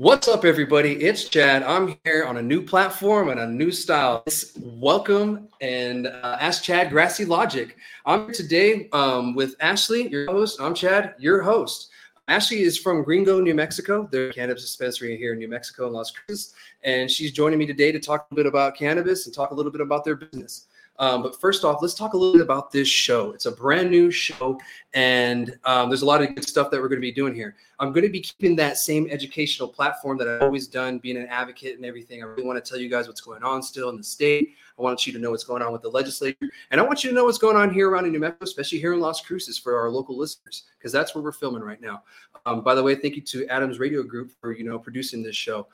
What's 0.00 0.28
up, 0.28 0.46
everybody? 0.46 0.92
It's 0.92 1.28
Chad. 1.28 1.62
I'm 1.62 1.98
here 2.04 2.24
on 2.24 2.38
a 2.38 2.42
new 2.42 2.62
platform 2.62 3.28
and 3.28 3.38
a 3.38 3.46
new 3.46 3.70
style. 3.70 4.24
Welcome 4.58 5.48
and 5.60 6.06
uh, 6.06 6.38
Ask 6.40 6.62
Chad 6.62 6.88
Grassy 6.88 7.26
Logic. 7.26 7.76
I'm 8.06 8.24
here 8.24 8.32
today 8.32 8.88
um, 8.94 9.34
with 9.34 9.56
Ashley, 9.60 10.08
your 10.08 10.24
host. 10.24 10.58
I'm 10.58 10.72
Chad, 10.72 11.16
your 11.18 11.42
host. 11.42 11.90
Ashley 12.28 12.62
is 12.62 12.78
from 12.78 13.02
Gringo, 13.02 13.40
New 13.42 13.54
Mexico. 13.54 14.08
They're 14.10 14.30
a 14.30 14.32
cannabis 14.32 14.62
dispensary 14.62 15.18
here 15.18 15.34
in 15.34 15.38
New 15.38 15.48
Mexico 15.48 15.88
in 15.88 15.92
Las 15.92 16.10
Cruces. 16.10 16.54
And 16.82 17.10
she's 17.10 17.30
joining 17.30 17.58
me 17.58 17.66
today 17.66 17.92
to 17.92 18.00
talk 18.00 18.26
a 18.30 18.34
bit 18.34 18.46
about 18.46 18.78
cannabis 18.78 19.26
and 19.26 19.34
talk 19.34 19.50
a 19.50 19.54
little 19.54 19.70
bit 19.70 19.82
about 19.82 20.06
their 20.06 20.16
business. 20.16 20.64
Um, 21.00 21.22
but 21.22 21.40
first 21.40 21.64
off, 21.64 21.80
let's 21.80 21.94
talk 21.94 22.12
a 22.12 22.16
little 22.16 22.34
bit 22.34 22.42
about 22.42 22.70
this 22.70 22.86
show. 22.86 23.32
It's 23.32 23.46
a 23.46 23.52
brand 23.52 23.90
new 23.90 24.10
show, 24.10 24.60
and 24.92 25.58
um, 25.64 25.88
there's 25.88 26.02
a 26.02 26.06
lot 26.06 26.20
of 26.20 26.34
good 26.34 26.46
stuff 26.46 26.70
that 26.70 26.78
we're 26.78 26.88
going 26.88 27.00
to 27.00 27.06
be 27.06 27.10
doing 27.10 27.34
here. 27.34 27.56
I'm 27.78 27.90
going 27.92 28.04
to 28.04 28.12
be 28.12 28.20
keeping 28.20 28.54
that 28.56 28.76
same 28.76 29.08
educational 29.10 29.66
platform 29.66 30.18
that 30.18 30.28
I've 30.28 30.42
always 30.42 30.68
done, 30.68 30.98
being 30.98 31.16
an 31.16 31.26
advocate 31.28 31.76
and 31.76 31.86
everything. 31.86 32.22
I 32.22 32.26
really 32.26 32.42
want 32.42 32.62
to 32.62 32.70
tell 32.70 32.78
you 32.78 32.90
guys 32.90 33.08
what's 33.08 33.22
going 33.22 33.42
on 33.42 33.62
still 33.62 33.88
in 33.88 33.96
the 33.96 34.04
state. 34.04 34.50
I 34.78 34.82
want 34.82 35.06
you 35.06 35.14
to 35.14 35.18
know 35.18 35.30
what's 35.30 35.44
going 35.44 35.62
on 35.62 35.72
with 35.72 35.80
the 35.80 35.88
legislature, 35.88 36.50
and 36.70 36.78
I 36.78 36.84
want 36.84 37.02
you 37.02 37.08
to 37.08 37.16
know 37.16 37.24
what's 37.24 37.38
going 37.38 37.56
on 37.56 37.72
here 37.72 37.88
around 37.88 38.04
in 38.04 38.12
New 38.12 38.20
Mexico, 38.20 38.44
especially 38.44 38.78
here 38.78 38.92
in 38.92 39.00
Las 39.00 39.22
Cruces 39.22 39.58
for 39.58 39.80
our 39.80 39.88
local 39.88 40.18
listeners, 40.18 40.64
because 40.78 40.92
that's 40.92 41.14
where 41.14 41.24
we're 41.24 41.32
filming 41.32 41.62
right 41.62 41.80
now. 41.80 42.02
Um, 42.44 42.60
by 42.60 42.74
the 42.74 42.82
way, 42.82 42.94
thank 42.94 43.16
you 43.16 43.22
to 43.22 43.46
Adams 43.46 43.78
Radio 43.78 44.02
Group 44.02 44.32
for 44.38 44.52
you 44.52 44.64
know 44.64 44.78
producing 44.78 45.22
this 45.22 45.36
show. 45.36 45.66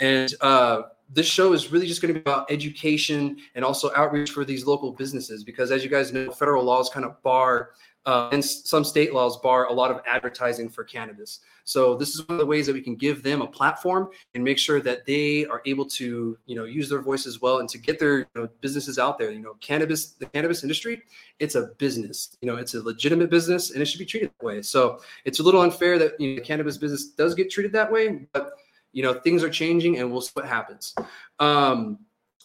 And 0.00 0.34
uh, 0.40 0.82
this 1.12 1.26
show 1.26 1.52
is 1.52 1.70
really 1.70 1.86
just 1.86 2.02
going 2.02 2.14
to 2.14 2.20
be 2.20 2.22
about 2.22 2.50
education 2.50 3.36
and 3.54 3.64
also 3.64 3.90
outreach 3.94 4.30
for 4.30 4.44
these 4.44 4.66
local 4.66 4.92
businesses 4.92 5.44
because, 5.44 5.70
as 5.70 5.84
you 5.84 5.90
guys 5.90 6.12
know, 6.12 6.30
federal 6.30 6.64
laws 6.64 6.88
kind 6.88 7.04
of 7.04 7.22
bar 7.22 7.70
uh, 8.06 8.30
and 8.32 8.42
some 8.42 8.82
state 8.82 9.12
laws 9.12 9.36
bar 9.38 9.66
a 9.66 9.72
lot 9.72 9.90
of 9.90 10.00
advertising 10.06 10.68
for 10.68 10.84
cannabis. 10.84 11.40
So 11.64 11.94
this 11.96 12.14
is 12.14 12.26
one 12.26 12.36
of 12.36 12.38
the 12.38 12.46
ways 12.46 12.66
that 12.66 12.72
we 12.72 12.80
can 12.80 12.96
give 12.96 13.22
them 13.22 13.42
a 13.42 13.46
platform 13.46 14.08
and 14.34 14.42
make 14.42 14.58
sure 14.58 14.80
that 14.80 15.04
they 15.04 15.44
are 15.46 15.60
able 15.66 15.84
to, 15.84 16.38
you 16.46 16.56
know, 16.56 16.64
use 16.64 16.88
their 16.88 17.02
voice 17.02 17.26
as 17.26 17.42
well 17.42 17.58
and 17.58 17.68
to 17.68 17.78
get 17.78 17.98
their 17.98 18.20
you 18.20 18.26
know, 18.34 18.48
businesses 18.60 18.98
out 18.98 19.18
there. 19.18 19.30
You 19.30 19.40
know, 19.40 19.54
cannabis, 19.60 20.12
the 20.12 20.26
cannabis 20.26 20.62
industry, 20.62 21.02
it's 21.38 21.56
a 21.56 21.66
business. 21.78 22.36
You 22.40 22.50
know, 22.50 22.56
it's 22.56 22.74
a 22.74 22.82
legitimate 22.82 23.30
business 23.30 23.70
and 23.70 23.82
it 23.82 23.84
should 23.84 23.98
be 23.98 24.06
treated 24.06 24.32
that 24.38 24.44
way. 24.44 24.62
So 24.62 25.00
it's 25.24 25.38
a 25.38 25.42
little 25.42 25.60
unfair 25.60 25.98
that 25.98 26.18
you 26.18 26.30
know, 26.30 26.34
the 26.36 26.40
cannabis 26.40 26.78
business 26.78 27.10
does 27.10 27.34
get 27.34 27.50
treated 27.50 27.72
that 27.72 27.92
way, 27.92 28.26
but 28.32 28.54
you 28.92 29.02
know 29.02 29.14
things 29.14 29.42
are 29.42 29.50
changing 29.50 29.98
and 29.98 30.10
we'll 30.10 30.20
see 30.20 30.32
what 30.34 30.46
happens 30.46 30.94
um, 31.38 31.98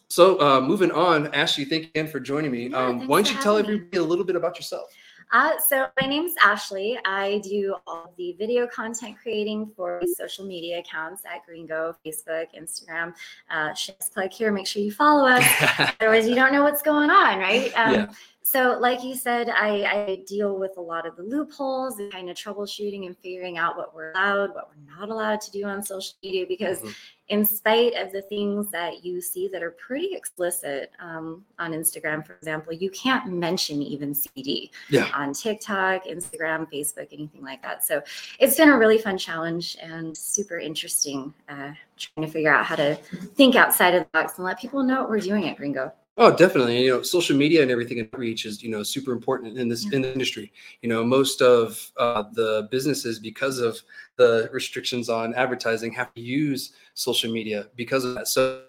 so 0.09 0.39
uh, 0.39 0.61
moving 0.61 0.91
on 0.91 1.33
ashley 1.33 1.65
thank 1.65 1.83
you 1.83 1.89
again 1.89 2.07
for 2.07 2.19
joining 2.19 2.52
me 2.52 2.67
yeah, 2.67 2.77
um, 2.77 3.07
why 3.07 3.21
don't 3.21 3.33
you 3.33 3.41
tell 3.41 3.55
me. 3.55 3.61
everybody 3.61 3.97
a 3.97 4.03
little 4.03 4.25
bit 4.25 4.35
about 4.35 4.55
yourself 4.55 4.89
uh, 5.31 5.59
so 5.59 5.87
my 5.99 6.07
name 6.07 6.25
is 6.25 6.35
Ashley. 6.43 6.97
I 7.03 7.39
do 7.43 7.75
all 7.87 8.13
the 8.17 8.35
video 8.37 8.67
content 8.67 9.17
creating 9.21 9.71
for 9.75 10.02
social 10.15 10.45
media 10.45 10.79
accounts 10.79 11.23
at 11.25 11.45
Gringo, 11.45 11.95
Facebook, 12.05 12.45
Instagram. 12.57 13.13
Uh, 13.49 13.73
plug 14.13 14.31
here. 14.31 14.52
Make 14.52 14.67
sure 14.67 14.81
you 14.81 14.91
follow 14.91 15.27
us. 15.27 15.43
Otherwise, 15.99 16.27
you 16.27 16.35
don't 16.35 16.53
know 16.53 16.63
what's 16.63 16.81
going 16.81 17.09
on, 17.09 17.39
right? 17.39 17.71
Um, 17.75 17.93
yeah. 17.93 18.07
So, 18.45 18.77
like 18.79 19.03
you 19.03 19.15
said, 19.15 19.49
I, 19.49 19.83
I, 19.83 20.23
deal 20.27 20.59
with 20.59 20.77
a 20.77 20.81
lot 20.81 21.07
of 21.07 21.15
the 21.15 21.23
loopholes 21.23 21.97
and 21.97 22.11
kind 22.11 22.29
of 22.29 22.38
troubleshooting 22.38 23.07
and 23.07 23.17
figuring 23.17 23.57
out 23.57 23.75
what 23.75 23.95
we're 23.95 24.11
allowed, 24.11 24.53
what 24.53 24.69
we're 24.69 24.99
not 24.99 25.09
allowed 25.09 25.41
to 25.41 25.52
do 25.52 25.63
on 25.63 25.81
social 25.81 26.13
media. 26.21 26.45
Because, 26.47 26.77
mm-hmm. 26.77 26.91
in 27.29 27.43
spite 27.43 27.95
of 27.95 28.11
the 28.11 28.21
things 28.21 28.69
that 28.69 29.03
you 29.03 29.19
see 29.19 29.47
that 29.47 29.63
are 29.63 29.71
pretty 29.71 30.13
explicit 30.13 30.91
um, 30.99 31.43
on 31.57 31.71
Instagram, 31.71 32.23
for 32.23 32.35
example, 32.35 32.71
you 32.71 32.91
can't 32.91 33.25
mention 33.33 33.81
even 33.81 34.13
CBD 34.13 34.69
yeah. 34.91 35.09
on 35.15 35.33
TikTok, 35.33 36.05
Instagram, 36.05 36.71
Facebook, 36.71 37.07
anything 37.11 37.41
like 37.41 37.63
that. 37.63 37.83
So, 37.83 38.03
it's 38.37 38.57
been 38.57 38.69
a 38.69 38.77
really 38.77 38.99
fun 38.99 39.17
challenge 39.17 39.75
and 39.81 40.15
super 40.15 40.59
interesting 40.59 41.33
uh, 41.49 41.71
trying 41.97 42.27
to 42.27 42.31
figure 42.31 42.53
out 42.53 42.63
how 42.63 42.75
to 42.75 42.93
think 43.33 43.55
outside 43.55 43.95
of 43.95 44.03
the 44.03 44.09
box 44.13 44.37
and 44.37 44.45
let 44.45 44.59
people 44.59 44.83
know 44.83 45.02
what 45.02 45.09
we're 45.09 45.19
doing 45.19 45.49
at 45.49 45.57
Gringo. 45.57 45.91
Oh, 46.17 46.33
definitely. 46.33 46.85
You 46.85 46.91
know, 46.91 47.02
social 47.02 47.36
media 47.36 47.61
and 47.61 47.70
everything 47.70 47.98
in 47.98 48.09
reach 48.14 48.45
is 48.45 48.64
you 48.64 48.70
know 48.70 48.83
super 48.83 49.11
important 49.11 49.58
in 49.58 49.67
this 49.67 49.86
yeah. 49.86 49.98
in 49.98 50.02
the 50.02 50.14
industry. 50.14 50.53
You 50.81 50.87
know, 50.87 51.03
most 51.03 51.42
of 51.42 51.92
uh, 51.98 52.23
the 52.33 52.70
businesses, 52.71 53.20
because 53.20 53.59
of 53.59 53.77
the 54.15 54.49
restrictions 54.53 55.09
on 55.09 55.33
advertising, 55.33 55.92
have 55.93 56.14
to 56.14 56.21
use 56.21 56.71
social 56.93 57.31
media 57.31 57.67
because 57.76 58.05
of 58.05 58.15
that. 58.15 58.30
So 58.30 58.64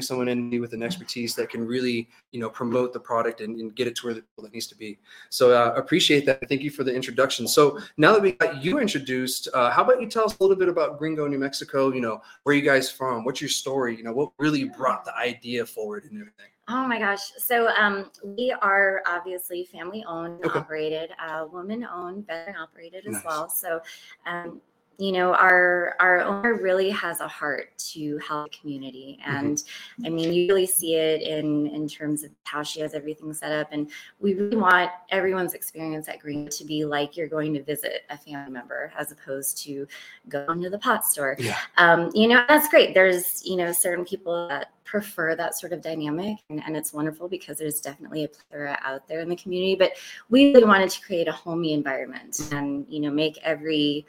someone 0.00 0.28
in 0.28 0.48
me 0.48 0.58
with 0.58 0.72
an 0.72 0.82
expertise 0.82 1.34
that 1.34 1.50
can 1.50 1.66
really 1.66 2.08
you 2.30 2.40
know 2.40 2.48
promote 2.48 2.92
the 2.92 3.00
product 3.00 3.40
and, 3.40 3.60
and 3.60 3.74
get 3.74 3.86
it 3.86 3.94
to 3.96 4.06
where 4.06 4.14
the 4.14 4.22
people 4.22 4.44
that 4.44 4.52
needs 4.52 4.66
to 4.66 4.74
be 4.74 4.98
so 5.28 5.52
uh, 5.52 5.74
appreciate 5.74 6.24
that 6.24 6.40
thank 6.48 6.62
you 6.62 6.70
for 6.70 6.84
the 6.84 6.94
introduction 6.94 7.46
so 7.46 7.78
now 7.98 8.12
that 8.12 8.22
we 8.22 8.32
got 8.32 8.64
you 8.64 8.78
introduced 8.78 9.48
uh, 9.52 9.70
how 9.70 9.82
about 9.84 10.00
you 10.00 10.08
tell 10.08 10.24
us 10.24 10.38
a 10.38 10.42
little 10.42 10.56
bit 10.56 10.68
about 10.68 10.98
gringo 10.98 11.26
new 11.26 11.38
mexico 11.38 11.92
you 11.92 12.00
know 12.00 12.22
where 12.44 12.54
you 12.54 12.62
guys 12.62 12.90
from 12.90 13.24
what's 13.24 13.40
your 13.40 13.50
story 13.50 13.96
you 13.96 14.02
know 14.02 14.12
what 14.12 14.30
really 14.38 14.64
brought 14.64 15.04
the 15.04 15.14
idea 15.16 15.64
forward 15.66 16.04
and 16.04 16.12
everything 16.12 16.46
Oh 16.68 16.86
my 16.86 16.98
gosh. 16.98 17.32
So 17.38 17.68
um, 17.76 18.10
we 18.22 18.54
are 18.62 19.02
obviously 19.04 19.64
family 19.64 20.04
owned, 20.06 20.44
okay. 20.44 20.60
operated, 20.60 21.10
uh, 21.18 21.44
woman 21.50 21.84
owned, 21.84 22.24
veteran 22.24 22.56
operated 22.56 23.04
as 23.04 23.14
nice. 23.14 23.24
well. 23.24 23.48
So 23.48 23.80
um, 24.26 24.60
you 24.98 25.12
know 25.12 25.34
our 25.34 25.96
our 26.00 26.20
owner 26.20 26.54
really 26.54 26.90
has 26.90 27.20
a 27.20 27.28
heart 27.28 27.76
to 27.78 28.18
help 28.18 28.50
the 28.50 28.58
community 28.58 29.18
mm-hmm. 29.20 29.36
and 29.36 29.56
mm-hmm. 29.58 30.06
i 30.06 30.08
mean 30.08 30.32
you 30.32 30.46
really 30.48 30.66
see 30.66 30.96
it 30.96 31.22
in 31.22 31.66
in 31.68 31.88
terms 31.88 32.22
of 32.22 32.30
how 32.44 32.62
she 32.62 32.80
has 32.80 32.94
everything 32.94 33.32
set 33.32 33.52
up 33.52 33.68
and 33.72 33.90
we 34.20 34.34
really 34.34 34.56
want 34.56 34.90
everyone's 35.10 35.54
experience 35.54 36.08
at 36.08 36.18
green 36.18 36.48
to 36.48 36.64
be 36.64 36.84
like 36.84 37.16
you're 37.16 37.28
going 37.28 37.52
to 37.54 37.62
visit 37.62 38.02
a 38.10 38.18
family 38.18 38.50
member 38.50 38.92
as 38.98 39.12
opposed 39.12 39.58
to 39.58 39.86
going 40.28 40.62
to 40.62 40.70
the 40.70 40.78
pot 40.78 41.04
store 41.04 41.36
yeah. 41.38 41.58
um, 41.78 42.10
you 42.14 42.28
know 42.28 42.44
that's 42.48 42.68
great 42.68 42.94
there's 42.94 43.44
you 43.44 43.56
know 43.56 43.72
certain 43.72 44.04
people 44.04 44.48
that 44.48 44.70
prefer 44.84 45.34
that 45.34 45.56
sort 45.56 45.72
of 45.72 45.80
dynamic 45.80 46.36
and, 46.50 46.62
and, 46.66 46.76
it's 46.76 46.92
wonderful 46.92 47.26
because 47.26 47.56
there's 47.56 47.80
definitely 47.80 48.24
a 48.24 48.28
plethora 48.28 48.78
out 48.82 49.08
there 49.08 49.20
in 49.20 49.28
the 49.28 49.36
community 49.36 49.74
but 49.74 49.92
we 50.28 50.52
really 50.52 50.64
wanted 50.64 50.90
to 50.90 51.00
create 51.00 51.28
a 51.28 51.32
homey 51.32 51.72
environment 51.72 52.38
and 52.52 52.84
you 52.90 53.00
know 53.00 53.10
make 53.10 53.38
every 53.42 54.04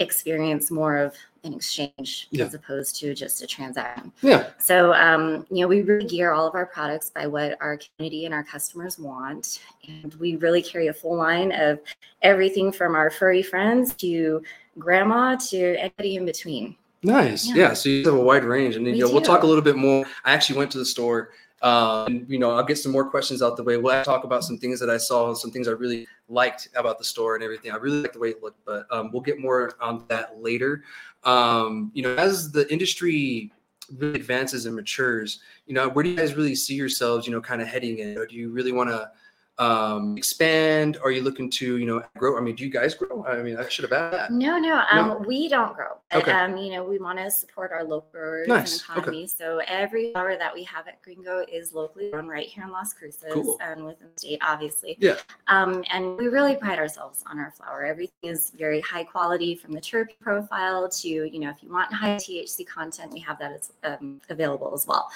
experience 0.00 0.70
more 0.70 0.96
of 0.96 1.14
an 1.44 1.54
exchange 1.54 2.28
yeah. 2.30 2.44
as 2.44 2.54
opposed 2.54 2.96
to 2.96 3.14
just 3.14 3.42
a 3.42 3.46
transaction. 3.46 4.12
Yeah. 4.22 4.48
So, 4.58 4.92
um, 4.94 5.46
you 5.50 5.60
know, 5.60 5.68
we 5.68 5.82
really 5.82 6.06
gear 6.06 6.32
all 6.32 6.46
of 6.46 6.54
our 6.54 6.66
products 6.66 7.10
by 7.10 7.26
what 7.26 7.56
our 7.60 7.78
community 7.78 8.24
and 8.24 8.34
our 8.34 8.42
customers 8.42 8.98
want. 8.98 9.60
And 9.86 10.14
we 10.14 10.36
really 10.36 10.62
carry 10.62 10.88
a 10.88 10.92
full 10.92 11.16
line 11.16 11.52
of 11.52 11.80
everything 12.22 12.72
from 12.72 12.94
our 12.94 13.10
furry 13.10 13.42
friends 13.42 13.94
to 13.94 14.42
grandma 14.78 15.36
to 15.36 15.76
anybody 15.78 16.16
in 16.16 16.24
between. 16.24 16.76
Nice. 17.02 17.46
Yeah. 17.48 17.54
yeah 17.54 17.74
so 17.74 17.90
you 17.90 18.04
have 18.04 18.14
a 18.14 18.20
wide 18.20 18.44
range. 18.44 18.76
And 18.76 18.86
then, 18.86 18.94
we 18.94 18.98
you 18.98 19.06
know, 19.06 19.12
we'll 19.12 19.22
talk 19.22 19.42
a 19.42 19.46
little 19.46 19.62
bit 19.62 19.76
more. 19.76 20.04
I 20.24 20.32
actually 20.32 20.58
went 20.58 20.70
to 20.72 20.78
the 20.78 20.86
store 20.86 21.30
um, 21.64 22.06
and, 22.08 22.28
you 22.28 22.38
know, 22.38 22.50
I'll 22.50 22.62
get 22.62 22.76
some 22.76 22.92
more 22.92 23.08
questions 23.08 23.40
out 23.40 23.56
the 23.56 23.62
way. 23.62 23.78
We'll 23.78 24.04
talk 24.04 24.24
about 24.24 24.44
some 24.44 24.58
things 24.58 24.78
that 24.80 24.90
I 24.90 24.98
saw, 24.98 25.32
some 25.32 25.50
things 25.50 25.66
I 25.66 25.70
really 25.70 26.06
liked 26.28 26.68
about 26.76 26.98
the 26.98 27.04
store 27.04 27.36
and 27.36 27.42
everything. 27.42 27.72
I 27.72 27.76
really 27.76 28.02
like 28.02 28.12
the 28.12 28.18
way 28.18 28.28
it 28.28 28.42
looked, 28.42 28.62
but 28.66 28.86
um, 28.90 29.10
we'll 29.10 29.22
get 29.22 29.40
more 29.40 29.72
on 29.80 30.04
that 30.08 30.42
later. 30.42 30.84
Um, 31.22 31.90
you 31.94 32.02
know, 32.02 32.14
as 32.16 32.52
the 32.52 32.70
industry 32.70 33.50
really 33.96 34.20
advances 34.20 34.66
and 34.66 34.76
matures, 34.76 35.40
you 35.66 35.72
know, 35.72 35.88
where 35.88 36.02
do 36.02 36.10
you 36.10 36.16
guys 36.16 36.34
really 36.34 36.54
see 36.54 36.74
yourselves, 36.74 37.26
you 37.26 37.32
know, 37.32 37.40
kind 37.40 37.62
of 37.62 37.68
heading 37.68 37.98
in? 37.98 38.18
Or 38.18 38.26
do 38.26 38.36
you 38.36 38.50
really 38.50 38.72
want 38.72 38.90
to 38.90 39.10
um 39.58 40.16
expand 40.18 40.98
are 41.04 41.12
you 41.12 41.22
looking 41.22 41.48
to 41.48 41.76
you 41.76 41.86
know 41.86 42.02
grow 42.16 42.36
i 42.36 42.40
mean 42.40 42.56
do 42.56 42.64
you 42.64 42.70
guys 42.70 42.92
grow 42.92 43.24
i 43.24 43.40
mean 43.40 43.56
i 43.56 43.68
should 43.68 43.84
have 43.84 43.92
asked 43.92 44.12
that 44.12 44.32
no 44.32 44.58
no 44.58 44.82
um 44.90 45.06
no? 45.06 45.18
we 45.28 45.48
don't 45.48 45.76
grow 45.76 45.96
okay. 46.14 46.32
um 46.32 46.56
you 46.56 46.72
know 46.72 46.84
we 46.84 46.98
want 46.98 47.18
to 47.18 47.30
support 47.30 47.72
our 47.72 47.84
local 47.84 48.08
growers 48.12 48.48
nice. 48.48 48.72
and 48.88 48.98
economy 48.98 49.18
okay. 49.18 49.26
so 49.26 49.60
every 49.66 50.12
flower 50.12 50.36
that 50.36 50.52
we 50.52 50.62
have 50.64 50.86
at 50.88 51.00
gringo 51.02 51.44
is 51.50 51.72
locally 51.72 52.10
grown 52.10 52.26
right 52.26 52.46
here 52.46 52.64
in 52.64 52.70
las 52.70 52.92
cruces 52.92 53.32
cool. 53.32 53.58
and 53.60 53.84
within 53.84 54.08
the 54.12 54.18
state 54.18 54.38
obviously 54.42 54.96
yeah 55.00 55.16
um 55.48 55.84
and 55.90 56.16
we 56.16 56.28
really 56.28 56.56
pride 56.56 56.78
ourselves 56.78 57.22
on 57.26 57.38
our 57.38 57.50
flower 57.50 57.84
everything 57.84 58.30
is 58.30 58.50
very 58.56 58.80
high 58.80 59.04
quality 59.04 59.54
from 59.54 59.72
the 59.72 59.80
terpene 59.80 60.18
profile 60.20 60.88
to 60.88 61.08
you 61.08 61.38
know 61.38 61.50
if 61.50 61.62
you 61.62 61.70
want 61.70 61.92
high 61.92 62.16
thc 62.16 62.66
content 62.66 63.12
we 63.12 63.20
have 63.20 63.38
that 63.38 63.52
as 63.52 63.72
um, 63.84 64.20
available 64.30 64.72
as 64.74 64.86
well 64.86 65.10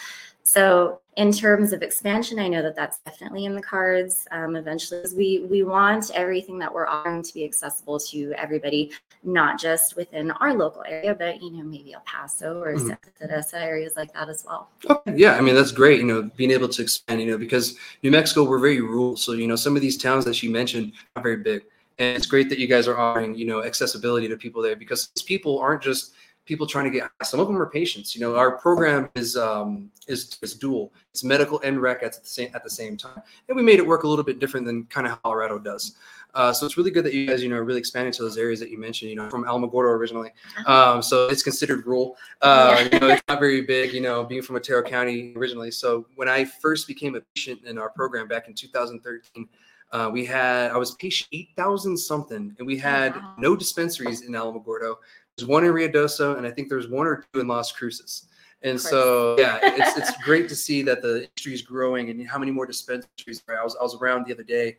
so 0.49 1.01
in 1.17 1.31
terms 1.31 1.75
of 1.75 1.83
expansion, 1.83 2.39
I 2.39 2.49
know 2.49 2.63
that 2.63 2.75
that's 2.75 3.01
definitely 3.01 3.45
in 3.45 3.55
the 3.55 3.61
cards. 3.61 4.27
Um, 4.31 4.57
eventually, 4.57 5.03
we 5.15 5.41
we 5.41 5.63
want 5.63 6.11
everything 6.15 6.59
that 6.61 6.73
we're 6.73 6.87
offering 6.87 7.23
to 7.23 7.35
be 7.35 7.45
accessible 7.45 8.01
to 8.01 8.33
everybody, 8.33 8.93
not 9.23 9.61
just 9.61 9.95
within 9.95 10.31
our 10.31 10.55
local 10.55 10.85
area, 10.91 11.15
but 11.15 11.43
you 11.43 11.51
know 11.51 11.63
maybe 11.63 11.95
El 11.95 12.01
Paso 12.01 12.61
or 12.61 12.75
mm-hmm. 12.75 12.91
Santa 13.19 13.59
areas 13.61 13.95
like 13.97 14.13
that 14.15 14.29
as 14.29 14.45
well. 14.47 14.71
Okay. 14.89 15.15
Yeah, 15.17 15.35
I 15.35 15.41
mean 15.41 15.55
that's 15.55 15.73
great. 15.73 16.01
You 16.01 16.07
know, 16.07 16.31
being 16.37 16.51
able 16.51 16.69
to 16.69 16.83
expand. 16.83 17.21
You 17.21 17.31
know, 17.31 17.39
because 17.39 17.77
New 18.03 18.11
Mexico 18.11 18.45
we're 18.45 18.59
very 18.59 18.81
rural, 18.81 19.17
so 19.17 19.33
you 19.33 19.47
know 19.47 19.57
some 19.57 19.77
of 19.77 19.83
these 19.83 19.97
towns 19.97 20.25
that 20.25 20.43
you 20.43 20.51
mentioned 20.51 20.93
are 21.17 21.23
very 21.23 21.37
big, 21.37 21.65
and 21.99 22.17
it's 22.17 22.27
great 22.27 22.49
that 22.49 22.59
you 22.59 22.67
guys 22.67 22.89
are 22.89 22.99
offering 22.99 23.35
you 23.35 23.47
know 23.47 23.63
accessibility 23.63 24.29
to 24.29 24.37
people 24.37 24.63
there 24.63 24.77
because 24.77 25.09
these 25.15 25.23
people 25.23 25.59
aren't 25.59 25.83
just 25.83 26.15
people 26.49 26.67
trying 26.67 26.87
to 26.87 26.91
get. 26.91 27.11
Some 27.23 27.39
of 27.39 27.47
them 27.47 27.61
are 27.61 27.67
patients. 27.67 28.17
You 28.17 28.23
know, 28.23 28.35
our 28.35 28.59
program 28.59 29.11
is 29.15 29.37
um, 29.37 29.91
is, 30.09 30.39
is 30.43 30.55
dual. 30.55 30.93
It's 31.13 31.23
medical 31.23 31.61
and 31.61 31.81
rec 31.81 32.03
at 32.03 32.15
the 32.15 32.27
same 32.27 32.51
at 32.55 32.65
the 32.65 32.71
same 32.71 32.97
time, 32.97 33.23
and 33.49 33.57
we 33.57 33.63
made 33.63 33.79
it 33.79 33.87
work 33.87 34.03
a 34.03 34.09
little 34.09 34.25
bit 34.25 34.41
different 34.41 34.67
than 34.67 34.85
kind 34.87 35.07
of 35.07 35.23
Colorado 35.23 35.59
does. 35.59 35.97
Uh, 36.35 36.53
so 36.53 36.67
it's 36.67 36.77
really 36.77 36.91
good 36.91 37.05
that 37.05 37.15
you 37.15 37.27
guys, 37.27 37.43
you 37.43 37.49
know, 37.49 37.59
really 37.59 37.79
expanding 37.79 38.13
to 38.13 38.23
those 38.23 38.37
areas 38.37 38.61
that 38.61 38.71
you 38.71 38.79
mentioned. 38.79 39.11
You 39.11 39.17
know, 39.17 39.31
from 39.31 39.45
Alamogordo 39.45 39.91
originally, 39.91 40.31
um, 40.67 41.03
so 41.03 41.29
it's 41.29 41.43
considered 41.43 41.87
rural. 41.87 42.17
Uh, 42.43 42.89
you 42.93 43.01
know, 43.01 43.09
it's 43.09 43.23
not 43.29 43.41
very 43.41 43.63
big. 43.63 43.93
You 43.93 44.01
know, 44.01 44.25
being 44.25 44.43
from 44.43 44.57
Otero 44.57 44.83
County 44.83 45.35
originally. 45.37 45.71
So 45.71 46.07
when 46.17 46.29
I 46.29 46.45
first 46.45 46.87
became 46.87 47.15
a 47.15 47.21
patient 47.35 47.65
in 47.65 47.79
our 47.79 47.91
program 47.91 48.29
back 48.29 48.49
in 48.49 48.55
2013. 48.55 49.49
Uh, 49.91 50.11
we 50.13 50.23
had 50.23 50.71
I 50.71 50.77
was 50.77 50.95
patient 50.97 51.31
eight 51.33 51.49
thousand 51.57 51.97
something, 51.97 52.55
and 52.59 52.67
we 52.67 52.77
had 52.77 53.17
wow. 53.17 53.35
no 53.39 53.57
dispensaries 53.57 54.21
in 54.21 54.33
Alamogordo. 54.33 54.97
There's 55.35 55.49
one 55.49 55.65
in 55.65 55.73
Ruidoso, 55.73 56.37
and 56.37 56.47
I 56.47 56.51
think 56.51 56.69
there's 56.69 56.89
one 56.89 57.07
or 57.07 57.25
two 57.33 57.41
in 57.41 57.49
Las 57.49 57.73
Cruces. 57.73 58.29
And 58.63 58.81
so, 58.81 59.37
yeah, 59.39 59.59
it's 59.63 59.97
it's 59.97 60.25
great 60.25 60.49
to 60.49 60.57
see 60.57 60.83
that 60.83 61.01
the 61.01 61.23
industry 61.25 61.55
is 61.55 61.63
growing 61.63 62.11
and 62.11 62.29
how 62.29 62.39
many 62.39 62.51
more 62.51 62.67
dispensaries. 62.67 63.43
I 63.49 63.63
was 63.63 63.77
I 63.77 63.83
was 63.83 63.97
around 63.97 64.27
the 64.27 64.35
other 64.35 64.43
day, 64.43 64.79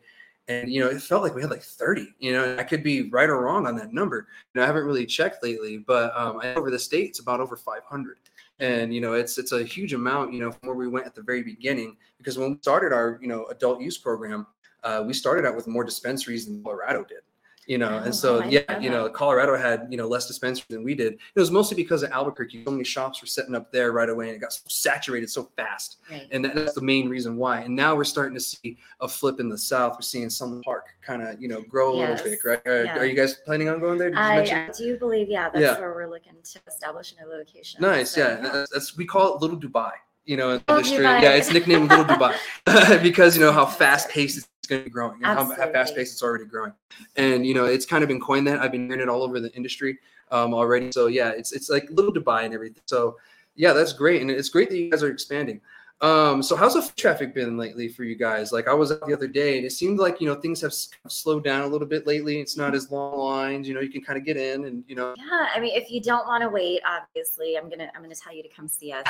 and 0.50 0.72
you 0.72 0.80
know, 0.80 0.88
it 0.88 1.00
felt 1.00 1.22
like 1.22 1.34
we 1.34 1.42
had 1.42 1.50
like 1.50 1.62
30. 1.62 2.12
You 2.18 2.32
know, 2.32 2.56
I 2.58 2.64
could 2.64 2.82
be 2.82 3.08
right 3.10 3.28
or 3.28 3.40
wrong 3.40 3.66
on 3.66 3.76
that 3.76 3.92
number. 3.92 4.26
You 4.52 4.58
know, 4.58 4.64
I 4.64 4.66
haven't 4.66 4.84
really 4.84 5.06
checked 5.06 5.44
lately, 5.44 5.78
but 5.78 6.14
um, 6.16 6.40
over 6.56 6.70
the 6.70 6.78
state 6.78 7.10
it's 7.10 7.20
about 7.20 7.40
over 7.40 7.56
500. 7.56 8.18
And 8.58 8.92
you 8.92 9.00
know, 9.00 9.14
it's 9.14 9.38
it's 9.38 9.52
a 9.52 9.62
huge 9.62 9.94
amount. 9.94 10.32
You 10.32 10.40
know, 10.40 10.50
from 10.50 10.68
where 10.68 10.76
we 10.76 10.88
went 10.88 11.06
at 11.06 11.14
the 11.14 11.22
very 11.22 11.42
beginning, 11.42 11.96
because 12.18 12.36
when 12.36 12.50
we 12.50 12.58
started 12.60 12.92
our 12.92 13.18
you 13.22 13.28
know 13.28 13.46
adult 13.46 13.80
use 13.80 13.96
program, 13.96 14.46
uh, 14.82 15.04
we 15.06 15.14
started 15.14 15.46
out 15.46 15.54
with 15.54 15.68
more 15.68 15.84
dispensaries 15.84 16.46
than 16.46 16.62
Colorado 16.62 17.04
did 17.04 17.20
you 17.66 17.76
know 17.78 18.00
Oh, 18.00 18.04
and 18.04 18.14
so 18.14 18.42
yeah 18.44 18.78
you 18.78 18.88
know 18.90 19.08
colorado 19.10 19.56
had 19.56 19.86
you 19.90 19.96
know 19.98 20.08
less 20.08 20.26
dispensaries 20.26 20.66
than 20.68 20.82
we 20.82 20.94
did 20.94 21.12
it 21.34 21.38
was 21.38 21.50
mostly 21.50 21.76
because 21.76 22.02
of 22.02 22.10
albuquerque 22.10 22.64
so 22.64 22.70
many 22.70 22.84
shops 22.84 23.20
were 23.20 23.26
setting 23.26 23.54
up 23.54 23.70
there 23.70 23.92
right 23.92 24.08
away 24.08 24.28
and 24.28 24.36
it 24.36 24.38
got 24.38 24.52
so 24.52 24.62
saturated 24.68 25.28
so 25.28 25.50
fast 25.56 25.98
Right. 26.10 26.26
and 26.30 26.44
that, 26.44 26.54
that's 26.54 26.72
the 26.74 26.80
main 26.80 27.08
reason 27.08 27.36
why 27.36 27.60
and 27.60 27.76
now 27.76 27.94
we're 27.94 28.04
starting 28.04 28.34
to 28.34 28.40
see 28.40 28.78
a 29.00 29.08
flip 29.08 29.40
in 29.40 29.48
the 29.50 29.58
south 29.58 29.92
we're 29.96 30.00
seeing 30.02 30.30
some 30.30 30.62
park 30.64 30.86
kind 31.02 31.22
of 31.22 31.40
you 31.40 31.48
know 31.48 31.60
grow 31.62 31.92
a 31.94 31.98
Yes. 31.98 32.24
little 32.24 32.30
bit 32.32 32.38
right 32.44 32.66
uh, 32.66 32.82
Yeah. 32.84 32.98
are 32.98 33.04
you 33.04 33.14
guys 33.14 33.34
planning 33.44 33.68
on 33.68 33.78
going 33.80 33.98
there 33.98 34.10
I, 34.14 34.40
I 34.40 34.70
do 34.76 34.98
believe, 34.98 35.28
yeah, 35.28 35.50
that's 35.50 35.60
Yeah. 35.60 35.78
where 35.78 35.92
we're 35.94 36.08
looking 36.08 36.34
to 36.52 36.60
establish 36.66 37.14
a 37.18 37.22
new 37.24 37.30
location. 37.30 37.80
Nice, 37.80 38.12
So, 38.12 38.20
yeah. 38.20 38.34
That's, 38.40 38.70
that's 38.72 38.96
we 38.96 39.04
call 39.06 39.34
it 39.36 39.40
Little 39.42 39.58
Dubai. 39.58 39.92
You 40.24 40.36
know, 40.36 40.50
in 40.52 40.62
the. 40.66 40.72
Dubai. 40.74 41.22
Yeah, 41.22 41.32
it's 41.34 41.52
nicknamed 41.52 41.88
Little 41.90 42.04
Dubai 42.04 42.36
because 43.02 43.36
you 43.36 43.42
know 43.42 43.52
how 43.52 43.66
fast 43.66 44.08
paced 44.10 44.38
it's 44.38 44.48
going 44.70 44.80
to 44.82 44.84
be 44.84 44.90
growing, 44.90 45.16
and 45.22 45.24
how, 45.26 45.44
how 45.44 45.70
fast 45.70 45.94
paced 45.94 46.14
it's 46.14 46.22
already 46.22 46.46
growing. 46.46 46.72
And 47.16 47.46
you 47.46 47.52
know, 47.52 47.66
it's 47.66 47.84
kind 47.84 48.02
of 48.02 48.08
been 48.08 48.20
coined 48.20 48.46
that. 48.46 48.60
I've 48.60 48.72
been 48.72 48.86
hearing 48.86 49.02
it 49.02 49.08
all 49.08 49.22
over 49.22 49.38
the 49.40 49.52
industry 49.54 49.98
um, 50.30 50.54
already. 50.54 50.90
So 50.92 51.08
yeah, 51.08 51.30
it's 51.30 51.52
it's 51.52 51.68
like 51.68 51.88
Little 51.90 52.12
Dubai 52.12 52.44
and 52.44 52.54
everything. 52.54 52.82
So 52.86 53.16
yeah, 53.56 53.74
that's 53.74 53.92
great, 53.92 54.22
and 54.22 54.30
it's 54.30 54.48
great 54.48 54.70
that 54.70 54.78
you 54.78 54.90
guys 54.90 55.02
are 55.02 55.10
expanding. 55.10 55.60
Um, 56.02 56.42
so 56.42 56.56
how's 56.56 56.74
the 56.74 56.90
traffic 56.96 57.34
been 57.34 57.58
lately 57.58 57.88
for 57.88 58.04
you 58.04 58.14
guys? 58.14 58.52
Like 58.52 58.68
I 58.68 58.72
was 58.72 58.90
out 58.90 59.06
the 59.06 59.12
other 59.12 59.26
day, 59.26 59.58
and 59.58 59.66
it 59.66 59.70
seemed 59.70 59.98
like 59.98 60.18
you 60.18 60.26
know 60.26 60.34
things 60.34 60.60
have 60.62 60.72
slowed 60.72 61.44
down 61.44 61.62
a 61.62 61.66
little 61.66 61.86
bit 61.86 62.06
lately. 62.06 62.40
It's 62.40 62.56
not 62.56 62.74
as 62.74 62.90
long 62.90 63.18
lines. 63.18 63.68
You 63.68 63.74
know, 63.74 63.80
you 63.80 63.90
can 63.90 64.02
kind 64.02 64.18
of 64.18 64.24
get 64.24 64.38
in, 64.38 64.64
and 64.64 64.82
you 64.88 64.94
know. 64.94 65.14
Yeah, 65.18 65.48
I 65.54 65.60
mean, 65.60 65.72
if 65.74 65.90
you 65.90 66.00
don't 66.00 66.26
want 66.26 66.42
to 66.42 66.48
wait, 66.48 66.80
obviously, 66.86 67.56
I'm 67.58 67.68
gonna 67.68 67.90
I'm 67.94 68.00
gonna 68.00 68.14
tell 68.14 68.34
you 68.34 68.42
to 68.42 68.48
come 68.48 68.66
see 68.66 68.92
us. 68.96 69.04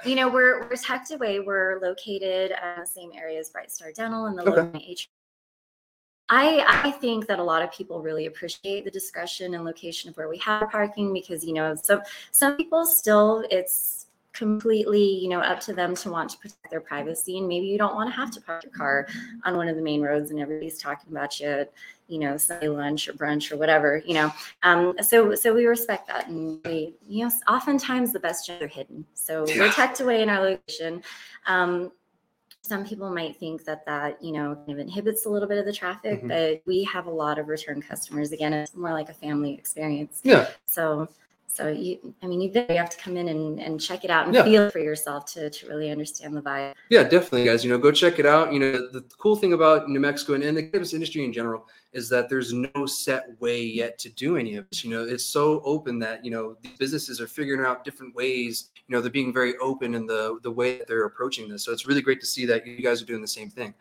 you 0.06 0.14
know, 0.14 0.28
we're 0.28 0.60
we're 0.68 0.76
tucked 0.76 1.10
away. 1.10 1.40
We're 1.40 1.80
located 1.80 2.52
uh, 2.52 2.80
the 2.80 2.86
same 2.86 3.10
area 3.12 3.40
as 3.40 3.50
Bright 3.50 3.72
Star 3.72 3.90
Dental 3.90 4.26
and 4.26 4.38
the 4.38 4.44
Okay. 4.44 4.96
I 6.28 6.64
I 6.84 6.90
think 6.92 7.26
that 7.26 7.38
a 7.38 7.42
lot 7.42 7.62
of 7.62 7.72
people 7.72 8.00
really 8.00 8.26
appreciate 8.26 8.84
the 8.84 8.90
discretion 8.90 9.54
and 9.54 9.64
location 9.64 10.08
of 10.08 10.16
where 10.16 10.28
we 10.28 10.38
have 10.38 10.70
parking 10.70 11.12
because 11.12 11.44
you 11.44 11.52
know 11.52 11.74
some 11.74 12.00
some 12.30 12.56
people 12.56 12.86
still 12.86 13.44
it's 13.50 14.03
completely 14.34 15.02
you 15.02 15.28
know 15.28 15.40
up 15.40 15.60
to 15.60 15.72
them 15.72 15.94
to 15.94 16.10
want 16.10 16.28
to 16.28 16.36
protect 16.38 16.68
their 16.70 16.80
privacy 16.80 17.38
and 17.38 17.46
maybe 17.48 17.66
you 17.66 17.78
don't 17.78 17.94
want 17.94 18.10
to 18.10 18.14
have 18.14 18.30
to 18.32 18.40
park 18.40 18.64
your 18.64 18.72
car 18.72 19.06
on 19.44 19.56
one 19.56 19.68
of 19.68 19.76
the 19.76 19.82
main 19.82 20.02
roads 20.02 20.30
and 20.30 20.40
everybody's 20.40 20.76
talking 20.78 21.10
about 21.12 21.38
you 21.40 21.46
at 21.46 21.72
you 22.08 22.18
know 22.18 22.36
Sunday 22.36 22.68
lunch 22.68 23.08
or 23.08 23.12
brunch 23.14 23.50
or 23.52 23.56
whatever 23.56 24.02
you 24.04 24.12
know 24.14 24.30
um, 24.64 24.94
so 25.00 25.34
so 25.36 25.54
we 25.54 25.66
respect 25.66 26.06
that 26.08 26.26
and 26.28 26.60
we 26.64 26.94
you 27.06 27.24
know 27.24 27.30
oftentimes 27.48 28.12
the 28.12 28.18
best 28.20 28.46
gems 28.46 28.60
are 28.60 28.66
hidden 28.66 29.06
so 29.14 29.46
Yeah. 29.48 29.60
we're 29.60 29.70
tucked 29.72 30.00
away 30.00 30.20
in 30.22 30.28
our 30.28 30.40
location 30.42 31.02
um, 31.46 31.92
some 32.60 32.84
people 32.84 33.10
might 33.10 33.36
think 33.36 33.64
that 33.66 33.86
that 33.86 34.22
you 34.22 34.32
know 34.32 34.56
kind 34.66 34.72
of 34.72 34.78
inhibits 34.80 35.26
a 35.26 35.30
little 35.30 35.48
bit 35.48 35.58
of 35.58 35.64
the 35.64 35.72
traffic 35.72 36.22
Mhm. 36.24 36.28
but 36.28 36.62
we 36.66 36.82
have 36.84 37.06
a 37.06 37.10
lot 37.10 37.38
of 37.38 37.46
return 37.48 37.80
customers 37.80 38.32
again 38.32 38.52
it's 38.52 38.74
more 38.74 38.92
like 38.92 39.08
a 39.10 39.14
family 39.14 39.54
experience 39.54 40.20
yeah. 40.24 40.48
so 40.66 41.08
so 41.46 41.68
you 41.68 42.14
i 42.22 42.26
mean 42.26 42.40
you 42.40 42.50
you 42.68 42.76
have 42.76 42.90
to 42.90 42.98
come 42.98 43.16
in 43.16 43.28
and, 43.28 43.60
and 43.60 43.80
check 43.80 44.04
it 44.04 44.10
out 44.10 44.26
and 44.26 44.34
Yeah. 44.34 44.44
feel 44.44 44.70
for 44.70 44.78
yourself 44.80 45.24
to, 45.34 45.50
to 45.50 45.68
really 45.68 45.90
understand 45.90 46.36
the 46.36 46.42
vibe 46.42 46.74
Yeah, 46.90 47.04
definitely, 47.04 47.44
guys. 47.44 47.64
You 47.64 47.70
know, 47.70 47.78
go 47.78 47.90
check 47.92 48.18
it 48.18 48.26
out. 48.26 48.52
You 48.52 48.58
know, 48.60 48.72
the, 48.72 49.00
the 49.00 49.16
cool 49.18 49.36
thing 49.36 49.52
about 49.52 49.88
New 49.88 50.00
Mexico 50.00 50.34
and, 50.34 50.44
and 50.44 50.56
the 50.56 50.62
cannabis 50.62 50.92
industry 50.92 51.24
in 51.24 51.32
general 51.32 51.66
is 51.92 52.08
that 52.10 52.28
there's 52.28 52.52
no 52.52 52.86
set 52.86 53.40
way 53.40 53.62
yet 53.62 53.98
to 54.00 54.08
do 54.10 54.36
any 54.36 54.56
of 54.56 54.66
this. 54.70 54.84
You 54.84 54.90
know, 54.90 55.04
it's 55.04 55.24
so 55.24 55.62
open 55.64 55.98
that 56.00 56.24
you 56.24 56.30
know 56.30 56.56
these 56.62 56.76
businesses 56.78 57.20
are 57.20 57.26
figuring 57.26 57.64
out 57.64 57.84
different 57.84 58.14
ways. 58.14 58.70
You 58.86 58.94
know, 58.94 59.00
they're 59.00 59.10
being 59.10 59.32
very 59.32 59.56
open 59.58 59.94
in 59.94 60.06
the 60.06 60.38
the 60.42 60.50
way 60.50 60.78
that 60.78 60.86
they're 60.88 61.06
approaching 61.06 61.48
this. 61.48 61.64
So 61.64 61.72
it's 61.72 61.86
really 61.86 62.02
great 62.02 62.20
to 62.20 62.26
see 62.26 62.44
that 62.46 62.66
you 62.66 62.82
guys 62.82 63.00
are 63.00 63.06
doing 63.06 63.22
the 63.22 63.28
same 63.28 63.48
thing. 63.50 63.74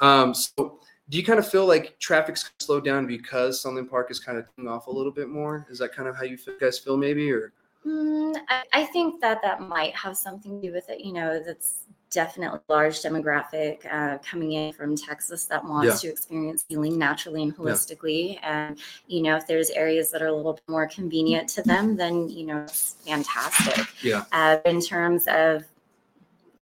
Um, 0.00 0.34
so. 0.34 0.80
Do 1.10 1.16
you 1.16 1.24
kind 1.24 1.38
of 1.38 1.48
feel 1.48 1.66
like 1.66 1.98
traffic's 1.98 2.50
slowed 2.58 2.84
down 2.84 3.06
because 3.06 3.60
Sunland 3.60 3.88
Park 3.88 4.10
is 4.10 4.20
kind 4.20 4.36
of 4.36 4.46
taking 4.46 4.68
off 4.68 4.88
a 4.88 4.90
little 4.90 5.12
bit 5.12 5.28
more? 5.28 5.66
Is 5.70 5.78
that 5.78 5.94
kind 5.94 6.08
of 6.08 6.16
how 6.16 6.24
you 6.24 6.36
guys 6.60 6.78
feel, 6.78 6.96
maybe, 6.96 7.30
or 7.32 7.52
Mm, 7.86 8.36
I, 8.48 8.62
I 8.72 8.84
think 8.86 9.20
that 9.20 9.40
that 9.42 9.60
might 9.60 9.94
have 9.94 10.16
something 10.16 10.60
to 10.60 10.66
do 10.66 10.72
with 10.72 10.90
it. 10.90 11.00
You 11.00 11.12
know, 11.12 11.42
that's 11.44 11.84
definitely 12.10 12.60
large 12.68 13.00
demographic 13.02 13.86
uh, 13.90 14.18
coming 14.18 14.52
in 14.52 14.72
from 14.72 14.96
Texas 14.96 15.44
that 15.46 15.64
wants 15.64 16.00
to 16.00 16.08
experience 16.08 16.64
healing 16.68 16.98
naturally 16.98 17.42
and 17.42 17.56
holistically. 17.56 18.38
And, 18.42 18.78
you 19.06 19.22
know, 19.22 19.36
if 19.36 19.46
there's 19.46 19.70
areas 19.70 20.10
that 20.10 20.22
are 20.22 20.26
a 20.26 20.32
little 20.32 20.54
bit 20.54 20.68
more 20.68 20.86
convenient 20.86 21.48
to 21.50 21.62
them, 21.62 21.96
then, 21.96 22.28
you 22.28 22.46
know, 22.46 22.62
it's 22.62 22.96
fantastic. 23.06 23.86
Yeah. 24.02 24.24
Uh, 24.32 24.58
in 24.64 24.80
terms 24.80 25.26
of, 25.28 25.64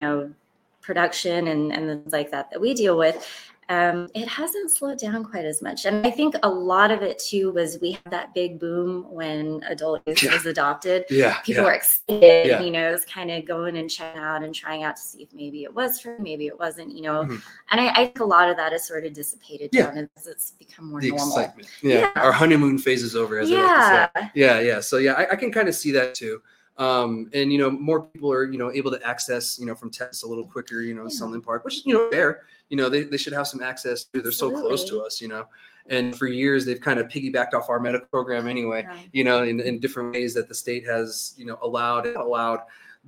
you 0.01 0.09
know, 0.09 0.33
production 0.81 1.49
and, 1.49 1.73
and 1.73 2.03
things 2.03 2.13
like 2.13 2.31
that 2.31 2.51
that 2.51 2.61
we 2.61 2.75
deal 2.75 2.97
with, 2.97 3.29
um, 3.69 4.09
it 4.15 4.27
hasn't 4.29 4.71
slowed 4.71 4.99
down 4.99 5.25
quite 5.25 5.45
as 5.45 5.63
much. 5.63 5.85
And 5.87 6.07
I 6.07 6.11
think 6.11 6.35
a 6.43 6.49
lot 6.49 6.91
of 6.91 7.01
it 7.03 7.19
too 7.19 7.53
was 7.53 7.79
we 7.81 7.93
had 7.93 8.11
that 8.11 8.35
big 8.35 8.59
boom 8.59 9.07
when 9.11 9.63
adult 9.69 10.03
use 10.07 10.23
Yeah. 10.23 10.35
was 10.35 10.47
adopted. 10.47 11.05
yeah, 11.11 11.39
People 11.41 11.65
were 11.65 11.73
excited, 11.73 12.47
Yeah. 12.49 12.61
you 12.61 12.71
know, 12.71 12.89
it 12.89 12.93
was 12.93 13.05
kind 13.05 13.31
of 13.31 13.45
going 13.47 13.77
and 13.77 13.89
checking 13.89 14.21
out 14.21 14.43
and 14.43 14.55
trying 14.55 14.83
out 14.83 14.97
to 14.97 15.03
see 15.03 15.23
if 15.23 15.33
maybe 15.33 15.63
it 15.65 15.73
was 15.75 16.01
for, 16.01 16.17
maybe 16.19 16.47
it 16.47 16.59
wasn't, 16.59 16.93
you 16.95 17.03
know. 17.03 17.25
Mhm. 17.25 17.43
And 17.71 17.81
I, 17.81 17.89
I 17.91 17.95
think 18.07 18.21
a 18.21 18.25
lot 18.25 18.51
of 18.51 18.57
that 18.57 18.73
has 18.73 18.87
sort 18.87 19.07
of 19.07 19.13
dissipated 19.13 19.71
Yeah. 19.73 19.87
down 19.93 20.09
as 20.17 20.27
it's 20.27 20.51
become 20.51 20.91
more 20.91 21.01
the 21.01 21.11
normal. 21.11 21.29
excitement. 21.29 21.69
Yeah. 21.83 21.99
Yeah. 22.01 22.13
our 22.17 22.33
honeymoon 22.33 22.79
phase 22.79 23.03
is 23.03 23.15
over, 23.17 23.39
as 23.39 23.51
I 23.51 23.55
like 23.55 24.13
to 24.15 24.21
say. 24.21 24.31
Yeah. 24.35 24.57
Yeah, 24.59 24.61
yeah. 24.61 24.81
So 24.81 24.99
yeah, 24.99 25.13
I, 25.13 25.33
I 25.33 25.37
can 25.37 25.53
kind 25.53 25.69
of 25.69 25.75
see 25.75 25.93
that 25.93 26.15
too. 26.15 26.43
Um, 26.79 27.31
and 27.35 27.53
you 27.53 27.59
know, 27.59 27.71
more 27.71 28.03
people 28.03 28.33
are 28.33 28.45
you 28.45 28.59
know 28.59 28.73
able 28.73 28.91
to 28.91 29.07
access 29.07 29.59
you 29.59 29.67
know 29.67 29.75
from 29.75 29.91
Texas 29.91 30.23
a 30.23 30.27
little 30.27 30.47
quicker. 30.47 30.81
You 30.81 30.95
know, 30.95 31.05
Yeah. 31.05 31.09
Sunland 31.11 31.45
Park, 31.45 31.65
which 31.65 31.79
is 31.79 31.87
you 31.87 31.95
know 31.95 32.11
fair. 32.11 32.43
You 32.71 32.77
know, 32.77 32.89
they, 32.89 33.03
they 33.03 33.19
should 33.19 33.35
have 33.35 33.47
some 33.47 33.63
access 33.63 34.05
too. 34.05 34.23
They're 34.23 34.33
so 34.33 34.51
close 34.51 34.85
to 34.89 35.03
us. 35.03 35.21
You 35.21 35.29
know, 35.29 35.47
and 35.89 36.17
for 36.17 36.27
years 36.27 36.65
they've 36.65 36.81
kind 36.81 36.99
of 36.99 37.09
piggybacked 37.09 37.53
off 37.55 37.69
our 37.69 37.79
medical 37.81 38.09
program 38.09 38.49
anyway. 38.49 38.87
Right. 38.87 39.09
You 39.13 39.25
know, 39.25 39.43
in, 39.43 39.61
in 39.61 39.81
different 39.81 40.13
ways 40.15 40.33
that 40.35 40.49
the 40.49 40.55
state 40.55 40.87
has 40.87 41.35
you 41.37 41.45
know 41.45 41.59
allowed 41.63 42.07
and 42.07 42.17
allowed. 42.17 42.61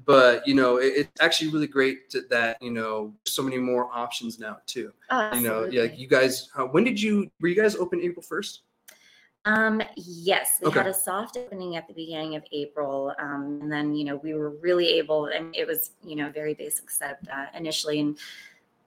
But 0.07 0.47
you 0.47 0.55
know, 0.55 0.79
it, 0.79 0.93
it's 0.97 1.21
actually 1.21 1.51
really 1.53 1.69
great 1.69 2.11
to, 2.11 2.23
that 2.29 2.61
you 2.61 2.71
know 2.73 3.15
so 3.25 3.43
many 3.43 3.59
more 3.59 3.89
options 3.93 4.39
now 4.39 4.59
too. 4.67 4.93
Oh, 5.11 5.33
You 5.35 5.41
know, 5.41 5.65
yeah. 5.65 5.85
You 5.85 6.09
guys, 6.09 6.51
uh, 6.59 6.65
when 6.65 6.85
did 6.85 7.01
you 7.01 7.31
were 7.41 7.49
you 7.49 7.55
guys 7.55 7.77
open 7.77 8.01
April 8.01 8.23
first? 8.23 8.63
Um, 9.47 9.83
yes, 9.97 10.59
we 10.63 10.69
Okay. 10.69 10.79
had 10.81 10.87
a 10.87 10.95
soft 10.95 11.37
opening 11.37 11.77
at 11.77 11.87
the 11.87 11.93
beginning 11.95 12.35
of 12.37 12.45
April, 12.53 13.15
um, 13.19 13.59
and 13.63 13.71
then 13.71 13.95
you 13.95 14.05
know 14.05 14.17
we 14.17 14.33
were 14.35 14.51
really 14.51 14.89
able, 14.99 15.27
and 15.27 15.55
it 15.55 15.67
was 15.67 15.91
you 16.03 16.17
know 16.17 16.31
very 16.31 16.55
basic 16.55 16.91
setup 16.91 17.19
uh, 17.33 17.47
initially, 17.57 18.01
and 18.01 18.19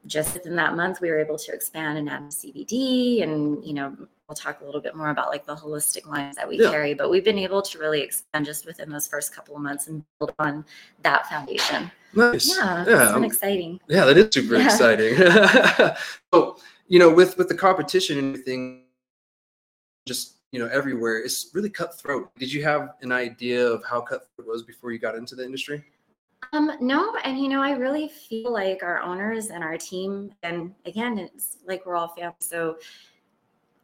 just 0.08 0.34
within 0.34 0.56
that 0.56 0.76
month 0.76 1.00
we 1.02 1.10
were 1.12 1.20
able 1.20 1.38
to 1.38 1.52
expand 1.54 1.98
and 2.00 2.10
add 2.10 2.24
CBD, 2.32 3.22
and 3.24 3.64
you 3.64 3.74
know 3.74 3.96
we'll 4.28 4.36
talk 4.36 4.62
a 4.62 4.66
little 4.66 4.82
bit 4.82 4.96
more 4.96 5.10
about 5.10 5.30
like 5.30 5.46
the 5.46 5.56
holistic 5.56 6.08
lines 6.08 6.36
that 6.36 6.48
we 6.50 6.58
Yeah. 6.60 6.72
carry, 6.72 6.94
but 6.96 7.10
we've 7.12 7.24
been 7.24 7.38
able 7.38 7.62
to 7.62 7.78
really 7.80 8.02
expand 8.02 8.46
just 8.46 8.66
within 8.66 8.90
those 8.90 9.08
first 9.08 9.34
couple 9.34 9.56
of 9.56 9.62
months 9.62 9.88
and 9.88 10.04
build 10.20 10.34
on 10.40 10.66
that 11.04 11.28
foundation. 11.30 11.90
Nice. 12.14 12.48
Yeah, 12.58 12.84
yeah. 12.88 13.04
it's 13.04 13.14
been 13.14 13.24
exciting. 13.24 13.80
Yeah, 13.88 14.06
that 14.06 14.18
is 14.18 14.30
super 14.34 14.56
Yeah. 14.58 14.66
exciting. 14.66 15.16
so, 16.34 16.58
you 16.88 16.98
know, 17.00 17.10
with 17.14 17.38
with 17.38 17.48
the 17.48 17.56
competition 17.56 18.18
and 18.18 18.34
everything, 18.34 18.86
just 20.08 20.37
you 20.52 20.60
know, 20.60 20.68
everywhere, 20.68 21.20
it's 21.20 21.50
really 21.54 21.70
cutthroat. 21.70 22.34
Did 22.36 22.52
you 22.52 22.64
have 22.64 22.96
an 23.02 23.12
idea 23.12 23.66
of 23.66 23.84
how 23.84 24.02
cutthroat 24.02 24.48
was 24.48 24.64
before 24.64 24.92
you 24.92 25.00
got 25.00 25.16
into 25.16 25.36
the 25.36 25.44
industry? 25.44 25.84
Um, 26.54 26.72
no, 26.80 27.16
and 27.24 27.38
you 27.38 27.50
know, 27.50 27.62
I 27.62 27.72
really 27.72 28.08
feel 28.08 28.54
like 28.54 28.84
our 28.84 29.00
owners 29.00 29.48
and 29.48 29.64
our 29.64 29.78
team, 29.78 30.32
and 30.44 30.74
again, 30.86 31.18
it's 31.18 31.58
like 31.66 31.86
we're 31.86 31.96
all 31.96 32.10
family. 32.10 32.36
So 32.40 32.78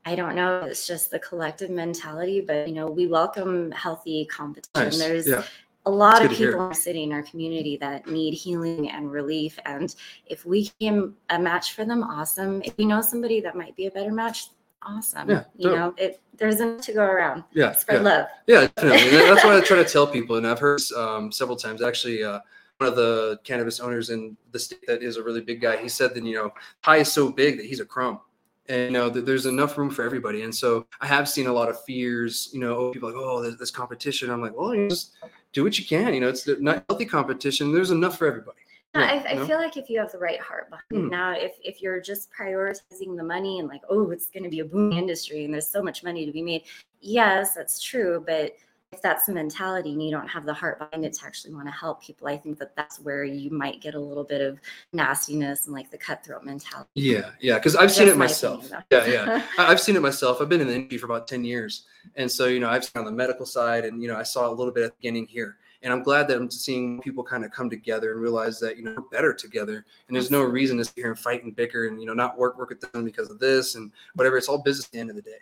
I 0.06 0.16
don't 0.16 0.36
know, 0.36 0.62
it's 0.62 0.88
just 0.88 1.12
the 1.12 1.20
collective 1.20 1.70
mentality, 1.70 2.42
but 2.42 2.68
you 2.68 2.76
know, 2.76 2.88
we 2.88 3.08
welcome 3.08 3.72
healthy 3.72 4.26
competition. 4.26 4.90
Nice. 4.90 4.98
There's 5.00 5.28
yeah, 5.28 5.44
a 5.86 5.92
lot 5.92 6.20
That's 6.20 6.26
of 6.26 6.30
good 6.30 6.30
to 6.30 6.38
hear. 6.38 6.52
people 6.52 6.62
in 6.62 6.68
our 6.68 6.74
city 6.74 7.04
in 7.04 7.12
our 7.12 7.24
community 7.24 7.78
that 7.78 8.08
need 8.08 8.34
healing 8.34 8.90
and 8.90 9.12
relief 9.12 9.60
and 9.66 9.94
if 10.26 10.46
we 10.46 10.72
can 10.80 11.14
a 11.30 11.40
match 11.40 11.74
for 11.74 11.84
them 11.84 12.04
awesome 12.04 12.62
if 12.64 12.74
you 12.78 12.86
know 12.86 13.02
somebody 13.02 13.42
that 13.42 13.56
might 13.56 13.76
be 13.76 13.88
a 13.88 13.92
better 13.92 14.12
match 14.12 14.48
awesome 14.86 15.30
Yeah, 15.30 15.44
you 15.58 15.70
dope. 15.70 15.78
know 15.78 15.94
it 15.98 16.22
there's 16.38 16.60
enough 16.60 16.82
to 16.86 16.94
go 16.94 17.04
around 17.04 17.44
Yeah, 17.54 17.72
spread 17.74 18.02
yeah. 18.04 18.10
love 18.10 18.28
Yeah, 18.48 18.68
definitely. 18.76 19.10
That's 19.12 19.44
why 19.44 19.58
I 19.58 19.62
try 19.62 19.78
to 19.78 19.86
tell 19.86 20.08
people, 20.18 20.36
and 20.38 20.48
I've 20.48 20.60
heard 20.60 20.82
um, 20.98 21.32
several 21.32 21.56
times. 21.58 21.82
Actually, 21.82 22.24
uh, 22.24 22.40
one 22.80 22.90
of 22.90 22.96
the 22.96 23.40
cannabis 23.44 23.80
owners 23.80 24.10
in 24.10 24.36
the 24.52 24.60
state 24.60 24.86
that 24.88 25.04
is 25.04 25.18
a 25.18 25.24
really 25.24 25.42
big 25.42 25.62
guy. 25.62 25.78
He 25.78 25.88
said 25.88 26.14
that 26.16 26.24
you 26.26 26.36
know, 26.36 26.52
high 26.82 26.98
is 26.98 27.12
so 27.12 27.32
big 27.32 27.58
that 27.58 27.66
he's 27.66 27.80
a 27.80 27.86
crumb, 27.86 28.20
and 28.68 28.86
you 28.86 28.92
know 28.92 29.10
that 29.10 29.26
there's 29.26 29.46
enough 29.46 29.78
room 29.78 29.90
for 29.92 30.04
everybody. 30.04 30.42
And 30.42 30.54
so 30.54 30.88
I 31.00 31.08
have 31.08 31.30
seen 31.30 31.48
a 31.48 31.54
lot 31.54 31.70
of 31.70 31.82
fears. 31.86 32.50
You 32.52 32.60
know, 32.60 32.90
people 32.92 33.10
like, 33.10 33.18
oh, 33.18 33.42
there's 33.44 33.58
this 33.58 33.72
competition. 33.72 34.30
I'm 34.32 34.42
like, 34.42 34.58
well, 34.58 34.74
you 34.74 34.90
just 34.90 35.12
do 35.54 35.64
what 35.64 35.78
you 35.78 35.86
can. 35.86 36.14
You 36.16 36.20
know, 36.22 36.30
it's 36.30 36.48
not 36.60 36.84
healthy 36.90 37.06
competition. 37.06 37.72
There's 37.72 37.92
enough 37.92 38.18
for 38.18 38.26
everybody. 38.28 38.58
I, 38.96 39.18
I 39.28 39.48
feel 39.48 39.58
like 39.58 39.76
if 39.78 39.90
you 39.90 40.00
have 40.00 40.12
the 40.12 40.20
right 40.20 40.40
heart 40.40 40.70
behind 40.70 40.84
Hmm. 40.92 41.08
it 41.08 41.12
now, 41.12 41.32
if 41.34 41.54
if 41.64 41.82
you're 41.82 42.00
just 42.00 42.30
prioritizing 42.32 43.16
the 43.18 43.24
money 43.24 43.60
and 43.60 43.68
like, 43.68 43.82
oh, 43.90 44.12
it's 44.12 44.28
going 44.28 44.44
to 44.44 44.50
be 44.50 44.60
a 44.60 44.66
booming 44.66 44.98
industry 44.98 45.46
and 45.46 45.54
there's 45.54 45.68
so 45.68 45.82
much 45.82 46.04
money 46.04 46.26
to 46.26 46.32
be 46.32 46.42
made, 46.42 46.64
yes, 47.02 47.54
that's 47.56 47.82
true. 47.82 48.24
But 48.26 48.54
if 48.92 49.02
that's 49.02 49.26
the 49.26 49.34
mentality 49.34 49.92
and 49.94 50.04
you 50.04 50.12
don't 50.12 50.28
have 50.28 50.46
the 50.46 50.54
heart 50.54 50.78
behind 50.78 51.04
it 51.04 51.14
to 51.14 51.26
actually 51.26 51.52
want 51.56 51.66
to 51.68 51.72
help 51.72 52.04
people, 52.04 52.28
I 52.28 52.38
think 52.38 52.60
that 52.60 52.76
that's 52.76 53.00
where 53.00 53.24
you 53.24 53.50
might 53.50 53.82
get 53.82 53.96
a 53.96 54.00
little 54.00 54.24
bit 54.24 54.42
of 54.42 54.60
nastiness 54.94 55.66
and 55.66 55.74
like 55.74 55.90
the 55.90 55.98
cutthroat 55.98 56.44
mentality. 56.44 56.90
Yeah, 56.94 57.32
yeah, 57.42 57.56
because 57.56 57.76
I've 57.76 57.92
seen 57.92 58.08
it 58.08 58.18
myself. 58.18 58.66
opinion, 58.72 58.84
Yeah, 58.92 59.08
yeah. 59.08 59.44
I've 59.58 59.80
seen 59.82 59.96
it 59.96 60.02
myself. 60.04 60.40
I've 60.42 60.50
been 60.50 60.62
in 60.62 60.68
the 60.68 60.76
industry 60.76 61.00
for 61.00 61.08
about 61.08 61.28
10 61.28 61.44
years. 61.44 61.86
And 62.16 62.30
so, 62.30 62.46
you 62.46 62.60
know, 62.60 62.70
I've 62.70 62.86
seen 62.86 63.00
on 63.00 63.06
the 63.06 63.12
medical 63.12 63.48
side 63.48 63.84
and, 63.86 64.00
you 64.00 64.08
know, 64.08 64.16
I 64.16 64.22
saw 64.24 64.48
a 64.48 64.54
little 64.54 64.72
bit 64.72 64.84
at 64.84 64.92
the 64.92 64.98
beginning 64.98 65.26
here. 65.26 65.58
And 65.84 65.92
I'm 65.92 66.02
glad 66.02 66.28
that 66.30 66.38
I'm 66.38 66.50
seeing 66.50 67.02
people 67.02 67.24
kind 67.24 67.44
of 67.44 67.52
come 67.52 67.70
together 67.70 68.14
and 68.14 68.22
realize 68.22 68.60
that, 68.62 68.78
you 68.78 68.84
know, 68.84 68.94
we're 68.96 69.10
better 69.12 69.34
together. 69.34 69.86
And 70.08 70.16
there's 70.16 70.32
no 70.32 70.42
reason 70.42 70.78
to 70.78 70.86
sit 70.86 70.96
here 70.96 71.10
and 71.10 71.20
fight 71.20 71.44
and 71.44 71.54
bicker 71.56 71.88
and, 71.88 72.00
you 72.00 72.08
know, 72.08 72.14
not 72.14 72.38
work, 72.38 72.58
work 72.58 72.70
with 72.70 72.80
them 72.80 73.04
because 73.04 73.30
of 73.30 73.40
this 73.40 73.76
and 73.76 73.92
whatever. 74.16 74.38
It's 74.38 74.48
all 74.48 74.58
business 74.58 74.86
at 74.86 74.94
the 74.94 75.00
end 75.00 75.10
of 75.10 75.18
the 75.18 75.22
day. 75.22 75.40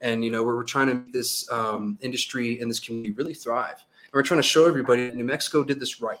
And, 0.00 0.24
you 0.24 0.30
know, 0.30 0.42
we're, 0.42 0.56
we're 0.56 0.64
trying 0.64 0.88
to 0.88 0.94
make 0.94 1.12
this 1.12 1.50
um, 1.50 1.96
industry 2.00 2.60
and 2.60 2.68
this 2.68 2.80
community 2.80 3.12
really 3.12 3.34
thrive. 3.34 3.76
And 3.78 4.12
we're 4.12 4.22
trying 4.22 4.40
to 4.40 4.46
show 4.46 4.66
everybody 4.66 5.06
that 5.06 5.14
New 5.14 5.24
Mexico 5.24 5.62
did 5.62 5.78
this 5.78 6.00
right. 6.00 6.18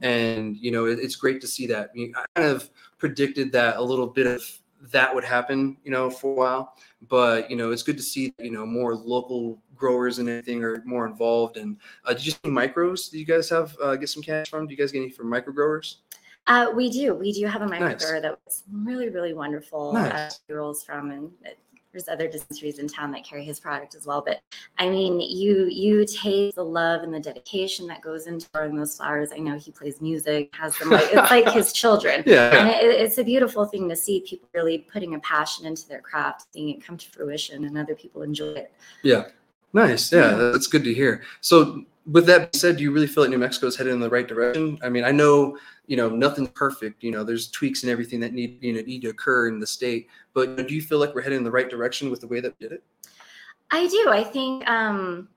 And, 0.00 0.56
you 0.56 0.72
know, 0.72 0.86
it, 0.86 0.98
it's 0.98 1.14
great 1.14 1.40
to 1.42 1.46
see 1.46 1.66
that. 1.68 1.90
I, 1.90 1.96
mean, 1.96 2.12
I 2.16 2.24
kind 2.40 2.50
of 2.50 2.68
predicted 2.98 3.52
that 3.52 3.76
a 3.76 3.82
little 3.82 4.08
bit 4.08 4.26
of 4.26 4.42
that 4.90 5.14
would 5.14 5.24
happen, 5.24 5.76
you 5.84 5.90
know, 5.90 6.10
for 6.10 6.32
a 6.32 6.34
while. 6.34 6.74
But 7.08 7.50
you 7.50 7.56
know, 7.56 7.70
it's 7.70 7.82
good 7.82 7.96
to 7.96 8.02
see 8.02 8.34
you 8.38 8.50
know 8.50 8.66
more 8.66 8.94
local 8.94 9.60
growers 9.82 10.18
and 10.20 10.28
everything 10.28 10.62
are 10.62 10.80
more 10.86 11.06
involved. 11.06 11.56
And 11.56 11.76
uh, 12.04 12.12
did 12.14 12.24
you 12.24 12.32
see 12.32 12.50
micros? 12.62 13.10
Do 13.10 13.18
you 13.18 13.26
guys 13.26 13.48
have 13.50 13.76
uh, 13.82 13.96
get 13.96 14.08
some 14.08 14.22
cash 14.22 14.48
from? 14.48 14.66
Do 14.66 14.72
you 14.74 14.78
guys 14.78 14.92
get 14.92 15.00
any 15.02 15.10
from 15.10 15.28
micro 15.28 15.52
growers? 15.52 15.98
Uh, 16.46 16.66
we 16.74 16.88
do. 16.90 17.14
We 17.14 17.32
do 17.32 17.46
have 17.46 17.62
a 17.62 17.68
micro 17.68 17.88
Nice. 17.88 18.04
grower 18.04 18.20
that 18.20 18.38
was 18.44 18.62
really, 18.72 19.08
really 19.10 19.34
wonderful. 19.34 19.96
Uh, 19.96 20.02
Nice. 20.08 20.40
he 20.46 20.54
rolls 20.54 20.82
from, 20.84 21.10
and 21.10 21.30
it, 21.44 21.58
there's 21.92 22.08
other 22.08 22.26
dispensaries 22.26 22.78
in 22.78 22.88
town 22.88 23.12
that 23.12 23.22
carry 23.22 23.44
his 23.44 23.60
product 23.60 23.94
as 23.94 24.06
well. 24.06 24.22
But 24.26 24.40
I 24.78 24.88
mean, 24.88 25.20
you 25.20 25.66
you 25.66 26.06
taste 26.06 26.56
the 26.56 26.64
love 26.64 27.02
and 27.02 27.12
the 27.12 27.20
dedication 27.20 27.86
that 27.88 28.00
goes 28.00 28.26
into 28.26 28.48
growing 28.54 28.74
those 28.74 28.96
flowers. 28.96 29.30
I 29.30 29.38
know 29.46 29.56
he 29.58 29.70
plays 29.72 30.00
music, 30.00 30.50
has 30.62 30.76
them 30.78 30.88
like 30.90 31.08
it's 31.12 31.30
like 31.30 31.48
his 31.52 31.72
children. 31.82 32.16
And 32.22 32.26
Yeah, 32.26 32.68
it, 32.80 32.86
it's 33.04 33.18
a 33.18 33.24
beautiful 33.32 33.66
thing 33.66 33.88
to 33.90 33.96
see 33.96 34.16
people 34.26 34.48
really 34.54 34.78
putting 34.78 35.14
a 35.16 35.20
passion 35.20 35.66
into 35.66 35.86
their 35.86 36.00
craft, 36.00 36.46
seeing 36.52 36.68
it 36.70 36.84
come 36.84 36.96
to 36.96 37.06
fruition, 37.10 37.64
and 37.66 37.76
other 37.76 37.94
people 37.94 38.22
enjoy 38.22 38.52
it. 38.64 38.72
yeah, 39.02 39.24
nice. 39.72 40.12
Yeah, 40.12 40.34
that's 40.34 40.66
good 40.66 40.84
to 40.84 40.94
hear. 40.94 41.22
So, 41.40 41.84
with 42.10 42.26
that 42.26 42.54
said, 42.56 42.76
do 42.76 42.82
you 42.82 42.90
really 42.90 43.06
feel 43.06 43.22
like 43.22 43.30
New 43.30 43.38
Mexico 43.38 43.66
is 43.68 43.76
headed 43.76 43.92
in 43.92 44.00
the 44.00 44.10
right 44.10 44.26
direction? 44.26 44.78
I 44.82 44.88
mean, 44.88 45.04
I 45.04 45.12
know 45.12 45.56
you 45.86 45.96
know 45.96 46.08
nothing's 46.08 46.50
perfect. 46.50 47.02
You 47.02 47.10
know, 47.10 47.24
there's 47.24 47.50
tweaks 47.50 47.82
and 47.82 47.90
everything 47.90 48.20
that 48.20 48.32
need 48.32 48.62
you 48.62 48.72
know 48.72 48.80
need 48.82 49.02
to 49.02 49.08
occur 49.08 49.48
in 49.48 49.60
the 49.60 49.66
state. 49.66 50.08
But 50.34 50.68
do 50.68 50.74
you 50.74 50.82
feel 50.82 50.98
like 50.98 51.14
we're 51.14 51.22
headed 51.22 51.38
in 51.38 51.44
the 51.44 51.50
right 51.50 51.68
direction 51.68 52.10
with 52.10 52.20
the 52.20 52.26
way 52.26 52.40
that 52.40 52.54
we 52.58 52.68
did 52.68 52.72
it? 52.72 52.82
I 53.70 53.86
do. 53.88 54.08
I 54.10 54.22
think 54.22 54.68
um 54.68 55.28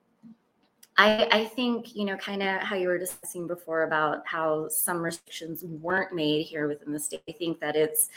I 0.98 1.28
I 1.32 1.46
think, 1.46 1.96
you 1.96 2.06
know, 2.06 2.18
kind 2.18 2.42
of 2.42 2.62
how 2.62 2.76
you 2.76 2.88
were 2.88 3.00
discussing 3.00 3.48
before 3.48 3.84
about 3.84 4.26
how 4.26 4.68
some 4.70 5.02
restrictions 5.02 5.64
weren't 5.64 6.14
made 6.14 6.44
here 6.44 6.68
within 6.68 6.94
the 6.94 7.00
state. 7.00 7.24
I 7.28 7.34
think 7.34 7.60
that 7.60 7.76
it's 7.76 8.10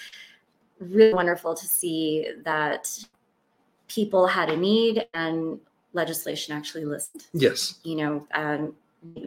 really 0.80 1.14
wonderful 1.14 1.54
to 1.54 1.66
see 1.66 2.28
that 2.44 2.88
people 3.88 4.26
had 4.26 4.50
a 4.50 4.56
need 4.56 5.06
and 5.14 5.58
legislation 5.92 6.54
actually 6.54 6.84
listened. 6.84 7.26
Yes. 7.32 7.78
You 7.84 7.96
know, 7.96 8.26
um, 8.34 8.74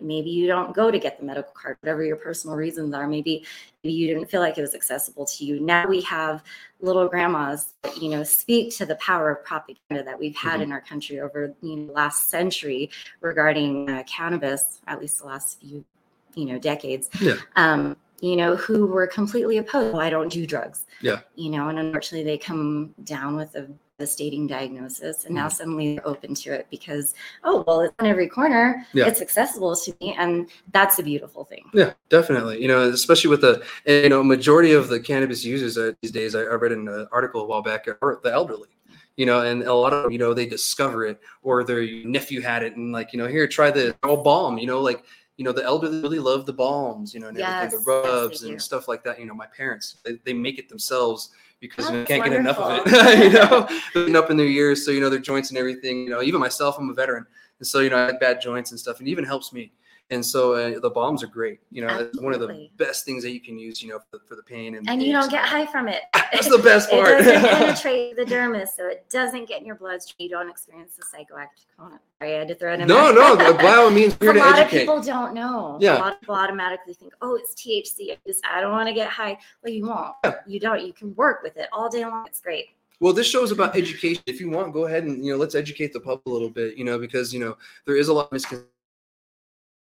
maybe 0.02 0.30
you 0.30 0.48
don't 0.48 0.76
go 0.76 0.92
to 0.92 1.00
get 1.00 1.18
the 1.20 1.26
medical 1.26 1.54
card, 1.54 1.78
whatever 1.82 2.04
your 2.04 2.18
personal 2.18 2.58
reasons 2.58 2.94
are. 2.94 3.08
Maybe, 3.08 3.46
maybe 3.84 3.94
you 3.94 4.08
didn't 4.08 4.30
feel 4.30 4.42
like 4.42 4.58
it 4.58 4.62
was 4.62 4.76
accessible 4.76 5.26
to 5.26 5.46
you. 5.46 5.60
Now 5.62 5.88
we 5.88 6.02
have 6.02 6.44
little 6.82 7.08
grandmas 7.08 7.74
that, 7.84 7.98
you 7.98 8.10
know, 8.10 8.24
speak 8.24 8.76
to 8.78 8.86
the 8.86 8.96
power 8.96 9.32
of 9.32 9.46
propaganda 9.46 10.04
that 10.04 10.20
we've 10.20 10.36
had 10.36 10.60
Mhm. 10.60 10.64
in 10.64 10.72
our 10.74 10.82
country 10.82 11.20
over 11.22 11.54
you 11.62 11.76
know, 11.78 11.94
last 11.94 12.30
century 12.30 12.90
regarding 13.22 13.90
uh, 13.90 14.04
cannabis, 14.06 14.82
at 14.88 15.00
least 15.00 15.20
the 15.20 15.26
last 15.26 15.62
few, 15.62 15.86
you 16.36 16.46
know, 16.46 16.60
decades. 16.60 17.10
Yeah. 17.22 17.36
Um, 17.56 17.96
you 18.20 18.36
know, 18.36 18.56
who 18.56 18.86
were 18.86 19.08
completely 19.08 19.58
opposed. 19.58 19.96
"Oh, 19.96 20.00
I 20.00 20.10
don't 20.12 20.32
do 20.32 20.46
drugs. 20.46 20.86
Yeah. 21.02 21.22
You 21.36 21.50
know, 21.50 21.70
and 21.70 21.80
unfortunately 21.80 22.24
they 22.24 22.38
come 22.38 22.94
down 23.04 23.36
with 23.36 23.56
a 23.56 23.68
devastating 24.02 24.48
diagnosis 24.48 25.26
and 25.26 25.36
now 25.36 25.42
Mm-hmm. 25.48 25.56
suddenly 25.58 25.96
they're 25.96 26.08
open 26.08 26.34
to 26.34 26.52
it 26.54 26.66
because, 26.72 27.14
oh, 27.44 27.64
well, 27.68 27.82
it's 27.82 27.94
on 28.00 28.06
every 28.08 28.28
corner. 28.28 28.86
Yeah. 28.94 29.08
It's 29.08 29.22
accessible 29.22 29.76
to 29.76 29.94
me. 30.02 30.16
And 30.18 30.50
that's 30.72 30.98
a 31.00 31.04
beautiful 31.04 31.46
thing. 31.46 31.64
Yeah, 31.74 31.94
definitely. 32.10 32.62
You 32.62 32.68
know, 32.68 32.90
especially 32.90 33.30
with 33.30 33.42
the 33.42 33.64
you 33.86 34.10
know 34.10 34.24
majority 34.24 34.74
of 34.74 34.88
the 34.90 35.00
cannabis 35.00 35.44
users 35.46 35.78
uh, 35.78 35.92
these 36.02 36.12
days. 36.12 36.36
I, 36.36 36.42
I 36.42 36.56
read 36.56 36.72
in 36.72 36.88
an 36.88 37.08
article 37.12 37.42
a 37.42 37.46
while 37.46 37.62
back 37.62 37.88
are 37.88 38.20
the 38.24 38.32
elderly. 38.32 38.70
You 39.18 39.26
know, 39.28 39.42
and 39.42 39.64
a 39.64 39.74
lot 39.74 39.94
of 39.94 40.12
you 40.12 40.18
know 40.18 40.34
they 40.34 40.46
discover 40.48 41.06
it 41.06 41.20
or 41.44 41.64
their 41.64 41.84
nephew 42.06 42.42
had 42.42 42.64
it 42.64 42.76
and 42.78 42.92
like 42.92 43.14
you 43.14 43.20
know 43.20 43.28
here 43.28 43.48
try 43.48 43.70
the 43.70 43.96
all 44.04 44.24
balm. 44.24 44.58
You 44.58 44.68
know, 44.68 44.80
like 44.82 45.04
you 45.38 45.46
know 45.46 45.52
the 45.52 45.64
elderly 45.64 46.02
really 46.02 46.20
love 46.20 46.46
the 46.46 46.54
balms. 46.54 47.14
You 47.14 47.20
know, 47.20 47.28
and 47.28 47.38
everything, 47.38 47.62
Yes, 47.64 47.72
the 47.72 47.78
yes, 47.78 47.86
they 47.86 48.10
rubs 48.10 48.40
do. 48.42 48.50
and 48.50 48.62
stuff 48.62 48.88
like 48.88 49.04
that. 49.04 49.20
You 49.20 49.26
know, 49.28 49.34
my 49.36 49.48
parents 49.48 49.98
they, 50.06 50.14
they 50.26 50.34
make 50.34 50.58
it 50.60 50.70
themselves 50.70 51.30
because 51.62 51.90
you 51.90 51.98
know, 51.98 52.06
can't 52.06 52.24
get 52.24 52.34
enough 52.34 52.58
of 52.58 52.82
it. 52.86 53.24
you 53.24 53.30
know, 53.30 53.68
getting 53.94 54.16
up 54.16 54.30
in 54.30 54.36
their 54.36 54.48
years, 54.48 54.84
so 54.84 54.92
you 54.92 55.00
know 55.00 55.10
their 55.10 55.20
joints 55.20 55.50
and 55.50 55.58
everything. 55.58 56.00
You 56.04 56.10
know, 56.10 56.22
even 56.22 56.42
myself, 56.42 56.78
I'm 56.78 56.90
a 56.90 56.94
veteran, 56.94 57.26
and 57.60 57.68
so 57.68 57.80
you 57.80 57.90
know 57.90 57.98
I 57.98 58.08
had 58.08 58.20
bad 58.20 58.42
joints 58.42 58.72
and 58.72 58.80
stuff, 58.80 59.00
and 59.00 59.08
it 59.08 59.12
even 59.12 59.24
helps 59.24 59.54
me. 59.54 59.72
And 60.12 60.26
so 60.26 60.54
uh, 60.54 60.80
the 60.80 60.90
balms 60.90 61.24
are 61.24 61.28
great. 61.28 61.62
You 61.72 61.86
know, 61.86 62.00
it's 62.00 62.20
one 62.20 62.34
of 62.34 62.42
the 62.42 62.68
best 62.76 63.06
things 63.06 63.24
that 63.24 63.32
you 63.32 63.40
can 63.40 63.58
use. 63.58 63.82
You 63.82 63.90
know, 63.90 64.00
for, 64.12 64.20
for 64.28 64.36
the 64.36 64.44
pain 64.44 64.76
and. 64.76 64.88
And 64.90 65.00
the 65.00 65.06
you 65.06 65.14
don't 65.14 65.32
get 65.32 65.46
high 65.46 65.66
from 65.66 65.88
it. 65.88 66.02
That's 66.14 66.50
the 66.50 66.58
best 66.58 66.90
part 66.90 67.22
It 67.22 67.24
doesn't 67.24 67.50
penetrate 67.58 68.18
the 68.18 68.26
dermis, 68.26 68.70
so 68.76 68.88
it 68.88 69.06
doesn't 69.10 69.48
get 69.48 69.62
in 69.62 69.66
your 69.66 69.76
bloodstream. 69.76 70.18
You 70.20 70.30
don't 70.30 70.50
experience 70.50 70.98
the 70.98 71.04
psychoactive 71.04 71.66
component. 71.76 72.02
Sorry, 72.20 72.36
I 72.36 72.40
had 72.40 72.50
to 72.50 72.56
throw 72.56 72.74
it 72.74 72.82
in 72.82 72.88
no, 72.88 73.14
there. 73.14 73.38
no. 73.38 73.54
By 73.58 73.76
all 73.76 73.90
means, 73.90 74.14
a 74.16 74.18
to 74.18 74.34
lot 74.34 74.62
of 74.62 74.70
people 74.70 75.02
don't 75.02 75.34
know. 75.34 75.78
Yeah. 75.80 75.98
A 75.98 76.00
lot 76.00 76.14
of 76.14 76.20
people 76.20 76.36
automatically 76.36 76.94
think, 76.94 77.14
oh, 77.22 77.36
it's 77.36 77.56
THC. 77.56 78.12
I 78.12 78.18
just 78.28 78.46
I 78.46 78.60
don't 78.60 78.74
want 78.74 78.90
to 78.90 78.94
get 78.94 79.10
high. 79.10 79.38
Well, 79.64 79.72
you 79.72 79.88
won't. 79.88 80.14
Yeah. 80.26 80.36
You 80.46 80.60
don't. 80.60 80.86
You 80.86 80.92
can 80.92 81.16
work 81.16 81.42
with 81.42 81.56
it 81.56 81.70
all 81.72 81.90
day 81.90 82.06
long. 82.06 82.26
It's 82.28 82.42
great. 82.42 82.66
Well, 83.00 83.14
this 83.14 83.28
show 83.28 83.44
is 83.44 83.52
about 83.52 83.78
education. 83.78 84.22
If 84.28 84.40
you 84.42 84.50
want, 84.50 84.74
go 84.74 84.86
ahead 84.86 85.06
and 85.06 85.26
you 85.26 85.32
know, 85.32 85.38
let's 85.38 85.56
educate 85.56 85.94
the 85.94 86.02
public 86.02 86.26
a 86.26 86.30
little 86.30 86.50
bit. 86.50 86.76
You 86.76 86.84
know, 86.84 87.00
because 87.00 87.34
you 87.34 87.40
know 87.40 87.58
there 87.86 87.96
is 87.96 88.10
a 88.10 88.14
lot 88.14 88.26
of 88.26 88.34
misconceptions. 88.34 88.70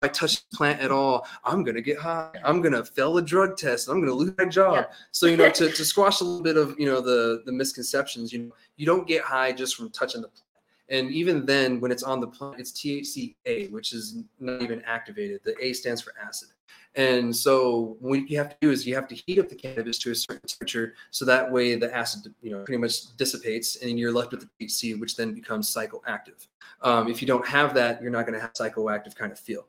I 0.03 0.09
touch 0.09 0.49
the 0.49 0.57
plant 0.57 0.81
at 0.81 0.91
all, 0.91 1.27
I'm 1.45 1.63
gonna 1.63 1.83
get 1.83 1.99
high. 1.99 2.33
I'm 2.43 2.63
gonna 2.63 2.85
fail 2.85 3.19
a 3.19 3.23
drug 3.23 3.59
test. 3.59 3.89
I'm 3.89 4.01
gonna 4.01 4.15
lose 4.15 4.33
my 4.39 4.47
job. 4.47 4.75
Yep. 4.75 4.93
So 5.13 5.27
you 5.27 5.37
know, 5.37 5.51
to, 5.51 5.71
to 5.73 5.85
squash 5.85 6.21
a 6.21 6.25
little 6.25 6.43
bit 6.43 6.57
of 6.57 6.79
you 6.79 6.87
know 6.87 7.01
the 7.01 7.43
the 7.45 7.53
misconceptions, 7.53 8.33
you 8.33 8.39
know, 8.41 8.55
you 8.77 8.87
don't 8.87 9.07
get 9.07 9.23
high 9.23 9.53
just 9.53 9.77
from 9.77 9.91
touching 9.91 10.23
the 10.23 10.29
plant. 10.29 10.47
And 10.89 11.11
even 11.11 11.47
then, 11.47 11.81
when 11.81 11.93
it's 11.93 12.03
on 12.03 12.21
the 12.21 12.27
plant, 12.27 12.59
it's 12.59 12.73
THCA, 12.73 13.71
which 13.71 13.93
is 13.93 14.23
not 14.41 14.63
even 14.63 14.83
activated. 14.83 15.41
The 15.45 15.55
A 15.65 15.73
stands 15.73 16.01
for 16.01 16.15
acid. 16.21 16.49
And 16.97 17.35
so 17.35 17.97
what 18.01 18.29
you 18.29 18.37
have 18.39 18.51
to 18.51 18.57
do 18.61 18.71
is 18.71 18.87
you 18.87 18.97
have 18.97 19.07
to 19.09 19.15
heat 19.15 19.39
up 19.39 19.49
the 19.49 19.55
cannabis 19.55 19.97
to 19.99 20.11
a 20.11 20.15
certain 20.15 20.47
temperature, 20.47 20.95
so 21.11 21.25
that 21.25 21.51
way 21.51 21.77
the 21.77 21.95
acid, 21.97 22.35
you 22.43 22.51
know, 22.51 22.65
pretty 22.65 22.79
much 22.79 23.17
dissipates, 23.17 23.77
and 23.77 23.99
you're 23.99 24.13
left 24.13 24.33
with 24.33 24.41
the 24.41 24.67
THC, 24.67 24.99
which 24.99 25.17
then 25.17 25.33
becomes 25.33 25.73
psychoactive. 25.73 26.49
Um, 26.83 27.09
if 27.09 27.23
you 27.23 27.29
don't 27.29 27.47
have 27.47 27.75
that, 27.75 28.03
you're 28.03 28.11
not 28.11 28.27
going 28.27 28.35
to 28.35 28.41
have 28.41 28.55
psychoactive 28.55 29.15
kind 29.15 29.31
of 29.31 29.39
feel. 29.39 29.67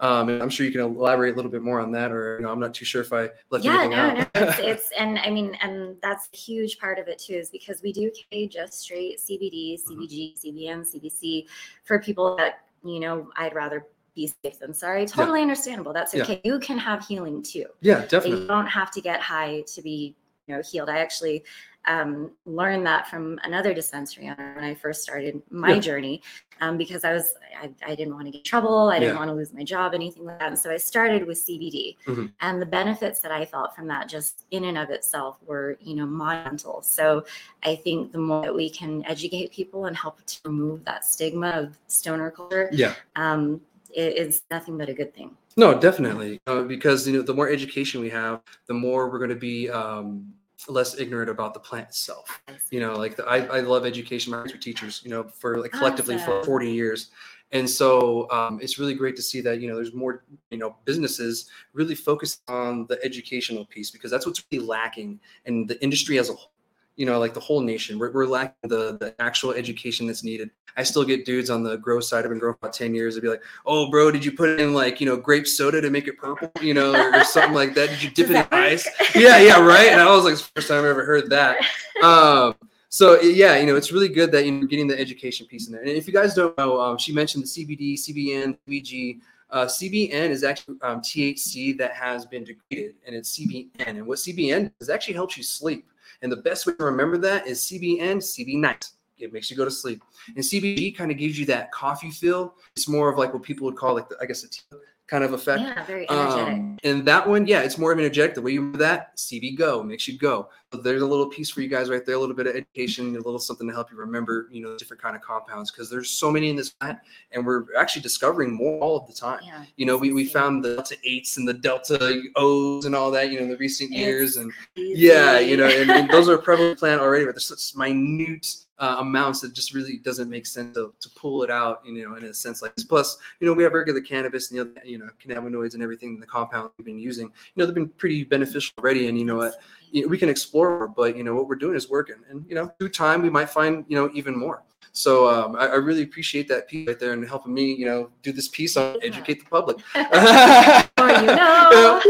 Um, 0.00 0.30
I'm 0.30 0.48
sure 0.48 0.64
you 0.64 0.72
can 0.72 0.80
elaborate 0.80 1.34
a 1.34 1.36
little 1.36 1.50
bit 1.50 1.60
more 1.60 1.78
on 1.78 1.92
that, 1.92 2.10
or 2.10 2.36
you 2.36 2.46
know, 2.46 2.52
I'm 2.52 2.60
not 2.60 2.72
too 2.72 2.86
sure 2.86 3.02
if 3.02 3.12
I 3.12 3.28
left 3.50 3.64
yeah, 3.64 3.72
anything 3.72 3.90
no, 3.90 3.96
out. 3.96 4.16
no. 4.16 4.26
It's, 4.34 4.58
it's 4.58 4.90
and 4.98 5.18
I 5.18 5.28
mean, 5.30 5.56
and 5.60 5.96
that's 6.02 6.28
a 6.32 6.36
huge 6.36 6.78
part 6.78 6.98
of 6.98 7.06
it 7.08 7.18
too, 7.18 7.34
is 7.34 7.50
because 7.50 7.82
we 7.82 7.92
do 7.92 8.10
carry 8.30 8.46
just 8.46 8.80
straight 8.80 9.18
CBD. 9.18 9.78
CBG, 9.78 10.42
CBN, 10.42 10.86
CBC 10.90 11.46
for 11.84 11.98
people 11.98 12.34
that 12.36 12.60
you 12.82 12.98
know 12.98 13.28
I'd 13.36 13.54
rather 13.54 13.86
be 14.14 14.32
safe 14.42 14.58
than 14.58 14.74
sorry. 14.74 15.06
Totally 15.06 15.42
understandable. 15.42 15.92
That's 15.92 16.14
Yeah. 16.14 16.22
okay. 16.22 16.40
You 16.44 16.58
can 16.58 16.78
have 16.78 17.06
healing 17.06 17.42
too. 17.42 17.66
yeah, 17.80 18.02
definitely. 18.06 18.42
You 18.42 18.46
don't 18.46 18.66
have 18.66 18.90
to 18.92 19.00
get 19.00 19.20
high 19.20 19.62
to 19.74 19.82
be 19.82 20.14
you 20.46 20.56
know 20.56 20.62
healed. 20.62 20.88
I 20.88 20.98
actually 20.98 21.44
um, 21.86 22.30
learned 22.44 22.86
that 22.86 23.08
from 23.08 23.38
another 23.42 23.72
dispensary 23.72 24.28
owner 24.28 24.52
when 24.54 24.64
I 24.64 24.74
first 24.74 25.02
started 25.02 25.40
my 25.50 25.74
Yeah. 25.74 25.80
journey 25.80 26.22
um, 26.60 26.76
because 26.76 27.04
I 27.04 27.12
was 27.14 27.32
I, 27.58 27.70
I 27.86 27.94
didn't 27.94 28.12
want 28.14 28.26
to 28.26 28.30
get 28.30 28.38
in 28.40 28.44
trouble. 28.44 28.88
I 28.90 28.98
didn't 28.98 29.14
Yeah. 29.14 29.18
want 29.18 29.30
to 29.30 29.34
lose 29.34 29.54
my 29.54 29.64
job, 29.64 29.94
anything 29.94 30.26
like 30.26 30.38
that. 30.40 30.48
And 30.48 30.58
so 30.58 30.70
I 30.70 30.76
started 30.76 31.26
with 31.26 31.38
CBD, 31.38 31.96
Mhm. 32.06 32.32
and 32.40 32.60
the 32.60 32.66
benefits 32.66 33.20
that 33.20 33.32
I 33.32 33.46
felt 33.46 33.74
from 33.74 33.86
that 33.88 34.08
just 34.10 34.44
in 34.50 34.64
and 34.64 34.76
of 34.76 34.90
itself 34.90 35.38
were 35.46 35.78
you 35.80 35.94
know 35.96 36.04
monumental. 36.04 36.82
So 36.82 37.24
I 37.62 37.76
think 37.76 38.12
the 38.12 38.18
more 38.18 38.42
that 38.42 38.54
we 38.54 38.68
can 38.68 39.02
educate 39.06 39.50
people 39.52 39.86
and 39.86 39.96
help 39.96 40.22
to 40.26 40.40
remove 40.44 40.84
that 40.84 41.06
stigma 41.06 41.48
of 41.50 41.78
stoner 41.86 42.30
culture, 42.30 42.68
Yeah. 42.72 42.94
um, 43.16 43.60
it 43.94 44.16
is 44.16 44.42
nothing 44.50 44.78
but 44.78 44.88
a 44.88 44.94
good 44.94 45.14
thing. 45.14 45.36
No, 45.56 45.78
definitely, 45.78 46.40
uh, 46.46 46.62
because 46.62 47.06
you 47.06 47.14
know 47.14 47.22
the 47.22 47.34
more 47.34 47.48
education 47.48 48.00
we 48.00 48.10
have, 48.10 48.40
the 48.66 48.74
more 48.74 49.10
we're 49.10 49.18
going 49.18 49.30
to 49.30 49.36
be 49.36 49.68
um, 49.70 50.32
less 50.68 50.98
ignorant 50.98 51.30
about 51.30 51.54
the 51.54 51.60
plant 51.60 51.88
itself. 51.88 52.42
You 52.70 52.80
know, 52.80 52.96
like 52.96 53.16
the, 53.16 53.24
I, 53.24 53.58
I 53.58 53.60
love 53.60 53.86
education. 53.86 54.32
My 54.32 54.44
teachers, 54.44 55.00
you 55.04 55.10
know, 55.10 55.24
for 55.24 55.60
like 55.60 55.72
collectively 55.72 56.18
for 56.18 56.44
40 56.44 56.70
years. 56.70 57.10
And 57.52 57.68
so 57.68 58.30
um, 58.30 58.60
it's 58.62 58.78
really 58.78 58.94
great 58.94 59.16
to 59.16 59.22
see 59.22 59.40
that, 59.40 59.60
you 59.60 59.68
know, 59.68 59.74
there's 59.74 59.92
more, 59.92 60.22
you 60.50 60.58
know, 60.58 60.76
businesses 60.84 61.50
really 61.72 61.96
focus 61.96 62.38
on 62.46 62.86
the 62.86 63.02
educational 63.04 63.64
piece 63.64 63.90
because 63.90 64.10
that's 64.10 64.24
what's 64.24 64.44
really 64.52 64.64
lacking 64.64 65.18
in 65.46 65.66
the 65.66 65.82
industry 65.82 66.18
as 66.18 66.30
a 66.30 66.34
whole. 66.34 66.52
You 67.00 67.06
know, 67.06 67.18
like 67.18 67.32
the 67.32 67.40
whole 67.40 67.60
nation, 67.60 67.98
we're, 67.98 68.12
we're 68.12 68.26
lacking 68.26 68.68
the, 68.68 68.98
the 68.98 69.14
actual 69.18 69.52
education 69.52 70.06
that's 70.06 70.22
needed. 70.22 70.50
I 70.76 70.82
still 70.82 71.04
get 71.04 71.24
dudes 71.24 71.50
on 71.50 71.62
the 71.62 71.76
grow 71.76 72.00
side. 72.00 72.24
I've 72.24 72.30
been 72.30 72.38
growing 72.38 72.54
for 72.54 72.66
about 72.66 72.74
10 72.74 72.94
years. 72.94 73.14
They'd 73.14 73.22
be 73.22 73.28
like, 73.28 73.42
oh, 73.66 73.90
bro, 73.90 74.10
did 74.10 74.24
you 74.24 74.32
put 74.32 74.60
in 74.60 74.74
like, 74.74 75.00
you 75.00 75.06
know, 75.06 75.16
grape 75.16 75.46
soda 75.46 75.80
to 75.80 75.90
make 75.90 76.06
it 76.08 76.18
purple, 76.18 76.50
you 76.60 76.74
know, 76.74 76.94
or, 76.94 77.16
or 77.16 77.24
something 77.24 77.54
like 77.54 77.74
that? 77.74 77.88
Did 77.88 78.02
you 78.02 78.10
dip 78.10 78.30
it 78.30 78.36
in 78.36 78.46
ice? 78.50 78.86
Yeah, 79.14 79.38
yeah, 79.38 79.64
right. 79.64 79.88
And 79.88 80.00
I 80.00 80.14
was 80.14 80.24
like, 80.24 80.34
it's 80.34 80.42
the 80.42 80.52
first 80.56 80.68
time 80.68 80.80
I've 80.80 80.86
ever 80.86 81.04
heard 81.04 81.30
that. 81.30 81.56
Um, 82.02 82.54
so 82.88 83.20
yeah, 83.20 83.58
you 83.58 83.66
know, 83.66 83.76
it's 83.76 83.92
really 83.92 84.08
good 84.08 84.32
that 84.32 84.46
you're 84.46 84.64
getting 84.64 84.88
the 84.88 84.98
education 84.98 85.46
piece 85.46 85.66
in 85.66 85.72
there. 85.74 85.82
And 85.82 85.90
if 85.90 86.08
you 86.08 86.14
guys 86.14 86.34
don't 86.34 86.56
know, 86.58 86.80
um, 86.80 86.98
she 86.98 87.12
mentioned 87.12 87.44
the 87.44 87.46
CBD, 87.46 87.94
CBN, 87.94 88.56
CBG. 88.66 89.20
Uh, 89.50 89.66
CBN 89.66 90.30
is 90.30 90.42
actually 90.42 90.76
um, 90.82 91.00
THC 91.00 91.76
that 91.78 91.92
has 91.92 92.24
been 92.24 92.42
degraded, 92.42 92.94
and 93.06 93.14
it's 93.14 93.38
CBN. 93.38 93.68
And 93.78 94.06
what 94.06 94.18
CBN 94.18 94.72
does 94.78 94.88
actually 94.88 95.14
helps 95.14 95.36
you 95.36 95.42
sleep. 95.42 95.90
And 96.22 96.30
the 96.30 96.36
best 96.36 96.66
way 96.66 96.74
to 96.74 96.84
remember 96.84 97.18
that 97.18 97.46
is 97.46 97.60
CBN, 97.60 98.16
CB 98.16 98.56
night. 98.56 98.88
It 99.18 99.32
makes 99.32 99.50
you 99.50 99.56
go 99.56 99.64
to 99.64 99.70
sleep. 99.70 100.02
And 100.28 100.38
CBG 100.38 100.96
kind 100.96 101.10
of 101.10 101.18
gives 101.18 101.38
you 101.38 101.46
that 101.46 101.72
coffee 101.72 102.10
feel. 102.10 102.54
It's 102.74 102.88
more 102.88 103.10
of 103.10 103.18
like 103.18 103.34
what 103.34 103.42
people 103.42 103.66
would 103.66 103.76
call 103.76 103.94
like, 103.94 104.08
the, 104.08 104.16
I 104.20 104.26
guess, 104.26 104.44
a 104.44 104.48
tea 104.48 104.62
kind 105.10 105.24
of 105.24 105.32
effect. 105.32 105.60
Yeah, 105.60 105.84
very 105.84 106.08
energetic. 106.08 106.54
Um, 106.54 106.78
and 106.84 107.04
that 107.04 107.28
one, 107.28 107.46
yeah, 107.46 107.62
it's 107.62 107.76
more 107.76 107.90
of 107.90 107.98
an 107.98 108.04
energetic. 108.04 108.34
The 108.36 108.42
way 108.42 108.52
you 108.52 108.60
remember 108.60 108.78
that, 108.78 109.16
CB 109.16 109.58
Go 109.58 109.82
makes 109.82 110.06
you 110.06 110.16
go. 110.16 110.48
So 110.72 110.80
there's 110.80 111.02
a 111.02 111.06
little 111.06 111.26
piece 111.26 111.50
for 111.50 111.62
you 111.62 111.68
guys 111.68 111.90
right 111.90 112.06
there, 112.06 112.14
a 112.14 112.18
little 112.18 112.36
bit 112.36 112.46
of 112.46 112.54
education, 112.54 113.08
a 113.16 113.18
little 113.18 113.40
something 113.40 113.66
to 113.66 113.74
help 113.74 113.90
you 113.90 113.98
remember, 113.98 114.48
you 114.52 114.62
know, 114.62 114.78
different 114.78 115.02
kind 115.02 115.16
of 115.16 115.22
compounds 115.22 115.72
because 115.72 115.90
there's 115.90 116.08
so 116.10 116.30
many 116.30 116.48
in 116.48 116.54
this 116.54 116.70
plant, 116.70 116.96
and 117.32 117.44
we're 117.44 117.64
actually 117.76 118.02
discovering 118.02 118.54
more 118.54 118.80
all 118.80 118.96
of 118.96 119.06
the 119.08 119.12
time. 119.12 119.40
yeah, 119.44 119.64
You 119.76 119.86
know, 119.86 119.96
we, 119.96 120.12
we 120.12 120.26
found 120.26 120.64
the 120.64 120.76
delta 120.76 120.96
eights 121.04 121.36
and 121.38 121.48
the 121.48 121.54
delta 121.54 122.22
O's 122.36 122.84
and 122.84 122.94
all 122.94 123.10
that, 123.10 123.30
you 123.32 123.38
know, 123.38 123.44
in 123.44 123.50
the 123.50 123.56
recent 123.56 123.90
years, 123.90 124.36
and 124.36 124.52
easy. 124.76 125.02
yeah, 125.02 125.40
you 125.40 125.56
know, 125.56 125.66
and, 125.66 125.90
and 125.90 126.08
those 126.08 126.28
are 126.28 126.38
prevalent 126.38 126.78
plant 126.78 127.00
already, 127.00 127.24
but 127.24 127.34
there's 127.34 127.46
such 127.46 127.76
minute 127.76 128.46
uh, 128.80 128.96
amounts 128.98 129.40
that 129.42 129.52
just 129.52 129.74
really 129.74 129.98
doesn't 129.98 130.28
make 130.28 130.46
sense 130.46 130.74
to, 130.74 130.92
to 131.00 131.10
pull 131.10 131.42
it 131.42 131.50
out, 131.50 131.82
you 131.84 132.02
know, 132.08 132.16
in 132.16 132.24
a 132.24 132.34
sense 132.34 132.62
like 132.62 132.74
this. 132.74 132.84
Plus, 132.84 133.18
you 133.38 133.46
know, 133.46 133.52
we 133.52 133.62
have 133.62 133.72
regular 133.72 134.00
cannabis 134.00 134.50
and 134.50 134.58
the 134.58 134.62
other, 134.62 134.72
you 134.84 134.98
know, 134.98 135.08
cannabinoids 135.24 135.74
and 135.74 135.82
everything 135.82 136.14
in 136.14 136.20
the 136.20 136.26
compound 136.26 136.70
we've 136.78 136.86
been 136.86 136.98
using. 136.98 137.26
You 137.26 137.32
know, 137.56 137.66
they've 137.66 137.74
been 137.74 137.88
pretty 137.88 138.24
beneficial 138.24 138.72
already, 138.78 139.06
and 139.08 139.18
you 139.18 139.24
know 139.24 139.50
know, 139.92 140.08
we 140.08 140.18
can 140.18 140.28
explore 140.28 140.88
but 140.88 141.16
you 141.16 141.24
know 141.24 141.34
what 141.34 141.48
we're 141.48 141.56
doing 141.56 141.76
is 141.76 141.88
working, 141.90 142.16
and 142.30 142.44
you 142.48 142.54
know, 142.54 142.68
through 142.78 142.88
time 142.90 143.22
we 143.22 143.30
might 143.30 143.50
find 143.50 143.84
you 143.88 143.96
know 143.96 144.10
even 144.14 144.36
more. 144.36 144.62
So 144.92 145.28
um, 145.28 145.54
I, 145.54 145.66
I 145.68 145.74
really 145.76 146.02
appreciate 146.02 146.48
that 146.48 146.68
piece 146.68 146.88
right 146.88 146.98
there 146.98 147.12
and 147.12 147.24
helping 147.26 147.54
me, 147.54 147.72
you 147.74 147.86
know, 147.86 148.10
do 148.24 148.32
this 148.32 148.48
piece 148.48 148.76
on 148.76 148.96
Yeah. 149.00 149.06
educate 149.08 149.44
the 149.44 149.48
public. 149.48 149.76
Or 151.00 151.08
you 151.08 151.26
know. 151.26 152.00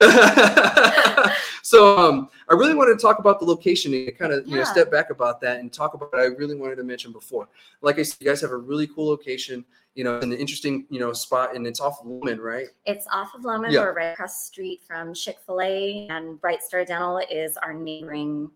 so 1.62 1.98
um, 1.98 2.28
I 2.48 2.54
really 2.54 2.74
wanted 2.74 2.98
to 2.98 3.02
talk 3.02 3.18
about 3.18 3.38
the 3.38 3.46
location 3.46 3.92
and 3.94 4.18
kind 4.18 4.32
of 4.32 4.46
you 4.46 4.56
know 4.56 4.64
step 4.64 4.90
back 4.90 5.10
about 5.10 5.40
that 5.42 5.60
and 5.60 5.72
talk 5.72 5.94
about 5.94 6.12
what 6.12 6.20
I 6.20 6.26
really 6.26 6.54
wanted 6.54 6.76
to 6.76 6.84
mention 6.84 7.12
before. 7.12 7.48
Like 7.82 7.98
I 7.98 8.02
said, 8.02 8.16
you 8.20 8.26
guys 8.26 8.40
have 8.40 8.50
a 8.50 8.56
really 8.56 8.86
cool 8.86 9.08
location. 9.08 9.64
You 9.94 10.04
know, 10.04 10.18
an 10.20 10.32
interesting 10.32 10.86
you 10.88 11.00
know 11.00 11.12
spot, 11.12 11.56
and 11.56 11.66
it's 11.66 11.80
off 11.80 12.00
of 12.00 12.06
Lumen, 12.06 12.40
right? 12.40 12.68
It's 12.86 13.06
off 13.12 13.34
of 13.34 13.42
Lohman. 13.42 13.72
Yeah. 13.72 13.80
We're 13.80 13.94
right 13.94 14.12
across 14.12 14.38
the 14.38 14.46
street 14.46 14.82
from 14.86 15.14
Chick 15.14 15.38
fil 15.44 15.60
A, 15.60 16.06
and 16.08 16.40
Bright 16.40 16.62
Star 16.62 16.84
Dental 16.84 17.20
is 17.30 17.56
our 17.56 17.74
neighboring 17.74 18.50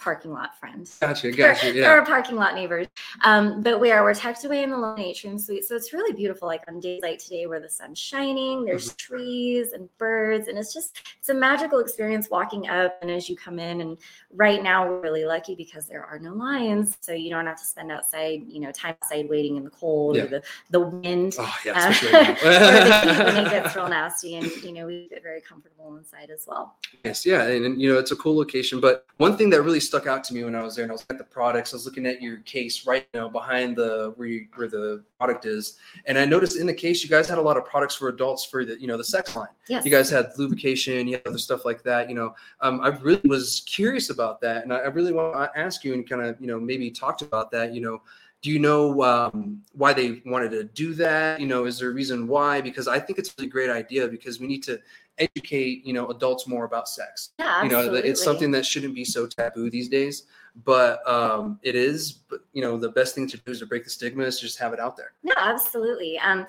parking 0.00 0.32
lot 0.32 0.58
friend. 0.58 0.88
Gotcha, 1.00 1.30
gotcha. 1.32 1.66
They're 1.66 1.74
Yeah, 1.74 1.88
our 1.90 2.04
parking 2.04 2.36
lot 2.36 2.54
neighbors. 2.54 2.86
Um, 3.24 3.62
but 3.62 3.78
we 3.78 3.92
are 3.92 4.02
we're 4.02 4.14
tucked 4.14 4.44
away 4.44 4.62
in 4.62 4.70
the 4.70 4.76
Lone 4.78 4.98
Atrium 4.98 5.38
Suite, 5.38 5.64
so 5.64 5.76
it's 5.76 5.92
really 5.92 6.12
beautiful. 6.12 6.48
Like 6.48 6.62
on 6.68 6.80
days 6.80 7.00
like 7.02 7.18
today, 7.18 7.46
where 7.46 7.60
the 7.60 7.68
sun's 7.68 7.98
shining, 7.98 8.64
there's 8.64 8.80
Mm-hmm. 8.90 8.96
trees 9.16 9.72
and 9.72 9.88
birds, 9.98 10.48
and 10.48 10.58
it's 10.58 10.72
just 10.72 10.96
it's 11.18 11.28
a 11.28 11.34
magical 11.34 11.78
experience 11.80 12.28
walking 12.30 12.68
up. 12.68 12.98
And 13.02 13.10
as 13.10 13.28
you 13.28 13.36
come 13.36 13.58
in, 13.58 13.80
and 13.82 13.98
right 14.32 14.62
now 14.62 14.88
we're 14.88 15.00
really 15.00 15.24
lucky 15.24 15.54
because 15.54 15.86
there 15.86 16.04
are 16.04 16.18
no 16.18 16.32
lines, 16.32 16.96
so 17.00 17.12
you 17.12 17.30
don't 17.30 17.46
have 17.46 17.58
to 17.58 17.64
spend 17.64 17.92
outside, 17.92 18.42
you 18.48 18.60
know, 18.60 18.72
time 18.72 18.96
outside 19.02 19.28
waiting 19.28 19.56
in 19.56 19.64
the 19.64 19.70
cold 19.70 20.16
Yeah. 20.16 20.22
or 20.24 20.28
the 20.28 20.42
the 20.70 20.80
wind. 20.80 21.36
Oh 21.38 21.54
yeah, 21.64 21.72
Uh, 21.72 21.90
especially 21.90 22.12
right 22.12 22.40
the 22.40 23.24
when 23.34 23.46
it 23.46 23.50
gets 23.50 23.76
real 23.76 23.88
nasty, 23.88 24.36
and 24.36 24.50
you 24.62 24.72
know 24.72 24.86
we 24.86 25.08
get 25.08 25.22
very 25.22 25.40
comfortable 25.40 25.96
inside 25.96 26.30
as 26.30 26.44
well. 26.46 26.76
Yes, 27.04 27.26
yeah, 27.26 27.42
and, 27.44 27.64
and, 27.66 27.80
you 27.80 27.92
know 27.92 27.98
it's 27.98 28.12
a 28.12 28.16
cool 28.16 28.36
location. 28.36 28.80
But 28.80 29.04
one 29.18 29.36
thing 29.36 29.50
that 29.50 29.62
really 29.62 29.80
stuck 29.90 30.06
out 30.06 30.22
to 30.24 30.34
me 30.34 30.44
when 30.44 30.54
I 30.54 30.62
was 30.62 30.76
there, 30.76 30.84
and 30.84 30.92
I 30.92 30.94
was 30.94 31.04
at 31.10 31.18
the 31.18 31.24
products, 31.24 31.72
I 31.72 31.76
was 31.76 31.84
looking 31.84 32.06
at 32.06 32.22
your 32.22 32.38
case 32.38 32.86
right 32.86 33.06
now 33.12 33.28
behind 33.28 33.76
the 33.76 34.12
where 34.16 34.28
you, 34.28 34.46
where 34.54 34.68
the 34.68 35.02
product 35.18 35.46
is, 35.46 35.78
and 36.06 36.16
I 36.16 36.24
noticed 36.24 36.56
in 36.56 36.66
the 36.66 36.74
case 36.74 37.02
you 37.02 37.10
guys 37.10 37.28
had 37.28 37.38
a 37.38 37.42
lot 37.42 37.56
of 37.56 37.64
products 37.64 37.96
for 37.96 38.08
adults 38.08 38.44
for 38.44 38.64
the 38.64 38.80
you 38.80 38.86
know 38.86 38.96
the 38.96 39.04
sex 39.04 39.34
line. 39.34 39.48
Yes, 39.68 39.84
You 39.84 39.90
guys 39.90 40.08
had 40.08 40.30
lubrication, 40.38 41.08
you 41.08 41.14
had 41.14 41.26
other 41.26 41.38
stuff 41.38 41.64
like 41.64 41.82
that. 41.82 42.08
You 42.08 42.14
know, 42.14 42.34
um, 42.60 42.80
I 42.80 42.88
really 42.88 43.28
was 43.28 43.62
curious 43.66 44.10
about 44.10 44.40
that, 44.42 44.62
and 44.62 44.72
I, 44.72 44.78
I 44.78 44.86
really 44.86 45.12
want 45.12 45.34
to 45.34 45.58
ask 45.58 45.84
you 45.84 45.92
and 45.92 46.08
kind 46.08 46.22
of 46.22 46.40
you 46.40 46.46
know 46.46 46.60
maybe 46.60 46.90
talked 46.90 47.22
about 47.22 47.50
that. 47.50 47.74
You 47.74 47.80
know, 47.80 48.02
do 48.42 48.50
you 48.50 48.58
know 48.58 49.02
um, 49.02 49.60
why 49.72 49.92
they 49.92 50.22
wanted 50.24 50.50
to 50.52 50.64
do 50.64 50.94
that? 50.94 51.40
You 51.40 51.46
know, 51.46 51.66
is 51.66 51.78
there 51.78 51.90
a 51.90 51.92
reason 51.92 52.26
why? 52.26 52.60
Because 52.60 52.88
I 52.88 52.98
think 52.98 53.18
it's 53.18 53.30
a 53.30 53.32
really 53.38 53.50
great 53.50 53.70
idea 53.70 54.08
because 54.08 54.40
we 54.40 54.46
need 54.46 54.62
to 54.64 54.80
educate 55.20 55.84
you 55.84 55.92
know 55.92 56.08
adults 56.08 56.46
more 56.46 56.64
about 56.64 56.88
sex. 56.88 57.30
yeah, 57.38 57.60
absolutely. 57.62 57.98
You 57.98 58.04
know, 58.04 58.10
it's 58.10 58.22
something 58.22 58.50
that 58.52 58.66
shouldn't 58.66 58.94
be 58.94 59.04
so 59.04 59.26
taboo 59.26 59.70
these 59.70 59.88
days, 59.88 60.24
but 60.64 61.06
um, 61.08 61.58
it 61.62 61.76
is. 61.76 62.12
But 62.12 62.40
you 62.52 62.62
know, 62.62 62.78
the 62.78 62.90
best 62.90 63.14
thing 63.14 63.28
to 63.28 63.36
do 63.36 63.52
is 63.52 63.60
to 63.60 63.66
break 63.66 63.84
the 63.84 63.90
stigma 63.90 64.24
is 64.24 64.38
to 64.38 64.46
just 64.46 64.58
have 64.58 64.72
it 64.72 64.80
out 64.80 64.96
there. 64.96 65.12
No, 65.22 65.34
absolutely. 65.36 66.18
Um, 66.18 66.46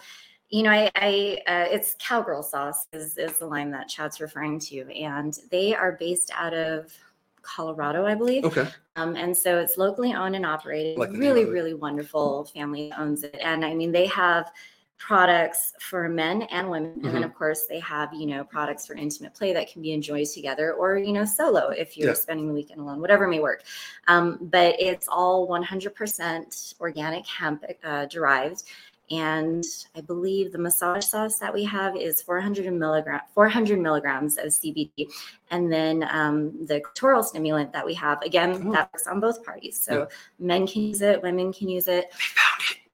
you 0.49 0.63
know, 0.63 0.71
I, 0.71 0.91
I 0.95 1.38
uh, 1.47 1.65
it's 1.69 1.95
cowgirl 1.99 2.43
sauce 2.43 2.88
is 2.93 3.17
is 3.17 3.38
the 3.38 3.45
line 3.45 3.71
that 3.71 3.88
Chad's 3.88 4.19
referring 4.19 4.60
to, 4.60 4.81
and 4.93 5.38
they 5.49 5.73
are 5.75 5.93
based 5.93 6.31
out 6.34 6.53
of 6.53 6.93
Colorado, 7.41 8.05
I 8.05 8.15
believe. 8.15 8.45
Okay. 8.45 8.67
Um, 8.95 9.15
and 9.15 9.36
so 9.36 9.60
it's 9.60 9.77
locally 9.77 10.13
owned 10.13 10.36
and 10.36 10.45
operated. 10.45 10.97
Like 10.97 11.12
really, 11.12 11.45
really 11.45 11.73
wonderful 11.73 12.45
family 12.45 12.91
owns 12.97 13.23
it, 13.23 13.38
and 13.41 13.63
I 13.63 13.73
mean 13.73 13.91
they 13.91 14.07
have 14.07 14.51
products 15.07 15.73
for 15.79 16.07
men 16.07 16.43
and 16.43 16.69
women 16.69 16.91
and 16.93 17.01
Mm-hmm. 17.03 17.13
then 17.13 17.23
of 17.23 17.33
course 17.33 17.65
they 17.67 17.79
have 17.79 18.13
you 18.13 18.27
know 18.27 18.43
products 18.43 18.85
for 18.85 18.93
intimate 18.95 19.33
play 19.33 19.51
that 19.53 19.71
can 19.71 19.81
be 19.81 19.91
enjoyed 19.93 20.27
together 20.27 20.73
or 20.73 20.97
you 20.97 21.11
know 21.11 21.25
solo 21.25 21.69
if 21.69 21.97
you're 21.97 22.09
Yeah. 22.09 22.13
spending 22.13 22.47
the 22.47 22.53
weekend 22.53 22.79
alone 22.81 23.01
whatever 23.01 23.27
may 23.27 23.39
work 23.39 23.63
um, 24.07 24.37
but 24.41 24.75
it's 24.79 25.07
all 25.07 25.47
100% 25.47 26.75
organic 26.79 27.25
hemp 27.25 27.63
uh, 27.83 28.05
derived 28.05 28.63
and 29.09 29.65
I 29.93 29.99
believe 30.01 30.53
the 30.53 30.57
massage 30.57 31.03
sauce 31.05 31.37
that 31.39 31.53
we 31.53 31.65
have 31.65 31.97
is 31.97 32.21
400 32.21 32.71
milligram 32.71 33.19
400 33.35 33.77
milligrams 33.77 34.37
of 34.37 34.45
CBD, 34.45 35.11
and 35.49 35.69
then 35.69 36.07
um, 36.09 36.65
the 36.65 36.79
clitoral 36.79 37.21
stimulant 37.21 37.73
that 37.73 37.85
we 37.85 37.93
have 37.95 38.21
again 38.21 38.51
Oh. 38.67 38.71
that 38.71 38.89
works 38.93 39.07
on 39.07 39.19
both 39.19 39.43
parties. 39.43 39.81
So 39.85 40.07
men 40.39 40.65
can 40.65 40.83
use 40.83 41.01
it, 41.01 41.21
women 41.21 41.51
can 41.51 41.67
use 41.67 41.89
it. 41.89 42.05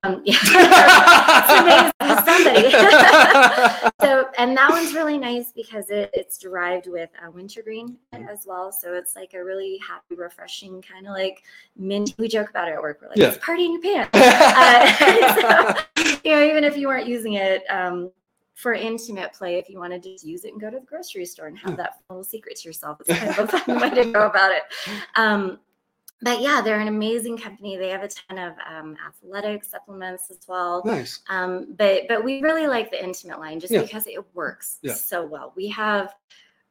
Um, 0.04 0.24
yeah, 0.26 0.38
it's 0.42 1.54
amazing. 1.62 1.92
Somebody. 2.26 2.72
so, 4.02 4.30
and 4.38 4.56
that 4.58 4.70
one's 4.70 4.94
really 4.94 5.18
nice 5.18 5.52
because 5.52 5.90
it, 5.90 6.10
it's 6.14 6.38
derived 6.38 6.88
with 6.88 7.10
uh, 7.26 7.32
wintergreen 7.32 7.98
as 8.14 8.46
well. 8.46 8.72
So 8.72 8.94
it's 8.94 9.16
like 9.16 9.34
a 9.34 9.44
really 9.44 9.80
happy, 9.80 10.16
refreshing 10.16 10.82
kind 10.82 11.08
of 11.08 11.14
like 11.14 11.44
mint. 11.76 12.14
We 12.18 12.28
joke 12.28 12.50
about 12.50 12.68
it 12.68 12.74
at 12.74 12.82
work. 12.82 13.00
We're 13.02 13.10
like, 13.10 13.18
Yeah. 13.18 13.30
it's 13.30 13.44
party 13.44 13.66
in 13.66 13.74
your 13.74 13.82
pants. 13.82 14.10
Uh, 14.58 15.76
so, 15.96 16.14
you 16.24 16.32
know, 16.32 16.44
even 16.44 16.64
if 16.64 16.78
you 16.78 16.88
weren't 16.88 17.08
using 17.08 17.34
it 17.34 17.64
um, 17.70 18.12
for 18.56 18.74
intimate 18.74 19.34
play, 19.34 19.56
if 19.56 19.70
you 19.70 19.80
want 19.80 19.94
to 19.94 20.00
just 20.00 20.26
use 20.26 20.46
it 20.46 20.52
and 20.52 20.62
go 20.62 20.70
to 20.70 20.80
the 20.80 20.86
grocery 20.86 21.26
store 21.26 21.48
and 21.48 21.58
have 21.58 21.78
that 21.78 22.00
little 22.10 22.24
secret 22.24 22.58
to 22.58 22.68
yourself, 22.68 23.00
it's 23.02 23.18
kind 23.20 23.30
of 23.38 23.40
a 23.40 23.60
fun 23.60 23.80
way 23.80 23.90
to 23.90 24.12
go 24.12 24.26
about 24.26 24.52
it. 24.52 24.64
Um, 25.16 25.60
but 26.22 26.42
yeah, 26.42 26.62
they're 26.62 26.80
an 26.80 26.88
amazing 26.88 27.38
company. 27.38 27.78
They 27.78 27.90
have 27.90 28.04
a 28.04 28.08
ton 28.10 28.38
of 28.40 28.54
um, 28.68 28.96
athletic 29.08 29.64
supplements 29.64 30.32
as 30.32 30.40
well. 30.48 30.82
nice. 30.86 31.22
Um, 31.30 31.76
but 31.78 32.08
but 32.08 32.24
we 32.24 32.42
really 32.42 32.68
like 32.68 32.90
the 32.92 33.04
intimate 33.04 33.40
line 33.40 33.60
just 33.60 33.72
Yeah. 33.74 33.82
because 33.84 34.08
it 34.08 34.20
works 34.34 34.80
Yeah. 34.82 34.94
so 34.94 35.26
well. 35.26 35.54
We 35.56 35.68
have 35.70 36.16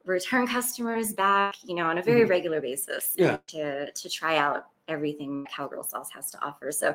return 0.04 0.46
customers 0.46 1.12
back, 1.12 1.56
you 1.64 1.74
know, 1.74 1.86
on 1.86 1.98
a 1.98 2.02
very 2.02 2.22
Mhm. 2.24 2.30
regular 2.30 2.60
basis 2.60 3.14
Yeah. 3.16 3.38
to 3.48 3.90
to 3.92 4.08
try 4.08 4.36
out 4.36 4.66
everything 4.88 5.46
Cowgirl 5.50 5.84
Sauce 5.84 6.10
has 6.12 6.30
to 6.32 6.38
offer. 6.44 6.70
So 6.72 6.94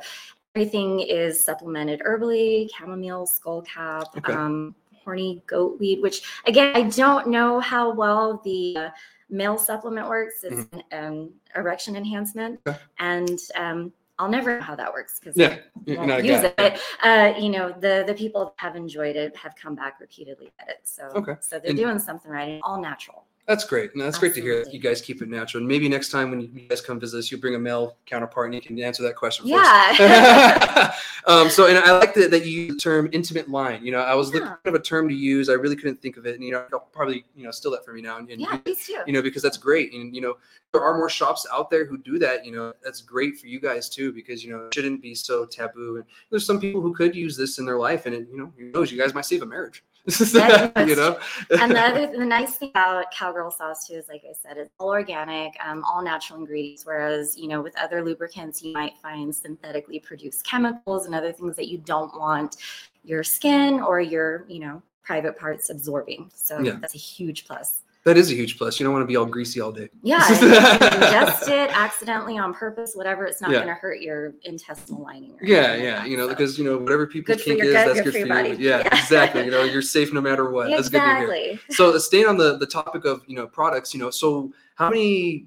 everything 0.56 1.00
is 1.02 1.44
supplemented 1.44 2.02
herbally, 2.02 2.70
chamomile, 2.74 3.26
skullcap, 3.28 4.16
Okay. 4.18 4.34
um, 4.34 4.76
horny 5.04 5.42
goatweed, 5.48 6.02
which 6.02 6.22
again, 6.46 6.76
I 6.76 6.84
don't 6.84 7.28
know 7.28 7.60
how 7.60 7.92
well 7.92 8.40
the 8.46 8.78
uh, 8.78 8.90
male 9.32 9.58
supplement 9.58 10.08
works. 10.08 10.44
It's 10.44 10.68
an 10.74 10.84
um, 10.92 11.30
erection 11.56 11.96
enhancement, 11.96 12.64
Mm-hmm. 12.66 12.70
Okay. 12.70 12.80
and 13.00 13.40
um, 13.56 13.94
I'll 14.20 14.30
never 14.30 14.60
know 14.60 14.64
how 14.64 14.76
that 14.76 14.92
works 14.94 15.20
because 15.20 15.36
Yeah. 15.36 15.58
I 15.88 16.06
won't 16.06 16.24
use 16.26 16.44
it. 16.44 16.54
But 16.58 16.80
uh, 17.02 17.34
you 17.40 17.50
know, 17.50 17.72
the 17.72 18.04
the 18.06 18.14
people 18.14 18.46
that 18.46 18.54
have 18.58 18.76
enjoyed 18.76 19.16
it 19.16 19.36
have 19.36 19.56
come 19.56 19.74
back 19.74 20.00
repeatedly 20.00 20.52
at 20.60 20.70
it. 20.70 20.82
So 20.84 21.04
Okay. 21.16 21.36
so 21.42 21.58
they're 21.58 21.70
And- 21.72 21.78
doing 21.80 21.98
something 21.98 22.30
right, 22.32 22.60
all 22.64 22.80
natural. 22.80 23.26
That's 23.48 23.66
great. 23.66 23.92
And 23.94 24.02
that's 24.02 24.18
great 24.18 24.34
to 24.36 24.42
hear 24.42 24.64
you 24.72 24.80
guys 24.80 25.02
keep 25.02 25.22
it 25.22 25.28
natural. 25.28 25.62
And 25.62 25.68
maybe 25.68 25.90
next 25.90 26.10
time 26.10 26.30
when 26.30 26.42
you 26.42 26.48
guys 26.48 26.80
come 26.80 27.00
visit 27.00 27.18
us, 27.18 27.32
you'll 27.32 27.42
bring 27.42 27.56
a 27.56 27.60
male 27.60 27.98
counterpart 28.06 28.46
and 28.48 28.56
you 28.56 28.62
can 28.62 28.80
answer 28.80 29.04
that 29.04 29.16
question 29.16 29.48
for 29.48 29.60
us. 29.60 30.00
Yeah. 30.00 30.94
um, 31.28 31.50
so, 31.50 31.68
and 31.68 31.78
I 31.78 31.98
like 31.98 32.14
that, 32.14 32.32
that 32.32 32.46
you 32.46 32.62
use 32.62 32.76
the 32.76 32.80
term 32.80 33.10
intimate 33.12 33.50
line. 33.50 33.84
You 33.84 33.92
know, 33.92 34.00
I 34.00 34.14
was 34.14 34.28
looking 34.32 34.48
Yeah. 34.48 34.56
of 34.66 34.76
a 34.76 34.80
term 34.80 35.10
to 35.10 35.16
use. 35.16 35.50
I 35.50 35.54
really 35.54 35.76
couldn't 35.76 36.02
think 36.02 36.18
of 36.18 36.26
it. 36.26 36.36
And, 36.36 36.44
you 36.44 36.52
know, 36.52 36.66
I'll 36.72 36.80
probably, 36.92 37.26
you 37.36 37.44
know, 37.44 37.52
steal 37.52 37.72
that 37.72 37.84
from 37.84 37.98
you 37.98 38.04
now. 38.04 38.18
And, 38.18 38.30
and 38.30 38.40
yeah, 38.40 38.58
please 38.58 38.86
do. 38.86 39.00
you 39.08 39.14
know, 39.14 39.22
because 39.22 39.42
that's 39.42 39.58
great. 39.58 39.92
And, 39.94 40.16
you 40.16 40.22
know, 40.22 40.38
there 40.72 40.82
are 40.82 40.96
more 40.98 41.10
shops 41.10 41.46
out 41.52 41.70
there 41.70 41.86
who 41.86 41.98
do 41.98 42.20
that. 42.20 42.46
You 42.46 42.52
know, 42.54 42.74
that's 42.84 43.02
great 43.02 43.38
for 43.40 43.48
you 43.48 43.60
guys 43.60 43.90
too, 43.90 44.14
because, 44.14 44.44
you 44.44 44.52
know, 44.52 44.68
it 44.68 44.74
shouldn't 44.74 45.02
be 45.02 45.16
so 45.16 45.46
taboo. 45.46 45.98
And 45.98 46.06
there's 46.30 46.46
some 46.46 46.60
people 46.60 46.80
who 46.80 46.94
could 46.94 47.16
use 47.16 47.36
this 47.36 47.58
in 47.60 47.66
their 47.66 47.78
life. 47.80 48.06
And, 48.06 48.16
it, 48.16 48.28
you 48.32 48.38
know, 48.38 48.54
who 48.58 48.72
knows, 48.72 48.92
you 48.92 48.98
guys 48.98 49.14
might 49.14 49.26
save 49.26 49.42
a 49.42 49.46
marriage. 49.46 49.84
You 50.88 50.96
know? 50.96 51.20
and 51.52 51.72
the 51.72 51.80
other 51.80 52.08
the 52.18 52.26
nice 52.26 52.58
thing 52.58 52.70
about 52.72 53.12
cowgirl 53.12 53.52
sauce 53.52 53.88
too 53.88 53.94
is 53.94 54.08
like 54.08 54.24
i 54.30 54.34
said 54.34 54.58
it's 54.58 54.72
all 54.80 54.90
organic 54.90 55.54
um, 55.64 55.84
all 55.84 56.04
natural 56.04 56.40
ingredients 56.40 56.86
whereas 56.86 57.38
you 57.38 57.48
know 57.48 57.62
with 57.62 57.78
other 57.78 58.04
lubricants 58.04 58.64
you 58.64 58.74
might 58.74 58.98
find 58.98 59.36
synthetically 59.36 60.00
produced 60.00 60.44
chemicals 60.46 61.06
and 61.06 61.14
other 61.14 61.32
things 61.32 61.56
that 61.56 61.68
you 61.68 61.78
don't 61.80 62.18
want 62.20 62.58
your 63.04 63.24
skin 63.24 63.80
or 63.80 64.02
your 64.02 64.46
you 64.48 64.60
know 64.60 64.82
private 65.04 65.38
parts 65.38 65.70
absorbing 65.70 66.32
so 66.34 66.60
Yeah. 66.60 66.78
that's 66.82 66.96
a 66.96 67.00
huge 67.00 67.46
plus 67.46 67.82
that 68.04 68.18
is 68.18 68.32
a 68.32 68.34
huge 68.36 68.58
plus. 68.58 68.80
You 68.80 68.84
don't 68.86 68.94
want 68.94 69.04
to 69.04 69.08
be 69.08 69.16
all 69.16 69.26
greasy 69.26 69.62
all 69.62 69.72
day. 69.72 69.90
yeah 70.02 70.26
if 70.32 70.42
you 70.42 70.48
ingest 70.50 71.48
it 71.50 71.70
accidentally 71.78 72.38
on 72.38 72.54
purpose 72.54 72.94
whatever 72.96 73.26
it's 73.26 73.42
not 73.42 73.52
Yeah. 73.52 73.58
going 73.58 73.68
to 73.68 73.74
hurt 73.76 74.02
your 74.02 74.34
intestinal 74.44 75.04
lining 75.04 75.32
or 75.34 75.38
Yeah, 75.46 75.62
like 75.74 75.82
yeah, 75.82 75.96
that, 76.00 76.10
you 76.10 76.18
know, 76.18 76.26
so. 76.28 76.30
because 76.34 76.58
you 76.58 76.66
know 76.66 76.78
whatever 76.78 77.06
people 77.08 77.36
for 77.36 77.40
is, 77.42 77.46
gut, 77.74 77.86
that's 77.86 78.00
good 78.00 78.04
good 78.06 78.12
for 78.14 78.18
your 78.20 78.28
body. 78.28 78.50
Yeah, 78.60 78.80
Yeah. 78.86 79.00
exactly. 79.00 79.46
You 79.46 79.52
know, 79.52 79.64
you're 79.64 79.82
safe 79.82 80.12
no 80.14 80.22
matter 80.22 80.50
what. 80.50 80.70
That's 80.72 80.90
good 80.90 81.00
to 81.02 81.06
hear. 81.18 81.32
exactly 81.34 81.76
So, 81.76 81.98
staying 82.00 82.26
on 82.28 82.38
the 82.38 82.58
the 82.58 82.66
topic 82.68 83.06
of 83.06 83.22
you 83.28 83.36
know 83.36 83.48
products, 83.48 83.94
you 83.94 84.00
know, 84.00 84.10
so 84.10 84.52
how 84.76 84.90
many 84.90 85.46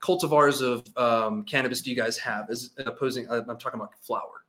cultivars 0.00 0.62
of 0.62 0.84
um, 0.96 1.42
cannabis 1.44 1.80
do 1.82 1.90
you 1.90 1.96
guys 1.96 2.16
have? 2.18 2.48
As 2.50 2.70
opposing, 2.78 3.28
uh, 3.28 3.42
I'm 3.48 3.58
talking 3.58 3.80
about 3.80 3.90
flower. 4.00 4.44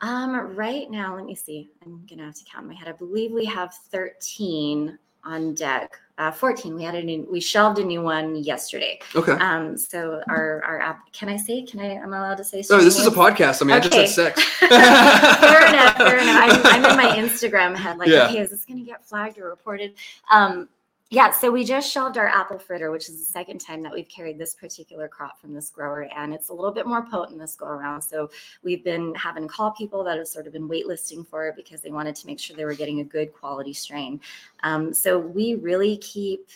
Um, 0.00 0.56
right 0.56 0.90
now, 0.90 1.14
let 1.16 1.24
me 1.24 1.34
see. 1.36 1.70
I'm 1.84 2.04
gonna 2.08 2.24
have 2.24 2.34
to 2.34 2.44
count 2.44 2.64
in 2.64 2.68
my 2.68 2.74
head. 2.74 2.88
I 2.88 2.92
believe 2.92 3.30
we 3.32 3.44
have 3.44 3.72
13 3.92 4.98
on 5.24 5.54
deck. 5.54 5.98
Uh, 6.18 6.32
14. 6.32 6.74
We 6.74 6.82
had 6.82 6.96
a 6.96 7.02
new. 7.02 7.26
We 7.30 7.40
shelved 7.40 7.78
a 7.78 7.84
new 7.84 8.02
one 8.02 8.34
yesterday. 8.34 8.98
Okay. 9.14 9.32
Um, 9.32 9.76
so 9.76 10.20
our 10.28 10.64
our 10.64 10.80
app. 10.80 11.12
Can 11.12 11.28
I 11.28 11.36
say? 11.36 11.62
Can 11.62 11.78
I? 11.78 11.96
I'm 11.96 12.12
allowed 12.12 12.38
to 12.38 12.44
say? 12.44 12.64
No, 12.68 12.78
this 12.82 12.98
is 12.98 13.06
a 13.06 13.10
podcast. 13.12 13.62
I 13.62 13.66
mean, 13.66 13.76
I 13.76 13.80
just 13.80 13.94
Okay. 13.94 14.06
said 14.06 14.36
sex. 14.36 14.44
fair 14.58 15.68
enough. 15.68 15.96
Fair 15.96 16.18
enough. 16.18 16.64
I'm, 16.66 16.84
I'm 16.84 16.90
in 16.90 16.96
my 16.96 17.16
Instagram 17.16 17.76
head. 17.76 17.98
Like, 17.98 18.08
Yeah. 18.08 18.26
okay, 18.26 18.40
is 18.40 18.50
this 18.50 18.64
gonna 18.64 18.80
get 18.82 19.04
flagged 19.06 19.38
or 19.38 19.48
reported? 19.48 19.94
Um, 20.30 20.68
yeah, 21.10 21.30
so 21.30 21.50
we 21.50 21.64
just 21.64 21.90
shelved 21.90 22.18
our 22.18 22.28
apple 22.28 22.58
fritter, 22.58 22.90
which 22.90 23.08
is 23.08 23.18
the 23.18 23.24
second 23.24 23.60
time 23.60 23.82
that 23.82 23.92
we've 23.92 24.08
carried 24.08 24.36
this 24.36 24.54
particular 24.54 25.08
crop 25.08 25.40
from 25.40 25.54
this 25.54 25.70
grower, 25.70 26.06
and 26.14 26.34
it's 26.34 26.50
a 26.50 26.52
little 26.52 26.70
bit 26.70 26.86
more 26.86 27.06
potent 27.10 27.38
this 27.38 27.54
go 27.54 27.66
around. 27.66 28.02
So 28.02 28.30
we've 28.62 28.84
been 28.84 29.14
having 29.14 29.44
to 29.44 29.48
call 29.48 29.70
people 29.70 30.04
that 30.04 30.18
have 30.18 30.28
sort 30.28 30.46
of 30.46 30.52
been 30.52 30.68
waitlisting 30.68 31.26
for 31.26 31.48
it 31.48 31.56
because 31.56 31.80
they 31.80 31.90
wanted 31.90 32.14
to 32.16 32.26
make 32.26 32.38
sure 32.38 32.56
they 32.56 32.66
were 32.66 32.74
getting 32.74 33.00
a 33.00 33.04
good 33.04 33.32
quality 33.32 33.72
strain. 33.72 34.20
Um, 34.62 34.92
so 34.92 35.18
we 35.18 35.54
really 35.54 35.96
keep 35.96 36.46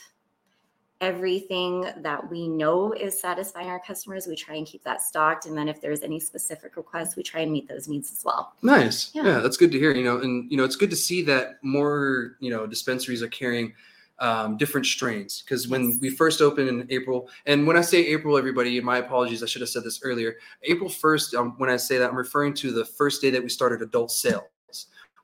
everything 1.01 1.87
that 1.97 2.31
we 2.31 2.47
know 2.47 2.93
is 2.93 3.19
satisfying 3.19 3.69
our 3.69 3.81
customers. 3.81 4.27
We 4.27 4.37
try 4.37 4.57
and 4.57 4.67
keep 4.67 4.85
that 4.85 5.01
stocked, 5.01 5.47
and 5.47 5.57
then 5.57 5.67
if 5.67 5.81
there's 5.81 6.03
any 6.03 6.21
specific 6.21 6.77
requests, 6.77 7.17
we 7.17 7.23
try 7.23 7.41
and 7.41 7.51
meet 7.51 7.69
those 7.69 7.88
needs 7.88 8.12
as 8.12 8.23
well. 8.23 8.53
Nice. 8.61 9.12
Yeah. 9.15 9.25
Yeah. 9.25 9.38
that's 9.38 9.57
good 9.57 9.73
to 9.73 9.79
hear. 9.79 9.93
You 9.93 10.05
know, 10.05 10.19
and 10.19 10.51
you 10.51 10.59
know, 10.59 10.65
it's 10.65 10.77
good 10.77 10.91
to 10.91 10.97
see 10.97 11.23
that 11.23 11.57
more 11.62 12.37
you 12.41 12.51
know 12.51 12.67
dispensaries 12.67 13.23
are 13.23 13.29
carrying 13.29 13.73
um, 14.18 14.57
different 14.57 14.87
strains. 14.87 15.42
Because 15.42 15.68
when 15.68 15.98
we 16.01 16.11
first 16.11 16.40
opened 16.40 16.68
in 16.68 16.87
April, 16.90 17.29
and 17.46 17.66
when 17.66 17.77
I 17.77 17.81
say 17.81 17.98
April, 18.07 18.37
everybody, 18.38 18.81
my 18.81 18.98
apologies, 18.98 19.42
I 19.42 19.46
should 19.46 19.62
have 19.62 19.70
said 19.70 19.85
this 19.85 20.01
earlier. 20.05 20.37
April 20.62 20.88
first, 20.88 21.35
um, 21.35 21.55
when 21.59 21.70
I 21.70 21.77
say 21.77 21.98
that, 21.98 22.09
I'm 22.11 22.16
referring 22.16 22.55
to 22.55 22.70
the 22.72 22.85
first 22.85 23.20
day 23.22 23.31
that 23.31 23.42
we 23.42 23.48
started 23.48 23.83
adult 23.83 24.11
sales. 24.12 24.42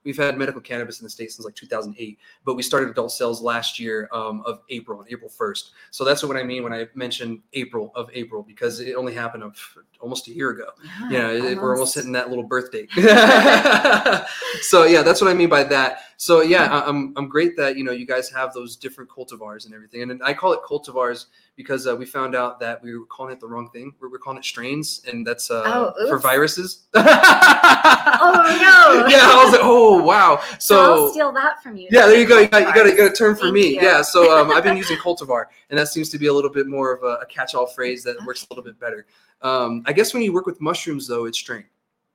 We've 0.05 0.15
had 0.17 0.37
medical 0.37 0.61
cannabis 0.61 1.01
in 1.01 1.03
the 1.03 1.09
state 1.09 1.29
since 1.33 1.43
like 1.45 1.55
2008, 1.55 2.17
but 2.45 2.55
we 2.55 2.63
started 2.63 2.89
adult 2.89 3.11
sales 3.11 3.41
last 3.41 3.77
year 3.81 4.07
um, 4.13 4.41
of 4.45 4.61
April, 4.69 4.99
on 4.99 5.05
April 5.09 5.29
1st. 5.29 5.71
So 5.91 6.05
that's 6.05 6.23
what 6.23 6.37
I 6.37 6.43
mean 6.43 6.63
when 6.63 6.71
I 6.71 6.87
mention 6.95 7.43
April 7.51 7.91
of 7.95 8.09
April, 8.13 8.41
because 8.41 8.79
it 8.79 8.95
only 8.95 9.13
happened 9.13 9.43
of 9.43 9.57
almost 9.99 10.29
a 10.29 10.31
year 10.31 10.51
ago 10.51 10.69
yeah 11.09 11.27
it- 11.29 11.43
it- 11.43 11.57
we're 11.61 11.73
almost 11.73 11.93
hitting 11.93 12.13
that 12.13 12.29
little 12.29 12.45
birthday. 12.45 12.87
so 14.61 14.85
yeah 14.85 15.01
that's 15.01 15.19
what 15.21 15.29
i 15.29 15.33
mean 15.33 15.49
by 15.49 15.63
that 15.63 16.03
so 16.21 16.41
yeah 16.41 16.83
i'm 16.85 17.13
i'm 17.15 17.29
great 17.29 17.55
that 17.55 17.77
you 17.77 17.83
know 17.85 17.93
you 17.93 18.05
guys 18.05 18.29
have 18.29 18.51
those 18.53 18.75
different 18.75 19.09
cultivars 19.09 19.65
and 19.65 19.73
everything 19.73 20.01
and 20.11 20.21
i 20.21 20.33
call 20.33 20.51
it 20.51 20.59
cultivars 20.67 21.27
because 21.55 21.87
uh, 21.87 21.95
we 21.95 22.05
found 22.05 22.35
out 22.35 22.59
that 22.59 22.83
we 22.83 22.93
were 22.97 23.05
calling 23.05 23.31
it 23.31 23.39
the 23.39 23.47
wrong 23.47 23.69
thing 23.69 23.93
we 24.01 24.07
were 24.09 24.19
calling 24.19 24.37
it 24.37 24.43
strains 24.43 25.01
and 25.07 25.25
that's 25.25 25.49
uh, 25.49 25.63
Oh, 25.65 26.07
for 26.09 26.19
viruses 26.19 26.87
Oh, 26.93 28.33
no. 28.61 29.07
yeah 29.07 29.19
i 29.31 29.41
was 29.43 29.51
like 29.53 29.61
oh 29.63 30.03
wow 30.03 30.41
So, 30.59 30.75
I'll 31.05 31.09
steal 31.11 31.31
that 31.31 31.63
from 31.63 31.77
you. 31.77 31.87
yeah, 31.89 32.05
there 32.07 32.19
you 32.19 32.27
go. 32.27 32.39
You 32.39 32.47
got, 32.49 32.61
you 32.67 32.73
got, 32.73 32.85
a, 32.85 32.89
you 32.89 32.97
got 32.97 33.11
a 33.11 33.15
term 33.15 33.35
for 33.35 33.43
Thank 33.43 33.53
me. 33.53 33.67
you. 33.75 33.81
Yeah. 33.81 34.01
So 34.01 34.37
um, 34.37 34.51
I've 34.51 34.63
been 34.63 34.75
using 34.83 34.97
cultivar, 34.97 35.45
and 35.69 35.79
that 35.79 35.87
seems 35.87 36.09
to 36.09 36.17
be 36.19 36.27
a 36.27 36.33
little 36.33 36.49
bit 36.51 36.67
more 36.67 36.93
of 36.93 37.03
a, 37.03 37.21
a 37.23 37.25
catch-all 37.27 37.65
phrase 37.67 38.03
that 38.03 38.17
works 38.25 38.43
a 38.43 38.53
little 38.53 38.63
bit 38.63 38.77
better. 38.79 39.05
Um, 39.41 39.83
I 39.85 39.93
guess 39.93 40.13
when 40.13 40.21
you 40.23 40.33
work 40.33 40.45
with 40.45 40.59
mushrooms, 40.59 41.07
though, 41.07 41.25
it's 41.25 41.37
strain. 41.37 41.63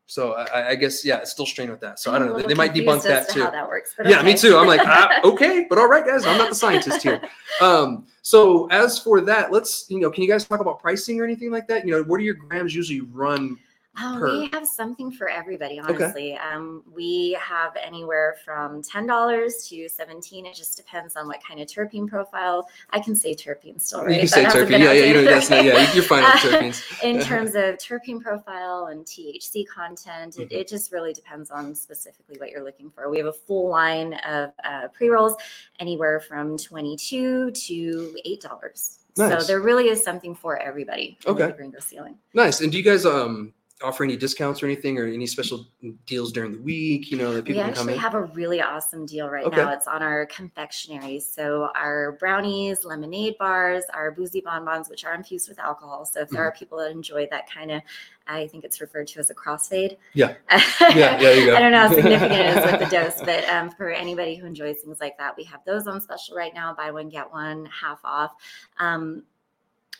So 0.06 0.32
I, 0.32 0.70
I 0.70 0.74
guess 0.74 1.04
yeah, 1.04 1.18
it's 1.18 1.30
still 1.30 1.46
strain 1.46 1.70
with 1.70 1.80
that. 1.80 1.98
So 1.98 2.10
I 2.12 2.16
I'm 2.16 2.26
don't 2.26 2.36
know. 2.38 2.46
They, 2.46 2.54
might 2.54 2.74
debunk 2.74 3.02
that 3.04 3.28
to 3.28 3.34
too. 3.34 3.44
How 3.44 3.50
that 3.50 3.66
works. 3.66 3.94
Yeah, 4.04 4.22
me 4.22 4.34
too. 4.34 4.56
I'm 4.56 4.66
like, 4.66 4.82
ah, 4.84 5.20
okay, 5.24 5.66
but 5.68 5.78
all 5.78 5.88
right, 5.88 6.04
guys. 6.04 6.26
I'm 6.26 6.36
not 6.36 6.50
the 6.50 6.54
scientist 6.54 7.02
here. 7.02 7.22
Um, 7.60 8.06
so 8.20 8.66
as 8.66 8.98
for 8.98 9.22
that, 9.22 9.50
let's 9.50 9.86
you 9.88 10.00
know, 10.00 10.10
can 10.10 10.22
you 10.22 10.28
guys 10.28 10.44
talk 10.46 10.60
about 10.60 10.80
pricing 10.80 11.20
or 11.20 11.24
anything 11.24 11.50
like 11.50 11.66
that? 11.68 11.86
You 11.86 11.92
know, 11.92 12.02
what 12.02 12.18
do 12.18 12.24
your 12.24 12.34
grams 12.34 12.74
usually 12.74 13.00
run? 13.00 13.56
Oh, 13.96 14.16
per- 14.18 14.38
we 14.40 14.48
have 14.52 14.66
something 14.66 15.12
for 15.12 15.28
everybody, 15.28 15.78
honestly. 15.78 16.36
Um, 16.36 16.82
we 16.92 17.38
have 17.40 17.76
anywhere 17.76 18.36
from 18.44 18.82
ten 18.82 19.06
dollars 19.06 19.68
to 19.68 19.88
seventeen. 19.88 20.46
It 20.46 20.54
just 20.56 20.76
depends 20.76 21.14
on 21.14 21.28
what 21.28 21.40
kind 21.46 21.60
of 21.60 21.68
terpene 21.68 22.08
profile. 22.08 22.68
I 22.90 22.98
can 22.98 23.14
say 23.14 23.34
terpene 23.34 23.80
still, 23.80 24.04
right? 24.04 24.14
You 24.14 24.18
can 24.20 24.28
say 24.28 24.44
terpene. 24.46 24.80
Yeah, 24.80 24.92
yeah. 24.92 25.04
You 25.04 25.14
know, 25.14 25.24
that's 25.24 25.48
not, 25.48 25.64
yeah. 25.64 25.92
You're 25.92 26.02
fine 26.02 26.24
with 26.24 26.32
terpenes. 26.42 27.02
in 27.04 27.20
terms 27.24 27.50
of 27.54 27.76
terpene 27.76 28.20
profile 28.20 28.86
and 28.90 29.04
THC 29.06 29.64
content, 29.68 30.38
it, 30.38 30.48
Mhm. 30.48 30.52
it 30.52 30.66
just 30.68 30.90
really 30.90 31.12
depends 31.12 31.50
on 31.52 31.74
specifically 31.74 32.36
what 32.38 32.50
you're 32.50 32.64
looking 32.64 32.90
for. 32.90 33.08
We 33.08 33.18
have 33.18 33.28
a 33.28 33.32
full 33.32 33.68
line 33.68 34.14
of 34.26 34.50
uh, 34.64 34.88
pre 34.88 35.08
rolls, 35.08 35.34
anywhere 35.78 36.18
from 36.20 36.58
twenty-two 36.58 37.52
to 37.52 38.16
eight 38.24 38.40
dollars. 38.40 38.98
Nice. 39.16 39.40
So 39.42 39.46
there 39.46 39.60
really 39.60 39.88
is 39.88 40.02
something 40.02 40.34
for 40.34 40.58
everybody. 40.58 41.16
Okay. 41.24 41.46
the 41.46 41.52
Gringo 41.52 41.78
ceiling. 41.78 42.18
Nice. 42.34 42.60
And 42.60 42.72
do 42.72 42.78
you 42.78 42.82
guys 42.82 43.06
um 43.06 43.52
offer 43.82 44.04
any 44.04 44.16
discounts 44.16 44.62
or 44.62 44.66
anything, 44.66 44.98
or 44.98 45.06
any 45.06 45.26
special 45.26 45.66
deals 46.06 46.32
during 46.32 46.52
the 46.52 46.60
week? 46.60 47.10
You 47.10 47.18
know, 47.18 47.32
that 47.34 47.44
We 47.44 47.54
people 47.54 47.64
can 47.64 47.74
come 47.74 47.88
in. 47.88 47.98
have 47.98 48.14
a 48.14 48.22
really 48.22 48.62
awesome 48.62 49.04
deal 49.04 49.28
right 49.28 49.44
Okay. 49.44 49.56
now. 49.56 49.70
It's 49.72 49.88
on 49.88 50.02
our 50.02 50.26
confectionery. 50.26 51.18
So 51.20 51.68
our 51.74 52.12
brownies, 52.12 52.84
lemonade 52.84 53.36
bars, 53.38 53.82
our 53.92 54.12
boozy 54.12 54.40
bonbons, 54.40 54.88
which 54.88 55.04
are 55.04 55.14
infused 55.14 55.48
with 55.48 55.58
alcohol. 55.58 56.04
So 56.06 56.20
if 56.20 56.30
there 56.30 56.42
are 56.42 56.50
Mm-hmm. 56.52 56.58
people 56.58 56.78
that 56.78 56.92
enjoy 56.92 57.26
that 57.30 57.50
kind 57.50 57.72
of, 57.72 57.82
I 58.26 58.46
think 58.46 58.64
it's 58.64 58.80
referred 58.80 59.06
to 59.08 59.18
as 59.20 59.28
a 59.30 59.34
crossfade. 59.34 59.96
Yeah. 60.14 60.34
Yeah, 60.94 61.18
there 61.18 61.36
you 61.38 61.46
go. 61.46 61.56
I 61.56 61.60
don't 61.60 61.72
know 61.72 61.88
how 61.88 61.94
significant 61.94 62.32
it 62.40 62.56
is 62.58 62.64
with 62.70 62.80
the 62.80 62.86
dose, 62.86 63.20
but 63.20 63.44
um, 63.48 63.70
for 63.70 63.90
anybody 63.90 64.36
who 64.36 64.46
enjoys 64.46 64.80
things 64.82 65.00
like 65.00 65.18
that, 65.18 65.36
we 65.36 65.42
have 65.44 65.60
those 65.64 65.86
on 65.86 66.00
special 66.00 66.36
right 66.36 66.54
now. 66.54 66.72
Buy 66.74 66.90
one, 66.90 67.08
get 67.08 67.30
one, 67.30 67.66
half 67.66 68.00
off. 68.04 68.34
Um, 68.78 69.24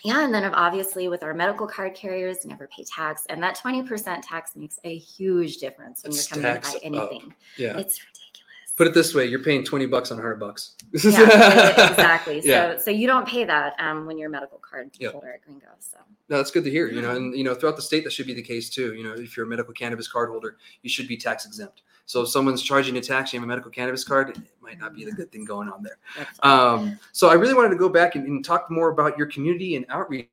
yeah, 0.05 0.25
and 0.25 0.33
then 0.35 0.45
obviously 0.55 1.09
with 1.09 1.23
our 1.23 1.33
medical 1.35 1.67
card 1.67 1.95
carriers, 1.95 2.45
never 2.45 2.69
pay 2.69 2.85
tax, 2.85 3.25
and 3.31 3.43
that 3.43 3.55
twenty 3.57 3.83
percent 3.83 4.23
tax 4.23 4.55
makes 4.55 4.79
a 4.85 4.97
huge 4.99 5.57
difference 5.59 6.03
when 6.03 6.13
It's 6.13 6.31
you're 6.31 6.43
coming 6.43 6.61
to 6.63 6.69
buy 6.69 6.77
up. 6.77 6.83
anything. 6.83 7.35
Yeah. 7.57 7.79
It's 7.79 8.01
ridiculous. 8.05 8.73
Put 8.77 8.87
it 8.89 8.95
this 8.95 9.15
way: 9.15 9.25
you're 9.27 9.43
paying 9.43 9.65
twenty 9.65 9.87
bucks 9.87 10.11
on 10.11 10.19
hundred 10.19 10.41
bucks. 10.41 10.75
yeah, 10.93 11.91
exactly. 11.91 12.41
Yeah. 12.45 12.77
So 12.77 12.85
so 12.87 12.91
you 12.91 13.07
don't 13.07 13.27
pay 13.27 13.45
that 13.45 13.75
um, 13.79 14.05
when 14.07 14.19
you're 14.19 14.29
a 14.29 14.33
medical 14.33 14.59
card 14.59 14.91
holder 15.01 15.33
at 15.33 15.43
Gringo. 15.45 15.67
So 15.81 15.99
No, 16.29 16.37
that's 16.37 16.51
good 16.51 16.65
to 16.65 16.71
hear. 16.71 16.89
You 16.89 17.01
know, 17.01 17.15
and 17.17 17.35
you 17.37 17.45
know, 17.45 17.55
throughout 17.55 17.77
the 17.77 17.83
state, 17.83 18.05
that 18.05 18.13
should 18.13 18.27
be 18.27 18.35
the 18.35 18.43
case 18.43 18.69
too. 18.69 18.95
You 18.95 19.05
know, 19.05 19.15
if 19.15 19.37
you're 19.37 19.47
a 19.47 19.49
medical 19.49 19.73
cannabis 19.73 20.09
card 20.09 20.29
holder, 20.29 20.57
you 20.83 20.91
should 20.91 21.09
be 21.09 21.17
tax 21.17 21.47
exempt. 21.47 21.83
So 22.07 22.23
if 22.23 22.29
someone's 22.29 22.63
charging 22.63 22.97
a 22.97 23.01
tax, 23.01 23.33
you 23.33 23.39
have 23.39 23.45
a 23.45 23.49
medical 23.49 23.71
cannabis 23.71 24.05
card, 24.05 24.31
it 24.31 24.39
might 24.61 24.79
not 24.79 24.95
be 24.95 25.05
the 25.05 25.13
good 25.13 25.33
thing 25.33 25.45
going 25.45 25.69
on 25.69 25.83
there. 25.83 25.99
Um, 26.43 26.99
so 27.13 27.29
I 27.29 27.35
really 27.35 27.55
wanted 27.55 27.71
to 27.71 27.77
go 27.77 27.89
back 27.89 28.15
and, 28.15 28.27
and 28.27 28.45
talk 28.45 28.71
more 28.71 28.91
about 28.91 29.17
your 29.17 29.27
community 29.27 29.77
and 29.77 29.87
outreach 29.89 30.29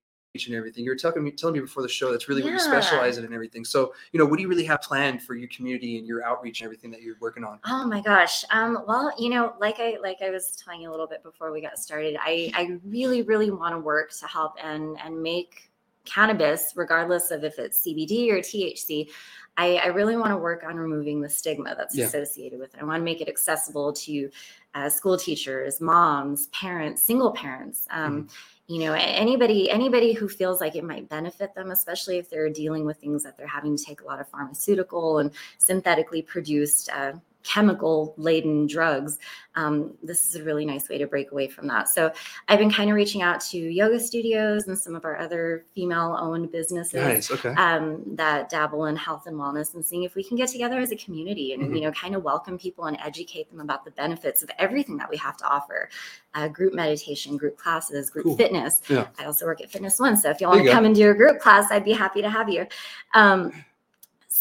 and 0.45 0.55
everything. 0.55 0.83
You 0.83 0.91
were 0.91 0.95
telling 0.95 1.23
me 1.23 1.31
telling 1.31 1.55
me 1.55 1.59
before 1.59 1.83
the 1.83 1.89
show 1.89 2.11
that's 2.11 2.29
really 2.29 2.41
what 2.41 2.53
you 2.53 2.59
specialize 2.59 3.17
in 3.17 3.25
and 3.25 3.33
everything. 3.33 3.65
So 3.65 3.93
you 4.11 4.19
know, 4.19 4.25
what 4.25 4.37
do 4.37 4.41
you 4.41 4.47
really 4.47 4.65
have 4.65 4.81
planned 4.81 5.21
for 5.21 5.35
your 5.35 5.49
community 5.49 5.97
and 5.97 6.07
your 6.07 6.23
outreach 6.23 6.61
and 6.61 6.65
everything 6.65 6.91
that 6.91 7.01
you're 7.01 7.17
working 7.19 7.43
on? 7.43 7.59
Oh 7.65 7.85
my 7.85 8.01
gosh. 8.01 8.45
Um, 8.49 8.83
well, 8.87 9.13
you 9.19 9.29
know, 9.29 9.53
like 9.59 9.79
I 9.79 9.97
like 10.01 10.21
I 10.21 10.29
was 10.29 10.55
telling 10.55 10.81
you 10.81 10.89
a 10.89 10.91
little 10.91 11.07
bit 11.07 11.23
before 11.23 11.51
we 11.51 11.61
got 11.61 11.77
started, 11.77 12.17
I, 12.19 12.51
I 12.53 12.77
really, 12.85 13.23
really 13.23 13.51
want 13.51 13.75
to 13.75 13.79
work 13.79 14.11
to 14.19 14.27
help 14.27 14.53
and 14.61 14.97
and 15.03 15.21
make 15.21 15.70
cannabis, 16.05 16.73
regardless 16.75 17.31
of 17.31 17.43
if 17.43 17.59
it's 17.59 17.85
CBD 17.85 18.29
or 18.31 18.39
THC. 18.39 19.09
I, 19.57 19.75
I 19.75 19.87
really 19.87 20.15
want 20.15 20.31
to 20.31 20.37
work 20.37 20.63
on 20.65 20.77
removing 20.77 21.19
the 21.21 21.29
stigma 21.29 21.75
that's 21.77 21.95
Yeah. 21.95 22.05
associated 22.05 22.59
with 22.59 22.73
it. 22.73 22.81
I 22.81 22.85
want 22.85 23.01
to 23.01 23.03
make 23.03 23.19
it 23.21 23.27
accessible 23.27 23.91
to 23.93 24.29
uh, 24.73 24.89
school 24.89 25.17
teachers, 25.17 25.81
moms, 25.81 26.47
parents, 26.47 27.03
single 27.03 27.31
parents. 27.31 27.85
Um, 27.89 28.29
you 28.67 28.79
know, 28.79 28.93
anybody 28.93 29.69
anybody 29.69 30.13
who 30.13 30.29
feels 30.29 30.61
like 30.61 30.77
it 30.77 30.85
might 30.85 31.09
benefit 31.09 31.53
them, 31.53 31.71
especially 31.71 32.17
if 32.17 32.29
they're 32.29 32.49
dealing 32.49 32.85
with 32.85 32.97
things 32.97 33.21
that 33.23 33.37
they're 33.37 33.45
having 33.45 33.75
to 33.75 33.83
take 33.83 33.99
a 33.99 34.05
lot 34.05 34.21
of 34.21 34.29
pharmaceutical 34.29 35.17
and 35.17 35.31
synthetically 35.57 36.21
produced 36.21 36.89
uh, 36.91 37.11
chemical 37.43 38.13
laden 38.17 38.67
drugs 38.67 39.17
um, 39.55 39.93
this 40.01 40.25
is 40.25 40.35
a 40.35 40.43
really 40.43 40.65
nice 40.65 40.87
way 40.87 40.97
to 40.97 41.05
break 41.07 41.31
away 41.31 41.47
from 41.47 41.67
that 41.67 41.89
so 41.89 42.11
i've 42.47 42.59
been 42.59 42.71
kind 42.71 42.89
of 42.89 42.95
reaching 42.95 43.21
out 43.21 43.41
to 43.41 43.57
yoga 43.57 43.99
studios 43.99 44.67
and 44.67 44.77
some 44.77 44.95
of 44.95 45.03
our 45.05 45.17
other 45.17 45.65
female 45.75 46.15
owned 46.19 46.51
businesses 46.51 46.93
Nice. 46.93 47.31
Okay. 47.31 47.49
um, 47.55 48.01
that 48.15 48.49
dabble 48.49 48.85
in 48.85 48.95
health 48.95 49.27
and 49.27 49.35
wellness 49.35 49.73
and 49.73 49.85
seeing 49.85 50.03
if 50.03 50.15
we 50.15 50.23
can 50.23 50.37
get 50.37 50.49
together 50.49 50.79
as 50.79 50.91
a 50.91 50.95
community 50.95 51.53
and 51.53 51.63
Mhm. 51.63 51.75
you 51.75 51.81
know 51.81 51.91
kind 51.91 52.15
of 52.15 52.23
welcome 52.23 52.57
people 52.57 52.85
and 52.85 52.97
educate 53.03 53.49
them 53.51 53.59
about 53.59 53.83
the 53.85 53.91
benefits 53.91 54.41
of 54.43 54.49
everything 54.57 54.97
that 54.97 55.09
we 55.09 55.17
have 55.17 55.35
to 55.37 55.45
offer 55.45 55.89
uh, 56.33 56.47
group 56.47 56.73
meditation 56.73 57.35
group 57.37 57.57
classes 57.57 58.09
group 58.09 58.23
Cool. 58.25 58.37
fitness 58.37 58.81
Yeah. 58.87 59.07
i 59.19 59.25
also 59.25 59.45
work 59.45 59.59
at 59.61 59.69
fitness 59.69 59.99
one 59.99 60.15
so 60.15 60.29
if 60.29 60.39
you 60.39 60.47
want 60.47 60.59
to 60.59 60.65
go. 60.65 60.71
come 60.71 60.85
and 60.85 60.95
do 60.95 61.09
a 61.09 61.13
group 61.13 61.39
class 61.39 61.71
i'd 61.71 61.83
be 61.83 61.91
happy 61.91 62.21
to 62.21 62.29
have 62.29 62.49
you 62.49 62.65
um, 63.13 63.51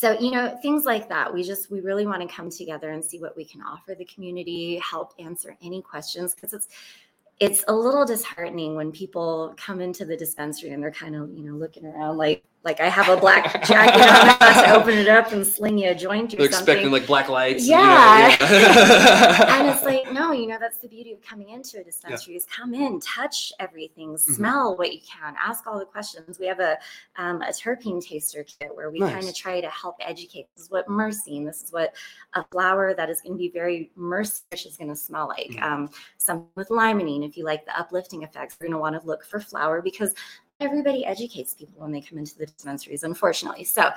so 0.01 0.19
you 0.19 0.31
know 0.31 0.59
things 0.63 0.87
like 0.87 1.11
that 1.11 1.33
we 1.33 1.43
just 1.43 1.71
we 1.71 1.81
really 1.81 2.07
want 2.07 2.23
to 2.23 2.35
come 2.35 2.49
together 2.49 2.93
and 2.93 3.05
see 3.05 3.21
what 3.21 3.37
we 3.37 3.45
can 3.45 3.61
offer 3.61 3.95
the 3.95 4.05
community 4.07 4.79
help 4.83 5.13
answer 5.19 5.59
any 5.63 5.83
questions 5.83 6.35
because 6.35 6.55
it's 6.55 6.69
it's 7.39 7.65
a 7.69 7.75
little 7.75 8.07
disheartening 8.07 8.75
when 8.75 8.91
people 8.91 9.55
come 9.59 9.83
into 9.83 10.07
the 10.07 10.17
dispensary 10.17 10.71
and 10.71 10.83
they're 10.83 10.91
kind 10.91 11.15
of 11.15 11.31
you 11.37 11.45
know 11.45 11.55
looking 11.55 11.85
around 11.85 12.17
like 12.17 12.43
like 12.63 12.79
I 12.81 12.89
have 12.91 13.09
a 13.09 13.17
black 13.17 13.65
jacket 13.65 14.03
on, 14.03 14.37
about 14.37 14.65
to 14.65 14.75
open 14.81 14.99
it 14.99 15.09
up 15.09 15.33
and 15.33 15.47
sling 15.47 15.79
you 15.79 15.91
a 15.91 15.95
joint 15.95 16.35
or 16.35 16.37
They're 16.37 16.51
something. 16.53 16.75
expecting 16.75 16.91
like 16.93 17.07
black 17.07 17.31
lights. 17.31 17.67
Yeah. 17.67 18.29
You 18.29 18.39
know, 18.39 18.47
yeah. 18.59 19.59
and 19.61 19.69
it's 19.69 19.83
like, 19.83 20.13
no, 20.13 20.33
you 20.33 20.47
know, 20.47 20.59
that's 20.61 20.79
the 20.79 20.89
beauty 20.89 21.13
of 21.13 21.23
coming 21.23 21.49
into 21.49 21.81
a 21.81 21.85
dispensary 21.85 22.37
is 22.37 22.45
come 22.55 22.75
in, 22.75 23.01
touch 23.01 23.53
everything, 23.61 24.11
Mm-hmm. 24.11 24.33
smell 24.35 24.77
what 24.77 24.93
you 24.93 25.01
can, 25.01 25.35
ask 25.43 25.67
all 25.67 25.79
the 25.79 25.85
questions. 25.87 26.39
We 26.39 26.47
have 26.49 26.61
a 26.61 26.77
um, 27.17 27.41
a 27.43 27.47
terpene 27.49 28.05
taster 28.07 28.45
kit 28.45 28.71
where 28.75 28.91
we 28.91 28.99
Nice. 28.99 29.13
kind 29.13 29.29
of 29.29 29.35
try 29.35 29.61
to 29.61 29.71
help 29.71 29.97
educate. 30.01 30.47
This 30.55 30.65
is 30.67 30.71
what 30.71 30.87
myrcene, 30.87 31.47
this 31.47 31.63
is 31.63 31.73
what 31.73 31.95
a 32.35 32.45
flower 32.53 32.93
that 32.95 33.09
is 33.09 33.21
going 33.23 33.35
to 33.35 33.39
be 33.39 33.49
very 33.51 33.91
myrcish 33.97 34.67
is 34.67 34.77
going 34.77 34.89
to 34.91 34.97
smell 34.97 35.29
like. 35.29 35.53
Mhm. 35.53 35.63
Um, 35.63 35.91
some 36.19 36.47
with 36.57 36.69
limonene, 36.69 37.27
if 37.27 37.37
you 37.37 37.45
like 37.45 37.65
the 37.65 37.79
uplifting 37.79 38.23
effects, 38.23 38.57
you're 38.61 38.69
going 38.69 38.77
to 38.77 38.81
want 38.81 39.01
to 39.01 39.07
look 39.07 39.25
for 39.25 39.41
flower 39.41 39.81
because 39.81 40.13
everybody 40.61 41.05
educates 41.05 41.55
people 41.55 41.83
when 41.83 41.91
they 41.91 42.01
come 42.01 42.19
into 42.19 42.37
the 42.39 42.47
dispensaries, 42.47 43.03
unfortunately. 43.03 43.65
So 43.65 43.91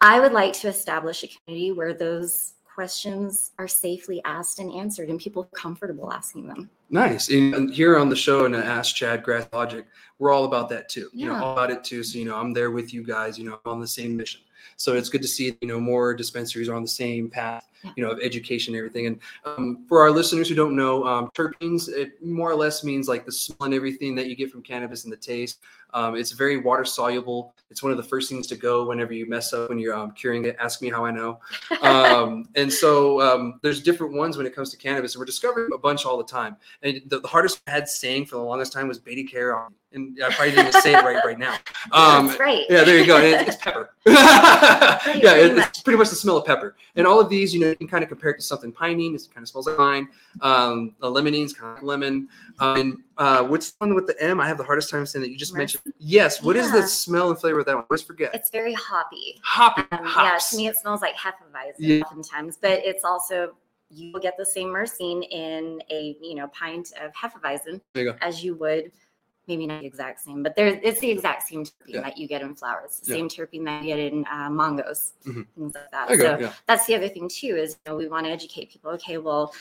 I 0.00 0.20
would 0.20 0.32
like 0.32 0.52
to 0.54 0.68
establish 0.68 1.24
a 1.24 1.28
community 1.28 1.72
where 1.72 1.92
those 1.92 2.54
questions 2.72 3.50
are 3.58 3.68
safely 3.68 4.22
asked 4.24 4.60
and 4.60 4.72
answered 4.72 5.10
and 5.10 5.20
people 5.20 5.44
comfortable 5.52 6.12
asking 6.12 6.46
them. 6.46 6.70
Nice. 6.88 7.28
And 7.28 7.72
here 7.72 7.98
on 7.98 8.08
the 8.08 8.16
show 8.16 8.46
and 8.46 8.54
Ask 8.54 8.94
Chad 8.94 9.22
Grass 9.22 9.46
Logic, 9.52 9.84
we're 10.18 10.30
all 10.30 10.44
about 10.44 10.68
that 10.70 10.88
too. 10.88 11.10
You 11.12 11.26
know, 11.26 11.32
Yeah. 11.32 11.42
all 11.42 11.52
about 11.52 11.70
it 11.70 11.84
too. 11.84 12.02
So, 12.02 12.18
you 12.18 12.24
know, 12.24 12.36
I'm 12.36 12.52
there 12.52 12.70
with 12.70 12.94
you 12.94 13.02
guys, 13.02 13.38
you 13.38 13.44
know, 13.44 13.60
I'm 13.64 13.72
on 13.72 13.80
the 13.80 13.86
same 13.86 14.16
mission. 14.16 14.40
So 14.76 14.94
it's 14.94 15.08
good 15.08 15.22
to 15.22 15.28
see, 15.28 15.56
you 15.60 15.68
know, 15.68 15.80
more 15.80 16.14
dispensaries 16.14 16.68
are 16.68 16.74
on 16.74 16.82
the 16.82 16.88
same 16.88 17.28
path, 17.28 17.68
Yeah. 17.69 17.69
You 17.96 18.04
know, 18.04 18.10
of 18.10 18.20
education 18.20 18.74
and 18.74 18.78
everything. 18.78 19.06
And 19.06 19.18
um, 19.44 19.84
for 19.88 20.00
our 20.02 20.10
listeners 20.10 20.48
who 20.48 20.54
don't 20.54 20.76
know, 20.76 21.04
um, 21.04 21.30
terpenes, 21.34 21.88
it 21.88 22.22
more 22.24 22.50
or 22.50 22.54
less 22.54 22.84
means 22.84 23.08
like 23.08 23.24
the 23.24 23.32
smell 23.32 23.56
and 23.66 23.74
everything 23.74 24.14
that 24.16 24.26
you 24.26 24.36
get 24.36 24.50
from 24.50 24.62
cannabis 24.62 25.04
and 25.04 25.12
the 25.12 25.16
taste. 25.16 25.60
Um, 25.92 26.14
it's 26.14 26.30
very 26.30 26.56
water 26.56 26.84
soluble. 26.84 27.52
It's 27.68 27.82
one 27.82 27.90
of 27.90 27.96
the 27.98 28.04
first 28.04 28.28
things 28.28 28.46
to 28.48 28.54
go 28.56 28.86
whenever 28.86 29.12
you 29.12 29.28
mess 29.28 29.52
up 29.52 29.70
when 29.70 29.78
you're 29.80 29.94
um, 29.94 30.12
curing 30.12 30.44
it. 30.44 30.56
Ask 30.60 30.82
me 30.82 30.88
how 30.88 31.04
I 31.04 31.10
know. 31.10 31.40
Um, 31.82 32.48
and 32.56 32.70
so 32.72 33.20
um, 33.20 33.58
there's 33.62 33.82
different 33.82 34.12
ones 34.12 34.36
when 34.36 34.46
it 34.46 34.54
comes 34.54 34.70
to 34.70 34.76
cannabis. 34.76 35.14
And 35.14 35.20
we're 35.20 35.24
discovering 35.26 35.70
a 35.74 35.78
bunch 35.78 36.04
all 36.04 36.18
the 36.18 36.24
time. 36.24 36.56
And 36.82 37.00
the, 37.06 37.20
the 37.20 37.26
hardest 37.28 37.62
I 37.66 37.70
had 37.72 37.88
saying 37.88 38.26
for 38.26 38.36
the 38.36 38.42
longest 38.42 38.72
time 38.72 38.86
was 38.86 38.98
Beta 38.98 39.22
Care. 39.28 39.56
And 39.92 40.18
I 40.22 40.30
probably 40.32 40.54
didn't 40.54 40.74
say 40.74 40.94
it 40.94 41.02
right 41.04 41.24
right 41.24 41.38
now. 41.38 41.56
Um, 41.92 42.26
That's 42.28 42.38
right. 42.38 42.64
yeah, 42.68 42.84
there 42.84 42.98
you 42.98 43.06
go. 43.06 43.16
It- 43.18 43.48
it's 43.48 43.56
pepper. 43.56 43.94
Yeah, 44.06 45.34
it- 45.34 45.58
it's 45.58 45.80
pretty 45.82 45.98
much 45.98 46.10
the 46.10 46.16
smell 46.16 46.36
of 46.36 46.44
pepper. 46.44 46.76
And 46.96 47.06
all 47.06 47.18
of 47.20 47.28
these, 47.28 47.52
you 47.54 47.60
know, 47.60 47.69
you 47.70 47.76
can 47.76 47.88
kind 47.88 48.02
of 48.02 48.08
compare 48.08 48.30
it 48.30 48.36
to 48.36 48.42
something 48.42 48.72
pinene. 48.72 49.14
It 49.14 49.26
kind 49.34 49.42
of 49.42 49.48
smells 49.48 49.66
like 49.66 49.76
pine. 49.76 50.08
Um, 50.40 50.94
a 51.02 51.06
limonene 51.08 51.54
kind 51.56 51.70
of 51.76 51.82
like 51.82 51.82
lemon. 51.82 52.28
Um, 52.58 52.80
and 52.80 52.96
uh, 53.18 53.44
what's 53.44 53.70
the 53.72 53.76
one 53.86 53.94
with 53.94 54.06
the 54.06 54.20
M? 54.22 54.40
I 54.40 54.46
have 54.48 54.58
the 54.58 54.64
hardest 54.64 54.90
time 54.90 55.04
saying 55.06 55.22
that 55.22 55.30
you 55.30 55.36
just 55.36 55.54
mentioned. 55.54 55.82
Yes. 55.98 56.42
What 56.42 56.56
is 56.56 56.66
Yeah. 56.66 56.80
the 56.80 56.86
smell 56.88 57.30
and 57.30 57.38
flavor 57.38 57.60
of 57.60 57.66
that 57.66 57.74
one? 57.74 57.84
I 57.84 57.86
always 57.90 58.02
forget. 58.02 58.34
It's 58.34 58.50
very 58.50 58.74
hoppy. 58.74 59.40
Hoppy. 59.44 59.82
Um, 59.92 60.04
yeah, 60.04 60.38
to 60.50 60.56
me, 60.56 60.66
it 60.68 60.76
smells 60.76 61.00
like 61.02 61.16
Hefeweizen 61.16 61.74
Yeah. 61.78 62.02
oftentimes, 62.02 62.58
but 62.60 62.80
it's 62.84 63.04
also 63.04 63.54
you 63.92 64.12
will 64.12 64.20
get 64.20 64.36
the 64.36 64.46
same 64.46 64.68
myrcene 64.68 65.26
in 65.30 65.82
a 65.90 66.16
you 66.20 66.34
know 66.36 66.46
pint 66.48 66.92
of 67.02 67.12
Hefeweizen 67.12 67.80
There 67.94 68.04
you 68.04 68.12
go. 68.12 68.18
as 68.20 68.44
you 68.44 68.54
would. 68.54 68.92
Maybe 69.50 69.66
not 69.66 69.80
the 69.80 69.86
exact 69.86 70.20
same, 70.20 70.44
but 70.44 70.54
there's 70.54 70.78
it's 70.80 71.00
the 71.00 71.10
exact 71.10 71.48
same 71.48 71.64
terpene 71.64 71.72
Yeah. 71.88 72.02
that 72.02 72.16
you 72.16 72.28
get 72.28 72.40
in 72.40 72.54
flowers. 72.54 73.00
The 73.00 73.10
Yeah. 73.10 73.16
same 73.16 73.28
terpene 73.28 73.64
that 73.64 73.82
you 73.82 73.88
get 73.96 73.98
in 74.12 74.24
uh, 74.30 74.48
mangoes, 74.48 75.14
Mhm. 75.24 75.44
things 75.56 75.74
like 75.74 75.90
that. 75.90 76.08
So. 76.08 76.38
Yeah. 76.38 76.52
that's 76.68 76.86
the 76.86 76.94
other 76.94 77.08
thing 77.08 77.28
too 77.28 77.56
is 77.56 77.76
you 77.84 77.90
know, 77.90 77.96
we 77.96 78.06
want 78.06 78.26
to 78.26 78.30
educate 78.32 78.70
people. 78.70 78.92
Okay, 78.92 79.18
well, 79.18 79.52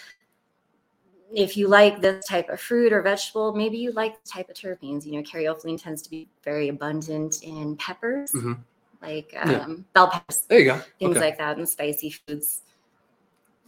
if 1.34 1.58
you 1.58 1.68
like 1.68 2.02
this 2.02 2.24
type 2.28 2.50
of 2.50 2.62
fruit 2.62 2.94
or 2.94 3.02
vegetable, 3.02 3.56
maybe 3.56 3.80
you 3.80 3.92
like 3.94 4.14
the 4.24 4.30
type 4.30 4.48
of 4.50 4.56
terpenes. 4.56 5.08
You 5.08 5.14
know, 5.14 5.24
caryophyllene 5.24 5.82
tends 5.82 6.04
to 6.04 6.10
be 6.12 6.30
very 6.44 6.68
abundant 6.70 7.42
in 7.42 7.76
peppers, 7.78 8.32
Mhm. 8.32 8.60
like 9.02 9.32
Yeah. 9.34 9.62
um, 9.64 9.86
bell 9.94 10.10
peppers 10.10 10.42
There 10.42 10.60
you 10.60 10.66
go. 10.66 10.78
things 11.00 11.18
Okay. 11.18 11.26
like 11.26 11.38
that 11.40 11.58
and 11.58 11.68
spicy 11.68 12.12
foods. 12.12 12.62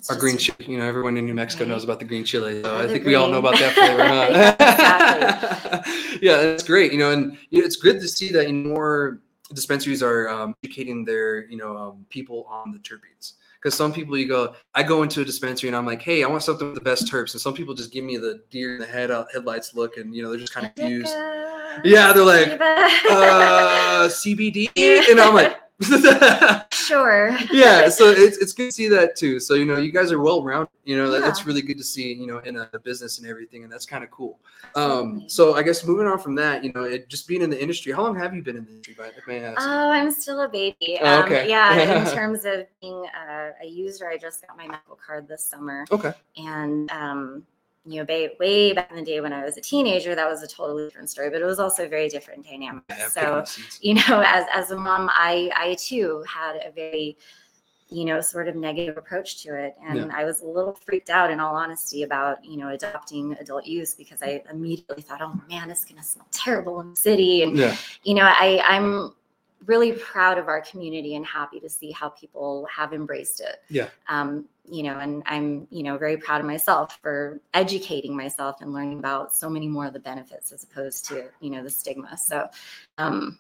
It's 0.02 0.10
Our 0.10 0.18
green 0.18 0.36
chili, 0.36 0.66
you 0.66 0.80
know, 0.80 0.84
everyone 0.84 1.16
in 1.16 1.28
New 1.28 1.36
Mexico 1.36 1.64
knows 1.64 1.84
about 1.84 2.00
the 2.00 2.06
green 2.06 2.24
chili. 2.26 2.64
So 2.64 2.76
I 2.76 2.88
think 2.88 3.06
we 3.06 3.14
all 3.14 3.30
know 3.30 3.38
about 3.38 3.54
that 3.60 3.76
flavor, 3.76 4.04
huh? 5.64 5.82
Yeah, 6.24 6.38
that's 6.38 6.64
great. 6.64 6.92
You 6.92 6.98
know, 6.98 7.12
and 7.12 7.38
you 7.52 7.60
know, 7.60 7.66
it's 7.68 7.76
good 7.76 8.02
to 8.02 8.08
see 8.08 8.32
that 8.32 8.52
more 8.52 9.20
dispensaries 9.54 10.02
are 10.02 10.28
um, 10.28 10.56
educating 10.64 11.06
their, 11.06 11.46
you 11.52 11.58
know, 11.58 11.78
um, 11.78 12.08
people 12.10 12.48
on 12.50 12.72
the 12.72 12.80
terpenes. 12.80 13.34
Because 13.62 13.76
some 13.76 13.94
people, 13.94 14.18
you 14.18 14.28
go, 14.28 14.56
I 14.74 14.82
go 14.82 15.04
into 15.04 15.22
a 15.22 15.26
dispensary 15.26 15.70
and 15.70 15.76
I'm 15.76 15.86
like, 15.86 16.02
hey, 16.02 16.24
I 16.24 16.28
want 16.28 16.42
something 16.42 16.66
with 16.66 16.74
the 16.74 16.82
best 16.82 17.06
terps, 17.06 17.34
and 17.34 17.42
some 17.42 17.54
people 17.54 17.76
just 17.76 17.92
give 17.92 18.04
me 18.04 18.18
the 18.18 18.42
deer 18.50 18.74
in 18.74 18.80
the 18.80 18.88
head 18.88 19.12
uh, 19.12 19.26
headlights 19.32 19.76
look, 19.76 19.98
and 19.98 20.16
you 20.16 20.24
know, 20.24 20.32
they're 20.32 20.40
just 20.40 20.52
kind 20.52 20.66
of 20.66 20.74
confused. 20.74 21.14
Yeah, 21.84 22.12
they're 22.12 22.26
like. 22.26 22.60
Uh, 22.60 24.08
CBD, 24.08 24.72
and 25.12 25.22
I'm 25.22 25.36
like. 25.36 25.58
sure. 26.72 27.38
yeah, 27.52 27.90
so 27.90 28.10
it's 28.10 28.38
it's 28.38 28.54
good 28.54 28.68
to 28.68 28.72
see 28.72 28.88
that 28.90 29.16
too. 29.16 29.40
So 29.40 29.54
you 29.56 29.66
know, 29.66 29.78
you 29.78 29.92
guys 29.92 30.12
are 30.12 30.20
well 30.20 30.44
rounded. 30.44 30.70
You 30.84 30.98
know, 30.98 31.10
that, 31.12 31.22
that's 31.22 31.46
really 31.46 31.62
good 31.62 31.78
to 31.78 31.84
see. 31.84 32.14
You 32.14 32.28
know, 32.28 32.38
in 32.40 32.58
a 32.58 32.70
business 32.84 33.20
and 33.20 33.28
everything, 33.28 33.64
and 33.64 33.72
that's 33.72 33.86
kind 33.86 34.04
of 34.04 34.12
cool. 34.12 34.40
Um, 34.76 35.24
so 35.28 35.56
I 35.56 35.64
guess 35.64 35.86
moving 35.86 36.08
on 36.08 36.18
from 36.20 36.36
that, 36.36 36.64
you 36.64 36.72
know, 36.74 36.84
it, 36.84 37.10
just 37.10 37.28
being 37.28 37.42
in 37.42 37.50
the 37.50 37.62
industry. 37.62 37.92
How 37.92 38.04
long 38.04 38.16
have 38.18 38.34
you 38.34 38.42
been 38.42 38.58
in 38.58 38.66
the 38.66 38.72
industry? 38.72 38.96
I- 39.00 39.08
if 39.18 39.28
I 39.28 39.36
ask? 39.46 39.58
Oh, 39.62 39.90
I'm 39.92 40.12
still 40.12 40.42
a 40.42 40.50
baby. 40.50 40.98
Oh, 41.02 41.20
Um, 41.20 41.24
okay. 41.26 41.50
Yeah, 41.50 42.00
in 42.06 42.12
terms 42.14 42.46
of 42.46 42.66
being 42.82 43.06
a, 43.30 43.52
a 43.64 43.68
user, 43.68 44.08
I 44.10 44.18
just 44.18 44.46
got 44.48 44.56
my 44.58 44.68
medical 44.68 44.96
card 45.06 45.28
this 45.28 45.44
summer. 45.46 45.86
okay. 45.92 46.14
And, 46.38 46.90
um, 46.92 47.44
you 47.86 47.98
know, 47.98 48.06
way, 48.08 48.30
way 48.40 48.74
back 48.74 48.92
in 48.92 48.98
the 48.98 49.04
day 49.04 49.22
when 49.22 49.34
I 49.34 49.44
was 49.44 49.58
a 49.58 49.62
teenager, 49.62 50.14
that 50.14 50.30
was 50.30 50.44
a 50.44 50.48
totally 50.48 50.86
different 50.86 51.10
story, 51.10 51.30
but 51.30 51.42
it 51.42 51.46
was 51.46 51.60
also 51.60 51.86
a 51.86 51.88
very 51.88 52.10
different 52.10 52.46
dynamic. 52.46 52.84
Yeah, 52.90 53.08
so, 53.10 53.44
you 53.82 53.96
know, 53.96 54.24
as, 54.26 54.46
as 54.54 54.72
a 54.72 54.78
mom, 54.78 55.10
I, 55.12 55.50
I 55.56 55.76
too 55.76 56.24
had 56.28 56.58
a 56.58 56.72
very, 56.72 57.18
you 57.90 58.06
know, 58.06 58.22
sort 58.22 58.48
of 58.48 58.56
negative 58.56 58.98
approach 58.98 59.42
to 59.44 59.56
it. 59.56 59.76
And 59.84 59.98
Yeah. 59.98 60.10
I 60.14 60.24
was 60.26 60.42
a 60.42 60.46
little 60.46 60.78
freaked 60.86 61.10
out 61.10 61.32
in 61.32 61.40
all 61.40 61.56
honesty 61.56 62.04
about, 62.04 62.46
you 62.46 62.56
know, 62.58 62.70
adopting 62.70 63.36
adult 63.40 63.66
use 63.66 63.96
because 63.96 64.22
I 64.22 64.44
immediately 64.52 65.02
thought, 65.02 65.22
oh 65.22 65.42
man, 65.50 65.72
it's 65.72 65.84
going 65.84 66.00
to 66.00 66.08
smell 66.08 66.28
terrible 66.32 66.80
in 66.82 66.92
the 66.92 66.96
city. 66.96 67.44
And, 67.44 67.58
Yeah. 67.58 67.76
you 68.04 68.14
know, 68.14 68.26
I, 68.26 68.62
I'm 68.64 69.14
really 69.66 69.92
proud 69.94 70.38
of 70.38 70.48
our 70.48 70.62
community 70.62 71.16
and 71.16 71.26
happy 71.26 71.60
to 71.60 71.70
see 71.70 71.92
how 71.92 72.10
people 72.10 72.68
have 72.76 72.94
embraced 72.94 73.42
it. 73.42 73.58
Yeah. 73.70 73.90
Um, 74.08 74.46
you 74.72 74.84
know, 74.84 75.00
and 75.00 75.22
I'm, 75.26 75.68
you 75.70 75.84
know, 75.84 75.98
very 75.98 76.16
proud 76.16 76.40
of 76.40 76.48
myself 76.48 76.98
for 77.02 77.42
educating 77.54 78.16
myself 78.16 78.62
and 78.62 78.72
learning 78.72 79.00
about 79.00 79.36
so 79.36 79.50
many 79.50 79.68
more 79.68 79.86
of 79.86 79.94
the 79.94 80.00
benefits 80.00 80.54
as 80.54 80.64
opposed 80.64 81.06
to, 81.10 81.26
you 81.42 81.50
know, 81.50 81.62
the 81.62 81.70
stigma. 81.70 82.18
So, 82.18 82.48
um, 82.98 83.38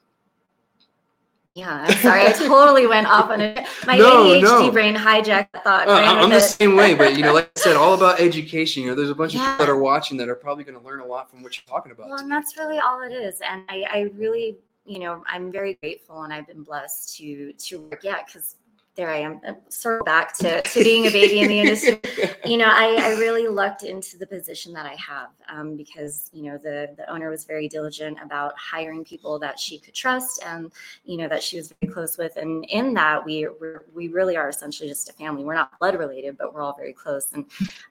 yeah, 1.53 1.85
I'm 1.87 1.97
sorry. 1.97 2.27
I 2.27 2.33
totally 2.33 2.85
went 2.85 3.07
off 3.07 3.29
on 3.29 3.39
it. 3.39 3.65
My 3.85 3.97
No, 3.97 4.25
ADHD 4.25 4.41
no. 4.41 4.71
brain 4.71 4.95
hijacked 4.95 5.63
thought. 5.63 5.87
Uh, 5.87 5.91
I'm 5.93 6.29
the 6.29 6.41
same 6.41 6.75
way, 6.75 6.95
but 6.95 7.15
you 7.15 7.23
know, 7.23 7.33
like 7.33 7.49
I 7.57 7.59
said, 7.59 7.75
all 7.77 7.93
about 7.93 8.19
education. 8.19 8.83
You 8.83 8.89
know, 8.89 8.95
there's 8.95 9.09
a 9.09 9.15
bunch 9.15 9.33
of 9.33 9.41
people 9.41 9.57
that 9.57 9.69
are 9.69 9.79
watching 9.79 10.17
that 10.17 10.27
are 10.27 10.35
probably 10.35 10.65
going 10.65 10.77
to 10.77 10.85
learn 10.85 10.99
a 10.99 11.05
lot 11.05 11.29
from 11.29 11.43
what 11.43 11.55
you're 11.55 11.65
talking 11.65 11.93
about. 11.93 12.09
Well, 12.09 12.19
and 12.19 12.31
that's 12.31 12.57
really 12.57 12.79
all 12.79 13.01
it 13.03 13.13
is. 13.13 13.41
And 13.41 13.63
I, 13.69 13.83
I 13.89 13.99
really, 14.15 14.57
you 14.85 14.99
know, 14.99 15.23
I'm 15.27 15.51
very 15.51 15.75
grateful 15.75 16.23
and 16.23 16.33
I've 16.33 16.47
been 16.47 16.63
blessed 16.63 17.17
to 17.17 17.53
to 17.53 17.79
work. 17.81 18.01
Yeah, 18.03 18.19
because 18.25 18.55
there 18.95 19.09
I 19.09 19.17
am, 19.19 19.39
uh, 19.47 19.53
circle 19.69 20.03
back 20.03 20.37
to, 20.39 20.61
to 20.61 20.83
being 20.83 21.07
a 21.07 21.11
baby 21.11 21.39
in 21.39 21.47
the 21.47 21.59
industry. 21.59 21.99
You 22.43 22.57
know, 22.57 22.65
I, 22.67 22.97
I 22.99 23.09
really 23.19 23.47
lucked 23.47 23.83
into 23.83 24.17
the 24.17 24.25
position 24.25 24.73
that 24.73 24.85
I 24.85 24.95
have 24.95 25.29
um, 25.47 25.77
because, 25.77 26.29
you 26.33 26.41
know, 26.43 26.57
the, 26.57 26.89
the 26.97 27.09
owner 27.09 27.29
was 27.29 27.45
very 27.45 27.69
diligent 27.69 28.17
about 28.21 28.53
hiring 28.57 29.03
people 29.05 29.37
that 29.39 29.59
she 29.59 29.77
could 29.77 29.93
trust 29.93 30.43
and, 30.43 30.71
you 31.05 31.17
know, 31.17 31.27
that 31.27 31.43
she 31.43 31.57
was 31.57 31.71
very 31.79 31.93
close 31.93 32.17
with. 32.17 32.37
And 32.37 32.65
in 32.65 32.95
that, 32.95 33.23
we, 33.23 33.47
we're, 33.59 33.85
we 33.93 34.07
really 34.07 34.37
are 34.37 34.49
essentially 34.49 34.89
just 34.89 35.07
a 35.09 35.13
family. 35.13 35.43
We're 35.43 35.53
not 35.53 35.77
blood 35.79 35.97
related, 35.97 36.35
but 36.37 36.51
we're 36.53 36.61
all 36.61 36.75
very 36.75 36.93
close. 36.93 37.27
And 37.33 37.45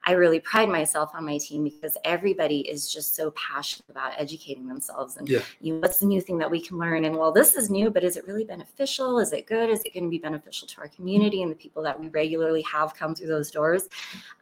I 0.05 0.13
really 0.13 0.41
pride 0.41 0.69
myself 0.69 1.11
on 1.15 1.25
my 1.25 1.39
team 1.39 1.63
because 1.63 1.97
everybody 2.05 2.61
is 2.69 2.93
just 2.93 3.15
so 3.15 3.31
passionate 3.33 3.89
about 3.89 4.13
educating 4.17 4.67
themselves 4.67 5.17
and 5.17 5.29
Yeah. 5.29 5.41
you 5.61 5.75
know, 5.75 5.81
what's 5.81 5.99
the 5.99 6.07
new 6.07 6.21
thing 6.21 6.39
that 6.39 6.51
we 6.51 6.61
can 6.61 6.77
learn 6.79 7.05
and 7.05 7.17
well 7.17 7.33
this 7.33 7.55
is 7.55 7.71
new 7.71 7.91
but 7.91 8.03
is 8.05 8.17
it 8.17 8.27
really 8.27 8.45
beneficial 8.45 9.19
is 9.19 9.33
it 9.33 9.47
good 9.47 9.71
is 9.71 9.81
it 9.85 9.95
going 9.95 10.05
to 10.05 10.11
be 10.11 10.19
beneficial 10.19 10.67
to 10.69 10.81
our 10.81 10.89
community 10.91 11.43
and 11.43 11.51
the 11.51 11.57
people 11.57 11.83
that 11.83 11.99
we 11.99 12.09
regularly 12.09 12.63
have 12.63 12.95
come 12.95 13.15
through 13.15 13.29
those 13.29 13.51
doors 13.51 13.89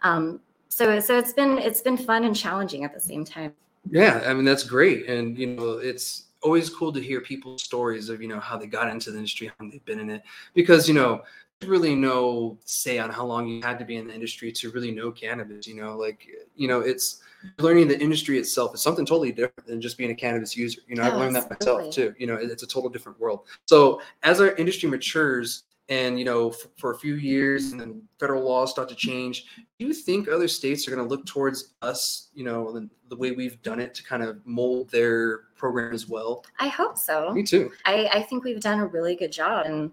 um, 0.02 0.40
so 0.68 1.00
so 1.00 1.18
it's 1.18 1.32
been 1.32 1.58
it's 1.58 1.80
been 1.80 1.96
fun 1.96 2.24
and 2.24 2.36
challenging 2.36 2.84
at 2.84 2.92
the 2.94 3.00
same 3.00 3.24
time 3.24 3.52
Yeah, 3.90 4.22
I 4.26 4.34
mean 4.34 4.44
that's 4.44 4.64
great, 4.64 5.08
and 5.08 5.38
you 5.38 5.46
know 5.46 5.78
it's 5.78 6.24
always 6.42 6.68
cool 6.70 6.92
to 6.92 7.00
hear 7.00 7.20
people's 7.20 7.62
stories 7.62 8.08
of 8.10 8.20
you 8.20 8.28
know 8.28 8.40
how 8.40 8.56
they 8.56 8.66
got 8.66 8.88
into 8.90 9.10
the 9.10 9.16
industry, 9.18 9.46
how 9.48 9.54
long 9.60 9.70
they've 9.70 9.84
been 9.84 10.00
in 10.00 10.10
it, 10.10 10.22
because 10.54 10.88
you 10.88 10.94
know 10.94 11.22
really 11.66 11.94
no 11.94 12.56
say 12.64 12.98
on 12.98 13.10
how 13.10 13.24
long 13.24 13.48
you 13.48 13.60
had 13.62 13.78
to 13.78 13.84
be 13.84 13.96
in 13.96 14.06
the 14.06 14.14
industry 14.14 14.52
to 14.52 14.70
really 14.70 14.90
know 14.90 15.10
cannabis. 15.10 15.66
You 15.66 15.76
know, 15.76 15.96
like 15.96 16.26
you 16.54 16.68
know 16.68 16.80
it's 16.80 17.20
learning 17.58 17.88
the 17.88 17.98
industry 18.00 18.38
itself 18.38 18.74
is 18.74 18.82
something 18.82 19.06
totally 19.06 19.32
different 19.32 19.66
than 19.66 19.80
just 19.80 19.96
being 19.96 20.10
a 20.10 20.14
cannabis 20.14 20.56
user. 20.56 20.80
You 20.86 20.96
know, 20.96 21.04
I've 21.04 21.14
Oh, 21.14 21.18
learned 21.20 21.36
that 21.36 21.48
myself 21.50 21.88
too. 21.94 22.14
You 22.18 22.26
know, 22.26 22.34
it's 22.34 22.62
a 22.62 22.66
total 22.66 22.90
different 22.90 23.18
world. 23.18 23.46
So 23.66 24.00
as 24.22 24.40
our 24.40 24.50
industry 24.56 24.88
matures. 24.90 25.64
And 25.90 26.18
you 26.18 26.24
know, 26.26 26.50
f- 26.50 26.66
for 26.76 26.92
a 26.92 26.98
few 26.98 27.14
years, 27.14 27.72
and 27.72 27.80
then 27.80 28.02
federal 28.20 28.44
laws 28.44 28.70
start 28.70 28.90
to 28.90 28.94
change. 28.94 29.46
Do 29.78 29.86
you 29.86 29.94
think 29.94 30.28
other 30.28 30.46
states 30.48 30.86
are 30.86 30.90
going 30.94 31.02
to 31.02 31.08
look 31.08 31.24
towards 31.24 31.72
us, 31.80 32.28
you 32.34 32.44
know, 32.44 32.70
the, 32.72 32.90
the 33.08 33.16
way 33.16 33.30
we've 33.30 33.62
done 33.62 33.80
it 33.80 33.94
to 33.94 34.04
kind 34.04 34.22
of 34.22 34.38
mold 34.44 34.90
their 34.90 35.44
program 35.56 35.94
as 35.94 36.06
well? 36.06 36.44
i 36.60 36.68
hope 36.68 36.98
so 36.98 37.32
Me 37.32 37.42
too. 37.42 37.72
I, 37.86 38.08
I 38.12 38.22
think 38.22 38.44
we've 38.44 38.60
done 38.60 38.80
a 38.80 38.86
really 38.86 39.16
good 39.16 39.32
job 39.32 39.64
and 39.66 39.90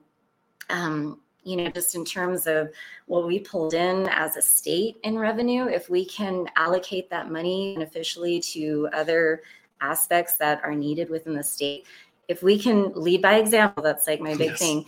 um, 0.70 1.22
you 1.44 1.56
know 1.56 1.70
just 1.70 1.96
in 1.96 2.04
terms 2.04 2.46
of 2.48 2.70
what 3.06 3.26
we 3.26 3.40
pulled 3.40 3.74
in 3.74 4.08
as 4.10 4.36
a 4.36 4.42
state 4.42 4.98
in 5.04 5.18
revenue 5.18 5.68
if 5.68 5.90
we 5.90 6.04
can 6.06 6.46
allocate 6.58 7.10
that 7.10 7.32
money 7.32 7.76
beneficially 7.76 8.40
to 8.42 8.90
other 8.94 9.44
aspects 9.82 10.36
that 10.38 10.62
are 10.64 10.74
needed 10.76 11.10
within 11.10 11.34
the 11.36 11.44
state 11.44 11.86
if 12.28 12.42
we 12.44 12.58
can 12.60 12.92
lead 12.96 13.22
by 13.22 13.36
example 13.36 13.82
that's 13.84 14.08
like 14.08 14.20
my 14.20 14.36
big 14.36 14.50
Yes. 14.50 14.60
thing 14.60 14.86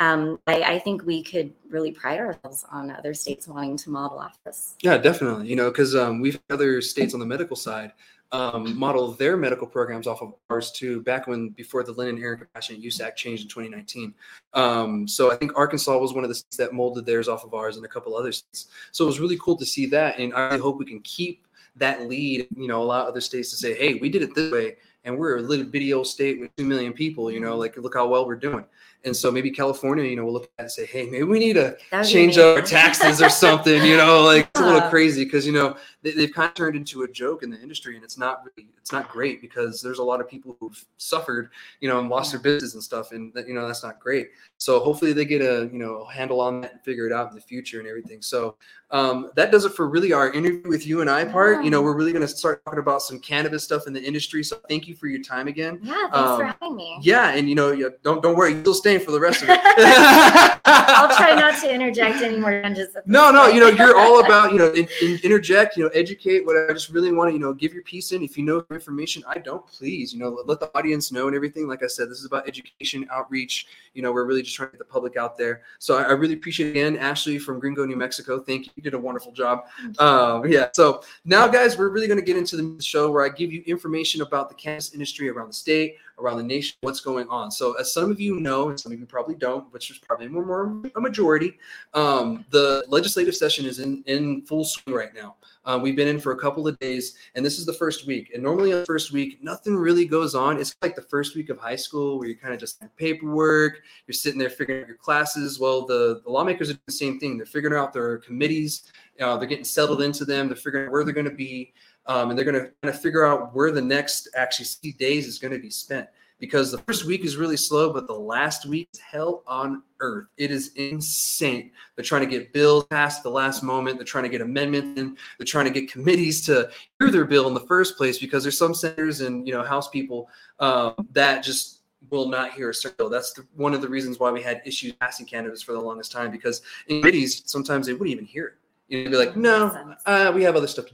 um, 0.00 0.38
I, 0.46 0.62
I 0.62 0.78
think 0.78 1.04
we 1.04 1.22
could 1.22 1.52
really 1.68 1.92
pride 1.92 2.18
ourselves 2.18 2.64
on 2.72 2.90
other 2.90 3.14
states 3.14 3.46
wanting 3.46 3.76
to 3.78 3.90
model 3.90 4.18
off 4.18 4.38
this 4.44 4.74
Yeah, 4.82 4.98
definitely. 4.98 5.46
You 5.46 5.56
know, 5.56 5.70
because 5.70 5.94
um, 5.94 6.20
we've 6.20 6.40
other 6.50 6.80
states 6.80 7.14
on 7.14 7.20
the 7.20 7.26
medical 7.26 7.56
side 7.56 7.92
um, 8.32 8.78
model 8.78 9.12
their 9.12 9.36
medical 9.36 9.66
programs 9.66 10.06
off 10.06 10.22
of 10.22 10.34
ours 10.48 10.70
too. 10.70 11.02
Back 11.02 11.26
when 11.26 11.48
before 11.50 11.82
the 11.82 11.92
and 11.92 12.18
Erin 12.18 12.38
Compassionate 12.38 12.80
Use 12.80 13.00
Act 13.00 13.18
changed 13.18 13.42
in 13.42 13.48
2019. 13.48 14.14
Um, 14.54 15.08
so 15.08 15.32
I 15.32 15.36
think 15.36 15.52
Arkansas 15.56 15.98
was 15.98 16.12
one 16.12 16.24
of 16.24 16.30
the 16.30 16.36
states 16.36 16.56
that 16.56 16.72
molded 16.72 17.06
theirs 17.06 17.28
off 17.28 17.44
of 17.44 17.54
ours, 17.54 17.76
and 17.76 17.84
a 17.84 17.88
couple 17.88 18.16
other 18.16 18.32
states. 18.32 18.68
So 18.92 19.04
it 19.04 19.08
was 19.08 19.20
really 19.20 19.38
cool 19.38 19.56
to 19.56 19.66
see 19.66 19.86
that, 19.86 20.18
and 20.18 20.32
I 20.34 20.58
hope 20.58 20.78
we 20.78 20.84
can 20.84 21.00
keep 21.00 21.46
that 21.76 22.08
lead. 22.08 22.46
You 22.56 22.68
know, 22.68 22.82
allow 22.82 23.02
other 23.02 23.20
states 23.20 23.50
to 23.50 23.56
say, 23.56 23.74
"Hey, 23.74 23.94
we 23.94 24.08
did 24.08 24.22
it 24.22 24.34
this 24.34 24.52
way." 24.52 24.76
And 25.04 25.16
we're 25.16 25.38
a 25.38 25.40
little 25.40 25.64
bitty 25.64 25.94
old 25.94 26.06
state 26.06 26.38
with 26.38 26.54
two 26.56 26.66
million 26.66 26.92
people, 26.92 27.30
you 27.30 27.40
know, 27.40 27.56
like 27.56 27.74
look 27.78 27.94
how 27.94 28.06
well 28.06 28.26
we're 28.26 28.36
doing. 28.36 28.66
And 29.04 29.16
so 29.16 29.30
maybe 29.30 29.50
California, 29.50 30.04
you 30.04 30.16
know, 30.16 30.24
will 30.24 30.34
look 30.34 30.44
at 30.44 30.48
it 30.58 30.62
and 30.62 30.70
say, 30.70 30.84
hey, 30.84 31.06
maybe 31.06 31.24
we 31.24 31.38
need 31.38 31.54
to 31.54 31.76
That 31.90 32.00
would 32.00 32.06
be 32.06 32.12
change 32.12 32.36
up 32.36 32.56
our 32.56 32.62
taxes 32.62 33.22
or 33.22 33.30
something, 33.30 33.82
you 33.82 33.96
know, 33.96 34.22
like 34.22 34.48
it's 34.50 34.60
a 34.60 34.66
little 34.66 34.88
crazy 34.90 35.24
because, 35.24 35.46
you 35.46 35.52
know, 35.52 35.76
they, 36.02 36.10
they've 36.10 36.32
kind 36.32 36.48
of 36.48 36.54
turned 36.54 36.76
into 36.76 37.02
a 37.02 37.08
joke 37.08 37.42
in 37.42 37.50
the 37.50 37.60
industry 37.60 37.94
and 37.94 38.04
it's 38.04 38.18
not 38.18 38.42
really, 38.44 38.68
it's 38.76 38.92
not 38.92 39.08
great 39.08 39.40
because 39.40 39.80
there's 39.80 40.00
a 40.00 40.02
lot 40.02 40.20
of 40.20 40.28
people 40.28 40.56
who've 40.60 40.84
suffered, 40.98 41.50
you 41.80 41.88
know, 41.88 41.98
and 41.98 42.10
lost 42.10 42.32
their 42.32 42.40
business 42.40 42.74
and 42.74 42.82
stuff. 42.82 43.12
And 43.12 43.32
that, 43.32 43.48
you 43.48 43.54
know, 43.54 43.66
that's 43.66 43.82
not 43.82 44.00
great. 44.00 44.30
So 44.60 44.78
hopefully 44.78 45.14
they 45.14 45.24
get 45.24 45.40
a, 45.40 45.70
you 45.72 45.78
know, 45.78 46.04
handle 46.04 46.38
on 46.38 46.60
that 46.60 46.72
and 46.72 46.80
figure 46.82 47.06
it 47.06 47.12
out 47.14 47.30
in 47.30 47.34
the 47.34 47.40
future 47.40 47.78
and 47.78 47.88
everything. 47.88 48.20
So 48.20 48.56
um, 48.90 49.30
that 49.34 49.50
does 49.50 49.64
it 49.64 49.72
for 49.72 49.88
really 49.88 50.12
our 50.12 50.30
interview 50.34 50.68
with 50.68 50.86
you 50.86 51.00
and 51.00 51.08
I 51.08 51.24
part. 51.24 51.64
You 51.64 51.70
know, 51.70 51.80
we're 51.80 51.96
really 51.96 52.12
going 52.12 52.26
to 52.26 52.28
start 52.28 52.62
talking 52.66 52.78
about 52.78 53.00
some 53.00 53.18
cannabis 53.20 53.64
stuff 53.64 53.86
in 53.86 53.94
the 53.94 54.02
industry. 54.02 54.44
So 54.44 54.60
thank 54.68 54.86
you 54.86 54.94
for 54.94 55.06
your 55.06 55.22
time 55.22 55.48
again. 55.48 55.78
yeah 55.82 55.94
thanks 56.12 56.12
for 56.12 56.44
Um, 56.44 56.54
having 56.60 56.76
me 56.76 56.98
Yeah, 57.00 57.30
and 57.30 57.48
you 57.48 57.54
know, 57.54 57.74
don't 58.04 58.22
don't 58.22 58.36
worry, 58.36 58.52
you're 58.52 58.60
still 58.60 58.74
staying 58.74 59.00
for 59.00 59.12
the 59.12 59.20
rest 59.20 59.42
of 59.42 59.48
it. 59.48 59.58
i'll 60.66 61.16
try 61.16 61.34
not 61.38 61.58
to 61.62 61.72
interject 61.72 62.20
any 62.20 62.36
more 62.36 62.50
tangents 62.60 62.94
No, 63.06 63.30
no, 63.30 63.46
you 63.46 63.60
know, 63.60 63.68
you're 63.68 63.96
all 63.96 64.22
about, 64.26 64.52
you 64.52 64.58
know, 64.58 64.70
in, 64.72 64.86
in- 65.00 65.20
interject, 65.22 65.78
you 65.78 65.84
know, 65.84 65.90
educate. 65.94 66.44
What 66.44 66.56
I 66.68 66.72
just 66.74 66.90
really 66.90 67.12
want 67.12 67.30
to, 67.30 67.32
you 67.32 67.38
know, 67.38 67.54
give 67.54 67.72
your 67.72 67.82
piece 67.84 68.12
in. 68.12 68.22
If 68.22 68.36
you 68.36 68.44
know 68.44 68.62
information, 68.70 69.22
I 69.26 69.38
don't, 69.38 69.66
please, 69.66 70.12
you 70.12 70.18
know, 70.18 70.28
let, 70.28 70.46
let 70.46 70.60
the 70.60 70.70
audience 70.76 71.10
know 71.12 71.28
and 71.28 71.34
everything. 71.34 71.66
Like 71.66 71.82
I 71.82 71.86
said, 71.86 72.10
this 72.10 72.18
is 72.18 72.26
about 72.26 72.46
education, 72.46 73.06
outreach. 73.10 73.66
You 73.94 74.02
know, 74.02 74.12
we're 74.12 74.24
really 74.26 74.42
just 74.50 74.56
trying 74.56 74.68
to 74.68 74.72
get 74.72 74.78
the 74.78 74.92
public 74.92 75.16
out 75.16 75.38
there. 75.38 75.62
So 75.78 75.96
I, 75.96 76.02
I 76.02 76.12
really 76.12 76.34
appreciate 76.34 76.68
it 76.68 76.70
again, 76.70 76.96
Ashley 76.96 77.38
from 77.38 77.60
Gringo, 77.60 77.86
New 77.86 77.96
Mexico. 77.96 78.40
Thank 78.40 78.66
you. 78.66 78.72
You 78.76 78.82
did 78.82 78.94
a 78.94 78.98
wonderful 78.98 79.32
job. 79.32 79.64
Um, 79.98 80.46
yeah. 80.46 80.68
So 80.74 81.02
now, 81.24 81.46
guys, 81.48 81.78
we're 81.78 81.88
really 81.88 82.06
going 82.06 82.18
to 82.18 82.24
get 82.24 82.36
into 82.36 82.56
the 82.56 82.82
show 82.82 83.10
where 83.10 83.24
I 83.24 83.28
give 83.28 83.52
you 83.52 83.62
information 83.66 84.22
about 84.22 84.48
the 84.48 84.54
cannabis 84.54 84.92
industry 84.92 85.28
around 85.28 85.48
the 85.48 85.54
state, 85.54 85.96
around 86.18 86.36
the 86.36 86.42
nation, 86.42 86.76
what's 86.82 87.00
going 87.00 87.28
on. 87.28 87.50
So, 87.50 87.74
as 87.74 87.92
some 87.92 88.10
of 88.10 88.20
you 88.20 88.40
know, 88.40 88.68
and 88.68 88.78
some 88.78 88.92
of 88.92 88.98
you 88.98 89.06
probably 89.06 89.34
don't, 89.34 89.72
which 89.72 89.90
is 89.90 89.98
probably 89.98 90.28
more, 90.28 90.44
more 90.44 90.82
a 90.96 91.00
majority, 91.00 91.58
um, 91.94 92.44
the 92.50 92.84
legislative 92.88 93.34
session 93.34 93.64
is 93.64 93.78
in, 93.78 94.02
in 94.06 94.42
full 94.42 94.64
swing 94.64 94.94
right 94.94 95.14
now. 95.14 95.36
Uh, 95.70 95.78
we've 95.78 95.94
been 95.94 96.08
in 96.08 96.18
for 96.18 96.32
a 96.32 96.36
couple 96.36 96.66
of 96.66 96.76
days, 96.80 97.14
and 97.36 97.46
this 97.46 97.56
is 97.56 97.64
the 97.64 97.72
first 97.72 98.04
week. 98.04 98.32
And 98.34 98.42
normally 98.42 98.72
on 98.72 98.80
the 98.80 98.86
first 98.86 99.12
week, 99.12 99.38
nothing 99.40 99.76
really 99.76 100.04
goes 100.04 100.34
on. 100.34 100.58
It's 100.58 100.74
like 100.82 100.96
the 100.96 101.02
first 101.02 101.36
week 101.36 101.48
of 101.48 101.58
high 101.58 101.76
school 101.76 102.18
where 102.18 102.26
you're 102.26 102.36
kind 102.38 102.52
of 102.52 102.58
just 102.58 102.82
paperwork, 102.96 103.82
you're 104.08 104.12
sitting 104.12 104.36
there 104.36 104.50
figuring 104.50 104.82
out 104.82 104.88
your 104.88 104.96
classes. 104.96 105.60
Well, 105.60 105.86
the, 105.86 106.22
the 106.24 106.30
lawmakers 106.30 106.70
are 106.70 106.72
doing 106.72 106.82
the 106.86 106.92
same 106.92 107.20
thing. 107.20 107.36
They're 107.36 107.46
figuring 107.46 107.78
out 107.78 107.92
their 107.92 108.18
committees, 108.18 108.90
uh, 109.20 109.36
they're 109.36 109.46
getting 109.46 109.64
settled 109.64 110.02
into 110.02 110.24
them, 110.24 110.48
they're 110.48 110.56
figuring 110.56 110.86
out 110.86 110.92
where 110.92 111.04
they're 111.04 111.14
going 111.14 111.30
to 111.30 111.30
be, 111.30 111.72
um, 112.06 112.30
and 112.30 112.36
they're 112.36 112.44
going 112.44 112.60
to 112.60 112.72
kind 112.82 112.92
of 112.92 113.00
figure 113.00 113.24
out 113.24 113.54
where 113.54 113.70
the 113.70 113.80
next 113.80 114.28
actually 114.34 114.64
60 114.64 114.94
days 114.94 115.28
is 115.28 115.38
going 115.38 115.52
to 115.52 115.60
be 115.60 115.70
spent 115.70 116.08
because 116.40 116.72
the 116.72 116.78
first 116.78 117.04
week 117.04 117.24
is 117.24 117.36
really 117.36 117.56
slow, 117.56 117.92
but 117.92 118.06
the 118.06 118.14
last 118.14 118.66
week 118.66 118.88
is 118.94 118.98
hell 118.98 119.44
on 119.46 119.82
earth. 120.00 120.26
It 120.38 120.50
is 120.50 120.72
insane. 120.74 121.70
They're 121.94 122.04
trying 122.04 122.22
to 122.22 122.26
get 122.26 122.52
bills 122.52 122.84
passed 122.84 123.18
at 123.18 123.22
the 123.24 123.30
last 123.30 123.62
moment. 123.62 123.98
They're 123.98 124.06
trying 124.06 124.24
to 124.24 124.30
get 124.30 124.40
amendments 124.40 124.98
in. 124.98 125.16
They're 125.38 125.44
trying 125.44 125.66
to 125.66 125.70
get 125.70 125.92
committees 125.92 126.44
to 126.46 126.70
hear 126.98 127.10
their 127.10 127.26
bill 127.26 127.46
in 127.46 127.54
the 127.54 127.60
first 127.60 127.96
place 127.96 128.18
because 128.18 128.42
there's 128.42 128.58
some 128.58 128.74
senators 128.74 129.20
and 129.20 129.46
you 129.46 129.52
know 129.52 129.62
House 129.62 129.90
people 129.90 130.30
um, 130.58 130.94
that 131.12 131.44
just 131.44 131.80
will 132.08 132.28
not 132.28 132.54
hear 132.54 132.70
a 132.70 132.74
certain 132.74 132.96
bill. 132.96 133.10
That's 133.10 133.34
the, 133.34 133.46
one 133.54 133.74
of 133.74 133.82
the 133.82 133.88
reasons 133.88 134.18
why 134.18 134.30
we 134.30 134.42
had 134.42 134.62
issues 134.64 134.92
passing 134.94 135.26
cannabis 135.26 135.62
for 135.62 135.72
the 135.72 135.80
longest 135.80 136.10
time 136.10 136.30
because 136.30 136.62
in 136.88 137.00
committees 137.00 137.42
sometimes 137.44 137.86
they 137.86 137.92
wouldn't 137.92 138.10
even 138.10 138.24
hear 138.24 138.46
it. 138.46 138.54
You'd 138.88 139.10
be 139.10 139.16
like, 139.16 139.36
no, 139.36 139.94
uh, 140.06 140.32
we 140.34 140.42
have 140.42 140.56
other 140.56 140.66
stuff. 140.66 140.86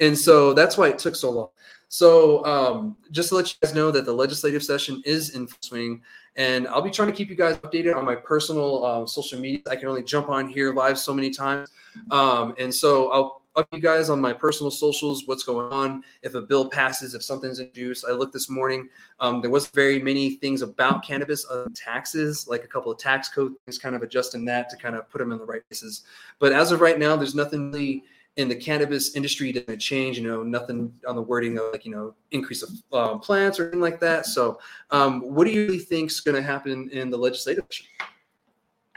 And 0.00 0.16
so 0.16 0.54
that's 0.54 0.78
why 0.78 0.88
it 0.88 0.98
took 0.98 1.14
so 1.14 1.30
long. 1.30 1.48
So 1.88 2.44
um, 2.44 2.96
just 3.10 3.30
to 3.30 3.36
let 3.36 3.48
you 3.48 3.54
guys 3.62 3.74
know 3.74 3.90
that 3.90 4.04
the 4.04 4.12
legislative 4.12 4.62
session 4.62 5.02
is 5.04 5.34
in 5.34 5.48
swing, 5.62 6.02
and 6.36 6.68
I'll 6.68 6.82
be 6.82 6.90
trying 6.90 7.08
to 7.08 7.14
keep 7.14 7.30
you 7.30 7.34
guys 7.34 7.56
updated 7.58 7.96
on 7.96 8.04
my 8.04 8.14
personal 8.14 8.84
uh, 8.84 9.06
social 9.06 9.40
media. 9.40 9.60
I 9.70 9.76
can 9.76 9.88
only 9.88 10.02
jump 10.02 10.28
on 10.28 10.48
here 10.48 10.72
live 10.74 10.98
so 10.98 11.14
many 11.14 11.30
times, 11.30 11.70
um, 12.10 12.54
and 12.58 12.72
so 12.74 13.10
I'll 13.10 13.38
up 13.58 13.68
you 13.72 13.80
guys 13.80 14.08
on 14.08 14.20
my 14.20 14.32
personal 14.32 14.70
socials 14.70 15.24
what's 15.26 15.42
going 15.42 15.72
on. 15.72 16.04
If 16.22 16.34
a 16.34 16.40
bill 16.40 16.70
passes, 16.70 17.14
if 17.14 17.24
something's 17.24 17.58
introduced, 17.58 18.04
I 18.08 18.12
looked 18.12 18.32
this 18.32 18.48
morning. 18.48 18.88
Um, 19.18 19.40
there 19.40 19.50
was 19.50 19.66
very 19.68 19.98
many 19.98 20.36
things 20.36 20.62
about 20.62 21.02
cannabis, 21.04 21.44
uh, 21.50 21.66
taxes, 21.74 22.46
like 22.46 22.62
a 22.62 22.68
couple 22.68 22.92
of 22.92 22.98
tax 22.98 23.28
code 23.28 23.54
things, 23.64 23.78
kind 23.78 23.96
of 23.96 24.02
adjusting 24.02 24.44
that 24.44 24.70
to 24.70 24.76
kind 24.76 24.94
of 24.94 25.10
put 25.10 25.18
them 25.18 25.32
in 25.32 25.38
the 25.38 25.44
right 25.44 25.66
places. 25.68 26.02
But 26.38 26.52
as 26.52 26.70
of 26.70 26.80
right 26.80 26.98
now, 26.98 27.16
there's 27.16 27.34
nothing 27.34 27.72
really 27.72 28.04
and 28.38 28.50
the 28.50 28.56
cannabis 28.56 29.14
industry 29.14 29.52
didn't 29.52 29.78
change. 29.80 30.16
You 30.18 30.26
know, 30.26 30.42
nothing 30.42 30.92
on 31.06 31.16
the 31.16 31.22
wording 31.22 31.58
of 31.58 31.72
like 31.72 31.84
you 31.84 31.90
know 31.90 32.14
increase 32.30 32.62
of 32.62 32.70
um, 32.92 33.20
plants 33.20 33.58
or 33.60 33.64
anything 33.64 33.80
like 33.80 34.00
that. 34.00 34.26
So, 34.26 34.58
um, 34.90 35.20
what 35.20 35.44
do 35.44 35.50
you 35.50 35.66
really 35.66 35.78
think 35.78 36.10
is 36.10 36.20
going 36.20 36.36
to 36.36 36.42
happen 36.42 36.88
in 36.90 37.10
the 37.10 37.18
legislative? 37.18 37.66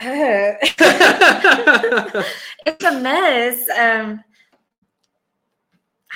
it's 0.04 0.80
a 2.84 3.00
mess. 3.00 3.68
Um, 3.78 4.24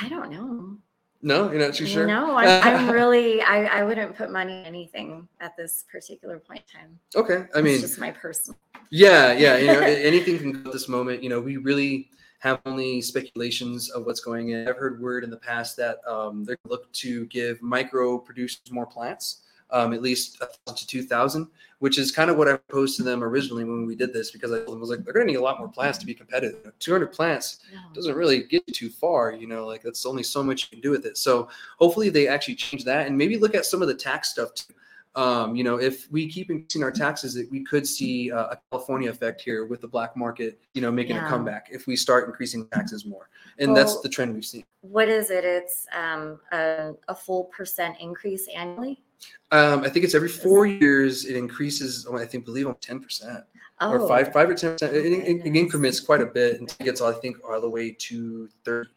I 0.00 0.08
don't 0.08 0.30
know. 0.30 0.78
No, 1.22 1.50
you're 1.50 1.60
not 1.60 1.74
too 1.74 1.86
sure. 1.86 2.06
No, 2.06 2.36
I'm, 2.36 2.62
I'm 2.62 2.90
really. 2.90 3.42
I, 3.42 3.64
I 3.80 3.82
wouldn't 3.82 4.16
put 4.16 4.30
money 4.30 4.60
in 4.60 4.64
anything 4.64 5.28
at 5.40 5.56
this 5.56 5.84
particular 5.90 6.38
point 6.38 6.62
in 6.72 6.80
time. 6.80 6.98
Okay, 7.14 7.46
I 7.54 7.60
mean, 7.60 7.74
it's 7.74 7.82
just 7.82 7.98
my 7.98 8.12
personal. 8.12 8.58
Yeah, 8.90 9.32
yeah. 9.32 9.56
You 9.56 9.66
know, 9.66 9.80
anything 9.80 10.38
can 10.38 10.52
go 10.52 10.70
at 10.70 10.72
this 10.72 10.88
moment. 10.88 11.22
You 11.22 11.28
know, 11.28 11.40
we 11.40 11.56
really 11.56 12.10
have 12.40 12.60
only 12.66 13.00
speculations 13.00 13.90
of 13.90 14.06
what's 14.06 14.20
going 14.20 14.50
in. 14.50 14.68
I've 14.68 14.76
heard 14.76 15.00
word 15.00 15.24
in 15.24 15.30
the 15.30 15.36
past 15.36 15.76
that 15.78 15.98
um, 16.06 16.44
they're 16.44 16.58
look 16.68 16.90
to 16.92 17.26
give 17.26 17.60
micro 17.62 18.18
producers 18.18 18.60
more 18.70 18.86
plants 18.86 19.42
um, 19.70 19.92
at 19.92 20.02
least 20.02 20.38
a 20.40 20.46
thousand 20.46 20.76
to 20.76 20.86
two 20.86 21.02
thousand, 21.02 21.48
which 21.80 21.98
is 21.98 22.12
kind 22.12 22.30
of 22.30 22.36
what 22.36 22.48
I 22.48 22.56
proposed 22.56 22.96
to 22.98 23.02
them 23.02 23.22
originally 23.22 23.64
when 23.64 23.86
we 23.86 23.96
did 23.96 24.12
this 24.12 24.30
because 24.30 24.52
I 24.52 24.58
was 24.70 24.90
like, 24.90 25.04
they're 25.04 25.12
going 25.12 25.26
to 25.26 25.32
need 25.32 25.38
a 25.38 25.42
lot 25.42 25.58
more 25.58 25.68
plants 25.68 25.98
to 25.98 26.06
be 26.06 26.14
competitive. 26.14 26.72
Two 26.78 26.92
hundred 26.92 27.12
plants 27.12 27.60
doesn't 27.94 28.14
really 28.14 28.44
get 28.44 28.62
you 28.66 28.74
too 28.74 28.90
far, 28.90 29.32
you 29.32 29.46
know, 29.46 29.66
like 29.66 29.82
that's 29.82 30.06
only 30.06 30.22
so 30.22 30.42
much 30.42 30.64
you 30.64 30.68
can 30.70 30.80
do 30.80 30.90
with 30.90 31.04
it. 31.04 31.16
So 31.16 31.48
hopefully 31.78 32.10
they 32.10 32.28
actually 32.28 32.54
change 32.54 32.84
that 32.84 33.06
and 33.06 33.16
maybe 33.16 33.38
look 33.38 33.54
at 33.54 33.66
some 33.66 33.82
of 33.82 33.88
the 33.88 33.94
tax 33.94 34.30
stuff 34.30 34.54
too. 34.54 34.74
Um, 35.16 35.56
you 35.56 35.64
know, 35.64 35.80
if 35.80 36.10
we 36.12 36.28
keep 36.28 36.50
increasing 36.50 36.82
our 36.82 36.90
taxes, 36.92 37.38
we 37.50 37.64
could 37.64 37.86
see 37.86 38.30
uh, 38.30 38.48
a 38.48 38.58
California 38.70 39.08
effect 39.08 39.40
here 39.40 39.64
with 39.64 39.80
the 39.80 39.88
black 39.88 40.14
market, 40.14 40.60
you 40.74 40.82
know, 40.82 40.92
making 40.92 41.16
yeah. 41.16 41.26
a 41.26 41.28
comeback 41.28 41.68
if 41.72 41.86
we 41.86 41.96
start 41.96 42.28
increasing 42.28 42.68
taxes 42.68 43.06
more. 43.06 43.30
And 43.58 43.72
well, 43.72 43.76
that's 43.76 44.00
the 44.02 44.10
trend 44.10 44.34
we've 44.34 44.44
seen. 44.44 44.64
What 44.82 45.08
is 45.08 45.30
it? 45.30 45.44
It's 45.44 45.86
um, 45.96 46.38
a, 46.52 46.92
a 47.08 47.14
full 47.14 47.44
percent 47.44 47.96
increase 47.98 48.46
annually? 48.54 49.02
Um, 49.52 49.84
I 49.84 49.88
think 49.88 50.04
it's 50.04 50.14
every 50.14 50.28
four 50.28 50.66
years 50.66 51.24
it 51.24 51.36
increases. 51.36 52.06
I 52.12 52.26
think 52.26 52.44
believe 52.44 52.66
on 52.66 52.74
ten 52.76 53.00
percent 53.00 53.44
oh, 53.80 53.92
or 53.92 54.08
five 54.08 54.32
five 54.32 54.50
or 54.50 54.54
ten 54.54 54.72
percent. 54.72 54.94
It, 54.94 55.06
it, 55.06 55.46
it, 55.46 55.56
increments 55.56 56.00
quite 56.00 56.20
a 56.20 56.26
bit 56.26 56.60
it 56.60 56.76
gets 56.80 57.00
I 57.00 57.12
think 57.12 57.36
all 57.48 57.60
the 57.60 57.70
way 57.70 57.92
to 57.92 58.48
thirty. 58.64 58.90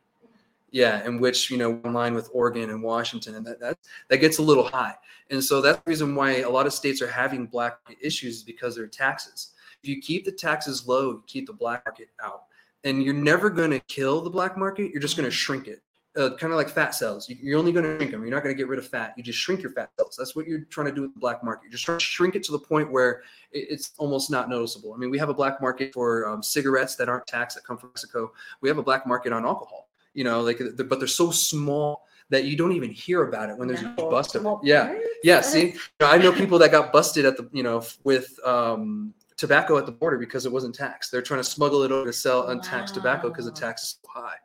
Yeah, 0.71 1.05
in 1.05 1.19
which 1.19 1.49
you 1.49 1.57
know 1.57 1.79
in 1.83 1.93
line 1.93 2.13
with 2.13 2.29
Oregon 2.33 2.69
and 2.69 2.83
Washington, 2.83 3.35
and 3.35 3.45
that 3.45 3.59
that 3.59 3.77
that 4.09 4.17
gets 4.17 4.37
a 4.37 4.43
little 4.43 4.63
high. 4.63 4.95
And 5.31 5.43
so 5.43 5.61
that's 5.61 5.77
the 5.77 5.89
reason 5.89 6.15
why 6.15 6.37
a 6.37 6.49
lot 6.49 6.65
of 6.65 6.73
states 6.73 7.01
are 7.01 7.07
having 7.07 7.45
black 7.45 7.77
issues 8.01 8.37
is 8.37 8.43
because 8.43 8.75
their 8.75 8.87
taxes. 8.87 9.53
If 9.81 9.89
you 9.89 10.01
keep 10.01 10.25
the 10.25 10.31
taxes 10.31 10.87
low, 10.87 11.11
you 11.11 11.23
keep 11.25 11.47
the 11.47 11.53
black 11.53 11.85
market 11.85 12.09
out, 12.21 12.43
and 12.83 13.03
you're 13.03 13.13
never 13.13 13.49
going 13.49 13.71
to 13.71 13.79
kill 13.81 14.21
the 14.21 14.29
black 14.29 14.57
market. 14.57 14.91
You're 14.91 15.01
just 15.01 15.17
going 15.17 15.29
to 15.29 15.35
shrink 15.35 15.67
it 15.67 15.81
uh, 16.17 16.31
kind 16.31 16.51
of 16.51 16.57
like 16.57 16.69
fat 16.69 16.95
cells. 16.95 17.29
You, 17.29 17.55
are 17.55 17.59
only 17.59 17.71
going 17.71 17.85
to 17.85 17.97
shrink 17.97 18.11
them. 18.11 18.21
You're 18.21 18.31
not 18.31 18.43
going 18.43 18.55
to 18.55 18.57
get 18.57 18.67
rid 18.67 18.79
of 18.79 18.87
fat. 18.87 19.13
You 19.15 19.23
just 19.23 19.39
shrink 19.39 19.61
your 19.61 19.71
fat 19.71 19.91
cells. 19.97 20.15
That's 20.17 20.35
what 20.35 20.47
you're 20.47 20.61
trying 20.61 20.87
to 20.87 20.91
do 20.91 21.01
with 21.01 21.13
the 21.13 21.19
black 21.19 21.43
market. 21.43 21.65
You're 21.65 21.71
just 21.71 21.85
trying 21.85 21.99
to 21.99 22.03
shrink 22.03 22.35
it 22.35 22.43
to 22.43 22.51
the 22.51 22.59
point 22.59 22.91
where 22.91 23.21
it's 23.51 23.91
almost 23.97 24.31
not 24.31 24.49
noticeable. 24.49 24.93
I 24.93 24.97
mean, 24.97 25.09
we 25.09 25.19
have 25.19 25.29
a 25.29 25.33
black 25.33 25.61
market 25.61 25.93
for 25.93 26.27
um, 26.27 26.41
cigarettes 26.41 26.95
that 26.95 27.09
aren't 27.09 27.27
taxed 27.27 27.55
that 27.55 27.63
come 27.63 27.77
from 27.77 27.89
Mexico. 27.89 28.31
We 28.61 28.69
have 28.69 28.77
a 28.77 28.83
black 28.83 29.05
market 29.05 29.33
on 29.33 29.45
alcohol. 29.45 29.88
You 30.13 30.23
know, 30.23 30.41
like, 30.41 30.59
but 30.75 30.99
they're 30.99 31.07
so 31.07 31.31
small 31.31 32.05
that 32.29 32.45
you 32.45 32.55
don't 32.55 32.73
even 32.73 32.91
hear 32.91 33.27
about 33.27 33.49
it 33.49 33.57
when 33.57 33.67
there's 33.67 33.81
no, 33.81 33.93
a 33.97 34.09
bust 34.09 34.35
of 34.35 34.45
it. 34.45 34.57
Yeah, 34.63 34.97
yeah. 35.23 35.41
See, 35.51 35.75
I 35.99 36.17
know 36.17 36.31
people 36.31 36.59
that 36.59 36.71
got 36.71 36.91
busted 36.91 37.25
at 37.25 37.37
the, 37.37 37.49
you 37.51 37.63
know, 37.63 37.83
with 38.03 38.37
um, 38.45 39.13
tobacco 39.37 39.77
at 39.77 39.85
the 39.85 39.91
border 39.91 40.17
because 40.17 40.45
it 40.45 40.51
wasn't 40.51 40.75
taxed. 40.75 41.11
They're 41.11 41.21
trying 41.21 41.39
to 41.39 41.49
smuggle 41.49 41.83
it 41.83 41.91
over 41.91 42.05
to 42.05 42.13
sell 42.13 42.49
untaxed 42.49 42.95
wow. 42.95 43.01
tobacco 43.01 43.29
because 43.29 43.45
the 43.45 43.51
tax 43.51 43.83
is 43.83 43.97
so 44.01 44.09
high 44.21 44.37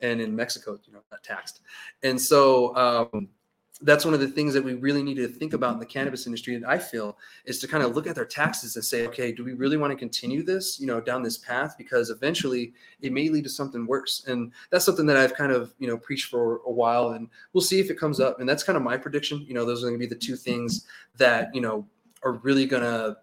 and 0.00 0.20
in 0.20 0.34
Mexico, 0.34 0.78
you 0.86 0.92
know, 0.92 1.00
not 1.10 1.22
taxed. 1.22 1.60
And 2.02 2.20
so 2.20 2.74
um, 2.76 3.28
that's 3.82 4.04
one 4.04 4.12
of 4.12 4.20
the 4.20 4.28
things 4.28 4.52
that 4.52 4.62
we 4.62 4.74
really 4.74 5.02
need 5.02 5.14
to 5.14 5.28
think 5.28 5.54
about 5.54 5.72
in 5.72 5.78
the 5.78 5.86
cannabis 5.86 6.26
industry. 6.26 6.56
that 6.56 6.68
I 6.68 6.78
feel 6.78 7.16
is 7.44 7.58
to 7.60 7.68
kind 7.68 7.82
of 7.82 7.94
look 7.94 8.06
at 8.06 8.14
their 8.14 8.26
taxes 8.26 8.76
and 8.76 8.84
say, 8.84 9.06
okay, 9.06 9.32
do 9.32 9.42
we 9.42 9.54
really 9.54 9.76
want 9.76 9.90
to 9.90 9.96
continue 9.96 10.42
this, 10.42 10.78
you 10.78 10.86
know, 10.86 11.00
down 11.00 11.22
this 11.22 11.38
path? 11.38 11.76
Because 11.78 12.10
eventually 12.10 12.74
it 13.00 13.12
may 13.12 13.28
lead 13.28 13.44
to 13.44 13.50
something 13.50 13.86
worse. 13.86 14.24
And 14.26 14.52
that's 14.70 14.84
something 14.84 15.06
that 15.06 15.16
I've 15.16 15.34
kind 15.34 15.52
of, 15.52 15.74
you 15.78 15.88
know, 15.88 15.96
preached 15.96 16.30
for 16.30 16.60
a 16.66 16.70
while, 16.70 17.10
and 17.10 17.28
we'll 17.52 17.62
see 17.62 17.80
if 17.80 17.90
it 17.90 17.98
comes 17.98 18.20
up. 18.20 18.40
And 18.40 18.48
that's 18.48 18.62
kind 18.62 18.76
of 18.76 18.82
my 18.82 18.96
prediction. 18.96 19.44
You 19.46 19.54
know, 19.54 19.64
those 19.64 19.82
are 19.82 19.88
going 19.88 19.98
to 19.98 20.06
be 20.06 20.12
the 20.12 20.20
two 20.20 20.36
things 20.36 20.86
that 21.16 21.54
you 21.54 21.60
know 21.60 21.86
are 22.22 22.32
really 22.32 22.66
going 22.66 22.82
to 22.82 23.16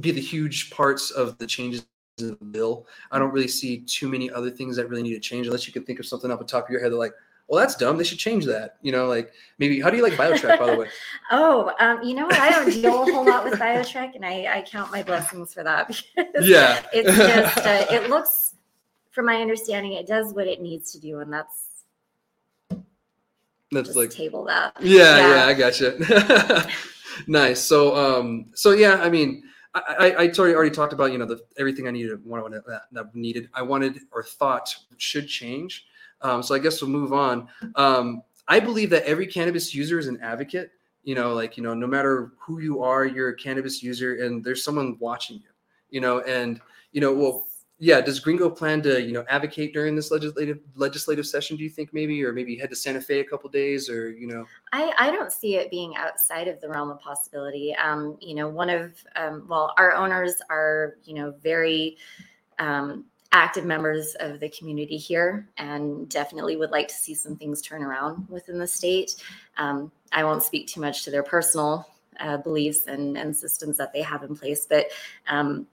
be 0.00 0.10
the 0.10 0.20
huge 0.20 0.70
parts 0.70 1.10
of 1.10 1.36
the 1.38 1.46
changes 1.46 1.84
in 2.18 2.28
the 2.28 2.44
bill. 2.46 2.86
I 3.10 3.18
don't 3.18 3.32
really 3.32 3.48
see 3.48 3.78
too 3.80 4.08
many 4.08 4.30
other 4.30 4.50
things 4.50 4.76
that 4.76 4.88
really 4.88 5.02
need 5.02 5.14
to 5.14 5.20
change 5.20 5.46
unless 5.46 5.66
you 5.66 5.72
can 5.72 5.84
think 5.84 5.98
of 5.98 6.06
something 6.06 6.30
off 6.30 6.38
the 6.38 6.44
top 6.44 6.64
of 6.64 6.70
your 6.70 6.80
head 6.80 6.92
that 6.92 6.96
like, 6.96 7.14
well, 7.48 7.60
that's 7.60 7.76
dumb. 7.76 7.98
They 7.98 8.04
should 8.04 8.18
change 8.18 8.44
that. 8.46 8.76
You 8.82 8.92
know, 8.92 9.06
like 9.06 9.32
maybe 9.58 9.80
how 9.80 9.90
do 9.90 9.96
you 9.96 10.02
like 10.02 10.14
BioTrack, 10.14 10.58
by 10.58 10.66
the 10.70 10.76
way? 10.76 10.88
oh, 11.30 11.72
um, 11.80 12.02
you 12.02 12.14
know 12.14 12.26
what? 12.26 12.38
I 12.38 12.50
don't 12.50 12.70
deal 12.70 13.02
a 13.02 13.12
whole 13.12 13.26
lot 13.26 13.44
with 13.44 13.58
BioTrack, 13.58 14.14
and 14.14 14.24
I, 14.24 14.58
I 14.58 14.62
count 14.62 14.90
my 14.90 15.02
blessings 15.02 15.52
for 15.52 15.62
that 15.62 15.88
because 16.16 16.48
yeah, 16.48 16.82
it's 16.92 17.16
just 17.16 17.58
uh, 17.58 17.86
it 17.90 18.08
looks, 18.08 18.54
from 19.10 19.26
my 19.26 19.40
understanding, 19.40 19.92
it 19.92 20.06
does 20.06 20.32
what 20.32 20.46
it 20.46 20.60
needs 20.60 20.92
to 20.92 21.00
do, 21.00 21.20
and 21.20 21.32
that's 21.32 21.84
that's 23.70 23.88
just 23.88 23.96
like 23.96 24.10
table 24.10 24.44
that. 24.44 24.76
Yeah, 24.80 25.18
yeah, 25.18 25.34
yeah 25.34 25.44
I 25.46 25.54
got 25.54 25.78
gotcha. 25.78 26.68
nice. 27.26 27.60
So, 27.60 27.96
um, 27.96 28.46
so 28.54 28.72
yeah, 28.72 28.96
I 28.96 29.10
mean 29.10 29.42
I, 29.74 30.14
I, 30.18 30.32
already 30.38 30.54
already 30.54 30.70
talked 30.70 30.92
about 30.92 31.12
you 31.12 31.18
know 31.18 31.24
the 31.24 31.40
everything 31.58 31.88
I 31.88 31.92
needed 31.92 32.24
wanted 32.24 32.62
that, 32.66 32.82
that 32.92 33.14
needed 33.14 33.48
I 33.54 33.62
wanted 33.62 34.00
or 34.12 34.22
thought 34.22 34.74
should 34.98 35.28
change. 35.28 35.86
Um, 36.22 36.42
so 36.42 36.54
I 36.54 36.58
guess 36.58 36.80
we'll 36.80 36.90
move 36.90 37.12
on. 37.12 37.48
Um, 37.76 38.22
I 38.48 38.60
believe 38.60 38.90
that 38.90 39.04
every 39.04 39.26
cannabis 39.26 39.74
user 39.74 39.98
is 39.98 40.08
an 40.08 40.20
advocate. 40.20 40.70
You 41.04 41.14
know, 41.14 41.34
like 41.34 41.56
you 41.56 41.62
know, 41.62 41.74
no 41.74 41.86
matter 41.86 42.32
who 42.38 42.60
you 42.60 42.82
are, 42.82 43.04
you're 43.04 43.30
a 43.30 43.36
cannabis 43.36 43.82
user, 43.82 44.24
and 44.24 44.44
there's 44.44 44.62
someone 44.62 44.96
watching 45.00 45.36
you. 45.36 45.48
You 45.90 46.00
know, 46.00 46.20
and 46.20 46.60
you 46.92 47.00
know, 47.00 47.12
well, 47.12 47.46
yeah, 47.78 48.00
does 48.00 48.20
Gringo 48.20 48.48
plan 48.48 48.80
to 48.82 49.02
you 49.02 49.12
know 49.12 49.24
advocate 49.28 49.72
during 49.72 49.96
this 49.96 50.12
legislative 50.12 50.60
legislative 50.76 51.26
session? 51.26 51.56
Do 51.56 51.64
you 51.64 51.70
think 51.70 51.92
maybe, 51.92 52.22
or 52.24 52.32
maybe 52.32 52.56
head 52.56 52.70
to 52.70 52.76
Santa 52.76 53.00
Fe 53.00 53.18
a 53.18 53.24
couple 53.24 53.50
days, 53.50 53.90
or 53.90 54.10
you 54.10 54.28
know? 54.28 54.46
I 54.72 54.92
I 54.96 55.10
don't 55.10 55.32
see 55.32 55.56
it 55.56 55.68
being 55.70 55.96
outside 55.96 56.46
of 56.46 56.60
the 56.60 56.68
realm 56.68 56.90
of 56.90 57.00
possibility. 57.00 57.74
Um, 57.74 58.16
you 58.20 58.36
know, 58.36 58.48
one 58.48 58.70
of 58.70 58.94
um, 59.16 59.46
well, 59.48 59.74
our 59.78 59.94
owners 59.94 60.40
are 60.48 60.98
you 61.04 61.14
know 61.14 61.34
very. 61.42 61.96
Um, 62.58 63.06
active 63.32 63.64
members 63.64 64.14
of 64.20 64.40
the 64.40 64.48
community 64.50 64.96
here 64.96 65.48
and 65.56 66.08
definitely 66.08 66.56
would 66.56 66.70
like 66.70 66.88
to 66.88 66.94
see 66.94 67.14
some 67.14 67.36
things 67.36 67.62
turn 67.62 67.82
around 67.82 68.28
within 68.28 68.58
the 68.58 68.66
state. 68.66 69.16
Um, 69.56 69.90
I 70.12 70.22
won't 70.22 70.42
speak 70.42 70.66
too 70.66 70.80
much 70.80 71.04
to 71.04 71.10
their 71.10 71.22
personal 71.22 71.88
uh, 72.20 72.36
beliefs 72.36 72.86
and, 72.86 73.16
and 73.16 73.34
systems 73.34 73.78
that 73.78 73.92
they 73.92 74.02
have 74.02 74.22
in 74.22 74.36
place, 74.36 74.66
but 74.66 74.86
um, 75.28 75.66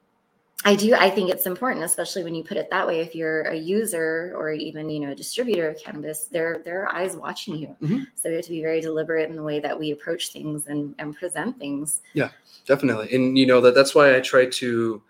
I 0.66 0.76
do. 0.76 0.93
I 0.93 1.10
think 1.10 1.30
it's 1.30 1.45
important, 1.45 1.86
especially 1.86 2.26
when 2.26 2.36
you 2.36 2.43
put 2.43 2.57
it 2.57 2.70
that 2.70 2.86
way. 2.86 2.99
If 2.99 3.16
you're 3.16 3.43
a 3.43 3.55
user 3.55 4.34
or 4.36 4.51
even 4.51 4.89
you 4.89 4.99
know 4.99 5.12
a 5.12 5.16
distributor 5.16 5.70
of 5.70 5.82
cannabis, 5.82 6.26
there 6.26 6.62
there 6.66 6.84
are 6.84 6.93
eyes 6.93 7.16
watching 7.16 7.55
you. 7.55 7.68
Mm-hmm. 7.82 8.03
So 8.16 8.30
we 8.30 8.36
have 8.36 8.43
to 8.43 8.49
be 8.49 8.62
very 8.62 8.82
deliberate 8.82 9.30
in 9.30 9.38
the 9.38 9.43
way 9.43 9.62
that 9.62 9.78
we 9.78 9.91
approach 9.91 10.34
things 10.34 10.68
and 10.68 10.95
and 10.99 11.16
present 11.16 11.57
things. 11.60 12.01
Yeah, 12.14 12.32
definitely. 12.66 13.14
And 13.16 13.38
you 13.38 13.45
know 13.45 13.62
that 13.62 13.74
that's 13.74 13.95
why 13.95 14.18
I 14.18 14.20
try 14.20 14.47
to 14.47 15.01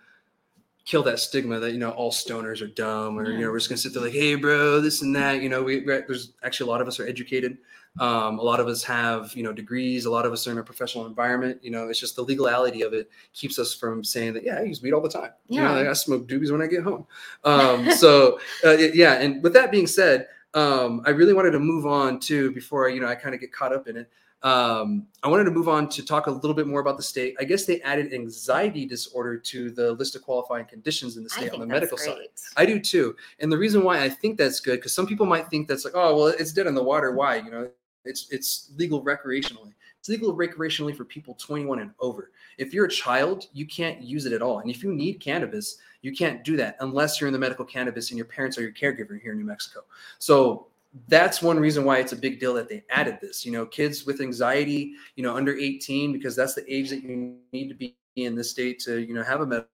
kill 0.89 1.03
that 1.03 1.19
stigma 1.19 1.59
that 1.59 1.71
you 1.71 1.77
know 1.77 1.91
all 1.91 2.11
stoners 2.11 2.63
are 2.63 2.67
dumb 2.67 3.15
or 3.15 3.29
yeah. 3.29 3.37
you 3.37 3.45
know 3.45 3.51
we're 3.51 3.59
just 3.59 3.69
gonna 3.69 3.77
sit 3.77 3.93
there 3.93 4.01
like 4.01 4.11
hey 4.11 4.33
bro 4.33 4.81
this 4.81 5.03
and 5.03 5.15
that. 5.15 5.39
You 5.39 5.47
know 5.47 5.61
we 5.61 5.81
there's 5.81 6.33
actually 6.43 6.67
a 6.67 6.71
lot 6.71 6.81
of 6.81 6.87
us 6.87 6.99
are 6.99 7.07
educated. 7.07 7.59
Um, 7.99 8.39
a 8.39 8.41
lot 8.41 8.59
of 8.59 8.67
us 8.67 8.83
have, 8.83 9.33
you 9.35 9.43
know, 9.43 9.51
degrees. 9.51 10.05
A 10.05 10.11
lot 10.11 10.25
of 10.25 10.31
us 10.31 10.47
are 10.47 10.51
in 10.51 10.57
a 10.57 10.63
professional 10.63 11.05
environment. 11.05 11.59
You 11.61 11.71
know, 11.71 11.89
it's 11.89 11.99
just 11.99 12.15
the 12.15 12.21
legality 12.21 12.81
of 12.81 12.93
it 12.93 13.09
keeps 13.33 13.59
us 13.59 13.73
from 13.73 14.03
saying 14.03 14.33
that. 14.33 14.43
Yeah, 14.43 14.59
I 14.59 14.61
use 14.61 14.81
weed 14.81 14.93
all 14.93 15.01
the 15.01 15.09
time. 15.09 15.31
Yeah, 15.47 15.61
you 15.61 15.67
know, 15.67 15.75
like 15.75 15.87
I 15.87 15.93
smoke 15.93 16.27
doobies 16.27 16.51
when 16.51 16.61
I 16.61 16.67
get 16.67 16.83
home. 16.83 17.05
Um, 17.43 17.91
so 17.91 18.39
uh, 18.65 18.71
yeah, 18.71 19.13
and 19.13 19.43
with 19.43 19.53
that 19.53 19.71
being 19.71 19.87
said, 19.87 20.27
um, 20.53 21.01
I 21.05 21.11
really 21.11 21.33
wanted 21.33 21.51
to 21.51 21.59
move 21.59 21.85
on 21.85 22.19
to 22.21 22.51
before 22.51 22.89
you 22.89 22.99
know 22.99 23.07
I 23.07 23.15
kind 23.15 23.35
of 23.35 23.41
get 23.41 23.51
caught 23.51 23.73
up 23.73 23.87
in 23.87 23.97
it. 23.97 24.09
Um, 24.41 25.07
I 25.21 25.27
wanted 25.27 25.43
to 25.45 25.51
move 25.51 25.67
on 25.67 25.89
to 25.89 26.05
talk 26.05 26.27
a 26.27 26.31
little 26.31 26.53
bit 26.53 26.65
more 26.65 26.79
about 26.79 26.95
the 26.95 27.03
state. 27.03 27.35
I 27.39 27.43
guess 27.43 27.65
they 27.65 27.81
added 27.81 28.13
anxiety 28.13 28.85
disorder 28.85 29.37
to 29.37 29.69
the 29.71 29.93
list 29.93 30.15
of 30.15 30.21
qualifying 30.21 30.65
conditions 30.65 31.17
in 31.17 31.23
the 31.23 31.29
state 31.29 31.51
on 31.51 31.59
the 31.59 31.65
medical 31.65 31.97
great. 31.97 32.07
side. 32.37 32.53
I 32.55 32.65
do 32.65 32.79
too. 32.79 33.15
And 33.39 33.51
the 33.51 33.57
reason 33.57 33.83
why 33.83 34.01
I 34.01 34.07
think 34.07 34.37
that's 34.37 34.61
good, 34.61 34.77
because 34.77 34.93
some 34.93 35.07
people 35.07 35.25
might 35.25 35.47
think 35.49 35.67
that's 35.67 35.83
like, 35.83 35.93
oh, 35.95 36.15
well, 36.15 36.27
it's 36.27 36.53
dead 36.53 36.67
in 36.67 36.73
the 36.73 36.83
water. 36.83 37.11
Why? 37.11 37.37
You 37.37 37.51
know, 37.51 37.69
it's 38.05 38.29
it's 38.31 38.71
legal 38.77 39.03
recreationally. 39.03 39.73
It's 39.99 40.07
legal 40.07 40.33
recreationally 40.33 40.95
for 40.95 41.03
people 41.03 41.33
21 41.33 41.79
and 41.79 41.91
over. 41.99 42.31
If 42.57 42.73
you're 42.73 42.85
a 42.85 42.89
child, 42.89 43.47
you 43.51 43.65
can't 43.65 44.01
use 44.01 44.25
it 44.25 44.31
at 44.31 44.41
all. 44.41 44.59
And 44.59 44.71
if 44.71 44.81
you 44.81 44.93
need 44.93 45.15
cannabis, 45.15 45.77
you 46.01 46.15
can't 46.15 46.41
do 46.45 46.55
that 46.55 46.77
unless 46.79 47.19
you're 47.19 47.27
in 47.27 47.33
the 47.33 47.39
medical 47.39 47.65
cannabis 47.65 48.09
and 48.09 48.17
your 48.17 48.25
parents 48.25 48.57
are 48.57 48.61
your 48.61 48.71
caregiver 48.71 49.19
here 49.19 49.33
in 49.33 49.37
New 49.37 49.45
Mexico. 49.45 49.81
So 50.17 50.67
that's 51.07 51.41
one 51.41 51.59
reason 51.59 51.85
why 51.85 51.99
it's 51.99 52.13
a 52.13 52.15
big 52.15 52.39
deal 52.39 52.53
that 52.55 52.67
they 52.67 52.83
added 52.89 53.19
this. 53.21 53.45
You 53.45 53.51
know, 53.51 53.65
kids 53.65 54.05
with 54.05 54.21
anxiety, 54.21 54.93
you 55.15 55.23
know, 55.23 55.35
under 55.35 55.55
18, 55.55 56.13
because 56.13 56.35
that's 56.35 56.55
the 56.55 56.73
age 56.73 56.89
that 56.89 57.03
you 57.03 57.37
need 57.53 57.69
to 57.69 57.75
be 57.75 57.95
in 58.15 58.35
this 58.35 58.51
state 58.51 58.79
to, 58.81 58.99
you 58.99 59.13
know, 59.13 59.23
have 59.23 59.41
a 59.41 59.45
medical 59.45 59.69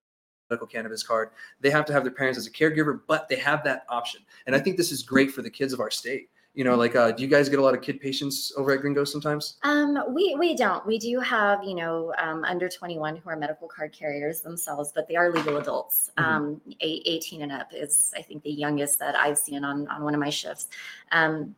medical 0.50 0.68
cannabis 0.68 1.04
card, 1.04 1.30
they 1.60 1.70
have 1.70 1.86
to 1.86 1.94
have 1.94 2.04
their 2.04 2.14
parents 2.14 2.38
as 2.38 2.48
a 2.48 2.52
caregiver, 2.52 3.02
but 3.08 3.28
they 3.28 3.36
have 3.36 3.64
that 3.64 3.86
option. 3.90 4.22
And 4.46 4.56
I 4.56 4.60
think 4.60 4.78
this 4.78 4.92
is 4.92 5.02
great 5.02 5.32
for 5.32 5.42
the 5.42 5.50
kids 5.50 5.74
of 5.74 5.80
our 5.80 5.92
state. 5.92 6.30
You 6.56 6.64
know, 6.64 6.76
like, 6.76 6.96
uh, 6.96 7.12
do 7.12 7.22
you 7.22 7.28
guys 7.28 7.50
get 7.50 7.60
a 7.60 7.62
lot 7.62 7.74
of 7.74 7.82
kid 7.82 8.00
patients 8.00 8.54
over 8.56 8.72
at 8.72 8.80
Gringo 8.80 9.04
sometimes? 9.04 9.58
Um, 9.64 10.02
we 10.14 10.36
we 10.40 10.56
don't. 10.56 10.86
We 10.86 10.98
do 10.98 11.20
have 11.20 11.62
you 11.66 11.76
know 11.76 12.14
um, 12.18 12.46
under 12.46 12.70
21 12.70 13.18
who 13.18 13.30
are 13.30 13.36
medical 13.36 13.68
card 13.68 13.92
carriers 13.92 14.40
themselves, 14.40 14.94
but 14.96 15.06
they 15.10 15.18
are 15.18 15.32
legal 15.32 15.58
adults. 15.58 16.12
Mhm. 16.18 16.24
Um, 16.24 16.62
eight, 16.80 17.04
18 17.06 17.42
and 17.42 17.52
up 17.52 17.74
is 17.74 18.14
I 18.16 18.22
think 18.22 18.42
the 18.44 18.52
youngest 18.52 19.00
that 19.00 19.16
I've 19.16 19.38
seen 19.38 19.66
on 19.66 19.88
on 19.90 20.04
one 20.04 20.14
of 20.14 20.22
my 20.22 20.30
shifts. 20.30 20.70
Um, 21.12 21.56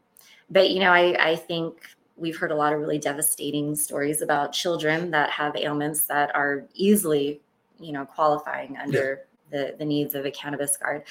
but 0.49 0.71
you 0.71 0.79
know, 0.79 0.91
I 0.91 1.15
I 1.31 1.35
think 1.35 1.77
we've 2.15 2.35
heard 2.35 2.51
a 2.51 2.55
lot 2.55 2.73
of 2.73 2.79
really 2.79 2.97
devastating 2.97 3.75
stories 3.75 4.23
about 4.23 4.51
children 4.51 5.11
that 5.11 5.29
have 5.29 5.55
ailments 5.55 6.07
that 6.07 6.35
are 6.35 6.65
easily 6.73 7.39
you 7.79 7.91
know 7.91 8.03
qualifying 8.03 8.75
under 8.77 9.27
the 9.51 9.75
the 9.77 9.85
needs 9.85 10.15
of 10.15 10.25
a 10.25 10.31
cannabis 10.31 10.75
card. 10.75 11.03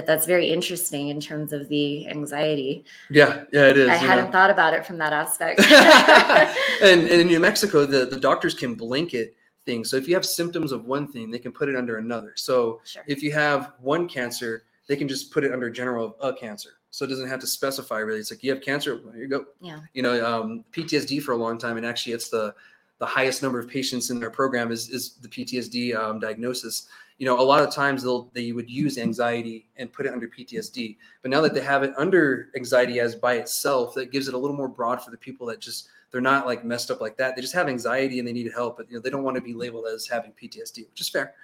But 0.00 0.06
that's 0.06 0.24
very 0.24 0.48
interesting 0.48 1.08
in 1.08 1.20
terms 1.20 1.52
of 1.52 1.68
the 1.68 2.08
anxiety. 2.08 2.86
Yeah, 3.10 3.44
yeah, 3.52 3.66
it 3.66 3.76
is. 3.76 3.86
I 3.90 3.96
hadn't 3.96 4.32
thought 4.32 4.48
about 4.48 4.72
it 4.72 4.86
from 4.86 4.96
that 4.96 5.12
aspect. 5.12 5.60
and, 6.82 7.02
and 7.02 7.20
in 7.20 7.26
New 7.26 7.38
Mexico, 7.38 7.84
the, 7.84 8.06
the 8.06 8.18
doctors 8.18 8.54
can 8.54 8.74
blanket 8.74 9.36
things. 9.66 9.90
So 9.90 9.98
if 9.98 10.08
you 10.08 10.14
have 10.14 10.24
symptoms 10.24 10.72
of 10.72 10.86
one 10.86 11.06
thing, 11.06 11.30
they 11.30 11.38
can 11.38 11.52
put 11.52 11.68
it 11.68 11.76
under 11.76 11.98
another. 11.98 12.32
So 12.36 12.80
sure. 12.86 13.02
if 13.08 13.22
you 13.22 13.30
have 13.32 13.72
one 13.78 14.08
cancer, 14.08 14.62
they 14.88 14.96
can 14.96 15.06
just 15.06 15.34
put 15.34 15.44
it 15.44 15.52
under 15.52 15.68
general 15.68 16.16
a 16.22 16.32
cancer. 16.32 16.70
So 16.90 17.04
it 17.04 17.08
doesn't 17.08 17.28
have 17.28 17.40
to 17.40 17.46
specify 17.46 17.98
really. 17.98 18.20
It's 18.20 18.30
like 18.30 18.42
you 18.42 18.50
have 18.54 18.62
cancer, 18.62 19.02
well, 19.04 19.14
you 19.14 19.28
go. 19.28 19.44
Yeah. 19.60 19.80
You 19.92 20.00
know, 20.00 20.24
um, 20.24 20.64
PTSD 20.72 21.22
for 21.22 21.32
a 21.32 21.36
long 21.36 21.58
time, 21.58 21.76
and 21.76 21.84
actually, 21.84 22.14
it's 22.14 22.30
the 22.30 22.54
the 23.00 23.06
highest 23.06 23.42
number 23.42 23.58
of 23.58 23.68
patients 23.68 24.08
in 24.08 24.18
their 24.18 24.30
program 24.30 24.72
is 24.72 24.88
is 24.88 25.16
the 25.16 25.28
PTSD 25.28 25.94
um, 25.94 26.20
diagnosis. 26.20 26.88
You 27.20 27.26
know, 27.26 27.38
a 27.38 27.42
lot 27.42 27.62
of 27.62 27.70
times 27.72 28.02
they'll 28.02 28.30
they 28.32 28.50
would 28.52 28.70
use 28.70 28.96
anxiety 28.96 29.68
and 29.76 29.92
put 29.92 30.06
it 30.06 30.12
under 30.12 30.26
PTSD, 30.26 30.96
but 31.20 31.30
now 31.30 31.42
that 31.42 31.52
they 31.52 31.60
have 31.60 31.82
it 31.82 31.92
under 31.98 32.48
anxiety 32.56 32.98
as 32.98 33.14
by 33.14 33.34
itself, 33.34 33.92
that 33.94 34.10
gives 34.10 34.26
it 34.26 34.32
a 34.32 34.38
little 34.38 34.56
more 34.56 34.68
broad 34.68 35.04
for 35.04 35.10
the 35.10 35.18
people 35.18 35.46
that 35.48 35.60
just 35.60 35.90
they're 36.10 36.22
not 36.22 36.46
like 36.46 36.64
messed 36.64 36.90
up 36.90 37.02
like 37.02 37.18
that. 37.18 37.36
They 37.36 37.42
just 37.42 37.52
have 37.52 37.68
anxiety 37.68 38.20
and 38.20 38.26
they 38.26 38.32
need 38.32 38.50
help, 38.54 38.78
but 38.78 38.88
you 38.88 38.96
know 38.96 39.02
they 39.02 39.10
don't 39.10 39.22
want 39.22 39.34
to 39.36 39.42
be 39.42 39.52
labeled 39.52 39.84
as 39.86 40.06
having 40.06 40.32
PTSD, 40.32 40.88
which 40.88 41.02
is 41.02 41.10
fair. 41.10 41.34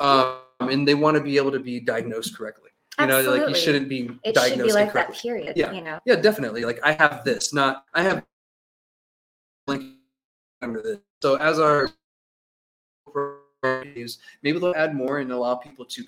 Um, 0.00 0.38
and 0.60 0.86
they 0.88 0.94
want 0.94 1.16
to 1.16 1.22
be 1.22 1.36
able 1.36 1.52
to 1.52 1.60
be 1.60 1.78
diagnosed 1.78 2.36
correctly. 2.36 2.70
You 2.98 3.06
know, 3.06 3.20
like 3.30 3.48
you 3.48 3.54
shouldn't 3.54 3.88
be 3.88 4.10
It 4.24 4.34
should 4.34 4.34
diagnosed 4.34 4.70
be 4.70 4.72
like 4.72 4.92
that 4.92 5.10
incorrectly. 5.10 5.16
period. 5.22 5.56
Yeah. 5.56 5.70
You 5.70 5.82
know. 5.82 6.00
Yeah, 6.04 6.16
definitely. 6.16 6.64
Like 6.64 6.80
I 6.82 6.92
have 6.92 7.22
this, 7.24 7.54
not 7.54 7.84
I 7.94 8.02
have 8.02 8.24
link 9.68 9.84
under 10.62 10.82
this. 10.82 10.98
So 11.22 11.36
as 11.36 11.60
our 11.60 11.90
maybe 14.42 14.58
they'll 14.58 14.74
add 14.76 14.94
more 14.94 15.18
and 15.18 15.30
allow 15.32 15.54
people 15.54 15.84
to 15.84 16.04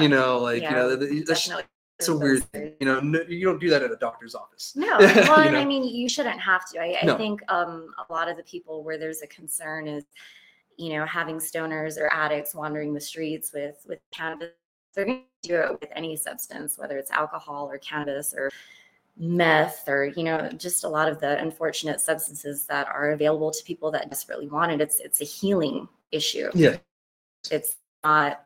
you 0.00 0.08
know, 0.08 0.38
like 0.38 0.62
yeah, 0.62 0.70
you 0.70 0.76
know, 0.76 0.96
that's, 1.24 1.48
that's 1.48 2.08
a 2.08 2.16
weird 2.16 2.42
thing. 2.52 2.72
You 2.80 2.86
know, 2.86 3.00
no, 3.00 3.20
you 3.28 3.44
don't 3.44 3.60
do 3.60 3.70
that 3.70 3.82
at 3.82 3.90
a 3.90 3.96
doctor's 3.96 4.34
office. 4.34 4.72
No, 4.74 4.98
well, 4.98 5.40
and 5.40 5.52
know? 5.52 5.60
I 5.60 5.64
mean, 5.64 5.84
you 5.84 6.08
shouldn't 6.08 6.40
have 6.40 6.68
to. 6.70 6.80
I, 6.80 6.98
I 7.02 7.04
No. 7.06 7.16
think 7.16 7.40
um, 7.50 7.94
a 8.08 8.12
lot 8.12 8.28
of 8.28 8.36
the 8.36 8.42
people 8.42 8.82
where 8.82 8.98
there's 8.98 9.22
a 9.22 9.26
concern 9.28 9.86
is, 9.86 10.04
you 10.76 10.94
know, 10.94 11.06
having 11.06 11.36
stoners 11.36 11.98
or 11.98 12.12
addicts 12.12 12.54
wandering 12.54 12.92
the 12.94 13.00
streets 13.00 13.52
with 13.52 13.84
with 13.88 14.00
cannabis. 14.12 14.50
They're 14.94 15.04
going 15.04 15.24
to 15.42 15.48
do 15.48 15.56
it 15.56 15.80
with 15.80 15.90
any 15.94 16.16
substance, 16.16 16.78
whether 16.78 16.98
it's 16.98 17.10
alcohol 17.10 17.68
or 17.68 17.78
cannabis 17.78 18.32
or 18.32 18.50
meth 19.16 19.88
or 19.88 20.06
you 20.16 20.24
know 20.24 20.50
just 20.56 20.84
a 20.84 20.88
lot 20.88 21.08
of 21.08 21.20
the 21.20 21.38
unfortunate 21.40 22.00
substances 22.00 22.66
that 22.66 22.88
are 22.88 23.12
available 23.12 23.50
to 23.50 23.62
people 23.64 23.90
that 23.90 24.08
desperately 24.10 24.48
want 24.48 24.72
it 24.72 24.80
it's 24.80 24.98
it's 25.00 25.20
a 25.20 25.24
healing 25.24 25.88
issue 26.10 26.50
Yeah, 26.52 26.76
it's 27.50 27.76
not 28.02 28.44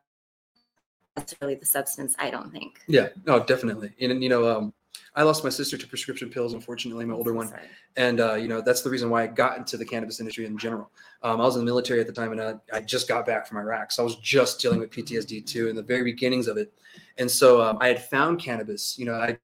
necessarily 1.17 1.55
the 1.57 1.67
substance 1.67 2.15
i 2.19 2.31
don't 2.31 2.53
think 2.53 2.81
yeah, 2.87 3.09
no, 3.27 3.43
definitely. 3.45 3.93
And 4.01 4.23
you 4.23 4.29
know, 4.29 4.49
um, 4.49 4.73
I 5.15 5.23
lost 5.23 5.43
my 5.43 5.51
sister 5.51 5.77
to 5.77 5.87
prescription 5.87 6.31
pills, 6.31 6.53
unfortunately, 6.55 7.05
my 7.05 7.15
older 7.15 7.33
one. 7.33 7.49
Sorry. 7.49 7.63
and 7.97 8.21
uh, 8.21 8.35
you 8.35 8.47
know 8.49 8.61
that's 8.61 8.83
the 8.83 8.91
reason 8.91 9.11
why 9.11 9.25
I 9.25 9.27
got 9.27 9.59
into 9.59 9.77
the 9.77 9.85
cannabis 9.85 10.21
industry 10.21 10.47
in 10.47 10.57
general. 10.59 10.91
Um, 11.23 11.41
I 11.41 11.45
was 11.45 11.57
in 11.57 11.63
the 11.63 11.67
military 11.67 12.01
at 12.01 12.07
the 12.07 12.13
time, 12.13 12.33
and 12.33 12.41
I, 12.41 12.55
I 12.73 12.81
just 12.81 13.09
got 13.09 13.27
back 13.27 13.47
from 13.47 13.59
Iraq, 13.59 13.91
so 13.91 14.03
I 14.03 14.05
was 14.05 14.17
just 14.17 14.61
dealing 14.61 14.81
with 14.81 14.91
PTSD 14.91 15.47
too 15.47 15.69
in 15.69 15.77
the 15.77 15.83
very 15.83 16.05
beginnings 16.05 16.47
of 16.47 16.57
it. 16.57 16.73
And 17.19 17.31
so 17.31 17.61
um, 17.61 17.79
I 17.81 17.89
had 17.89 18.03
found 18.05 18.41
cannabis. 18.41 18.99
You 18.99 19.07
know, 19.07 19.15
I 19.15 19.39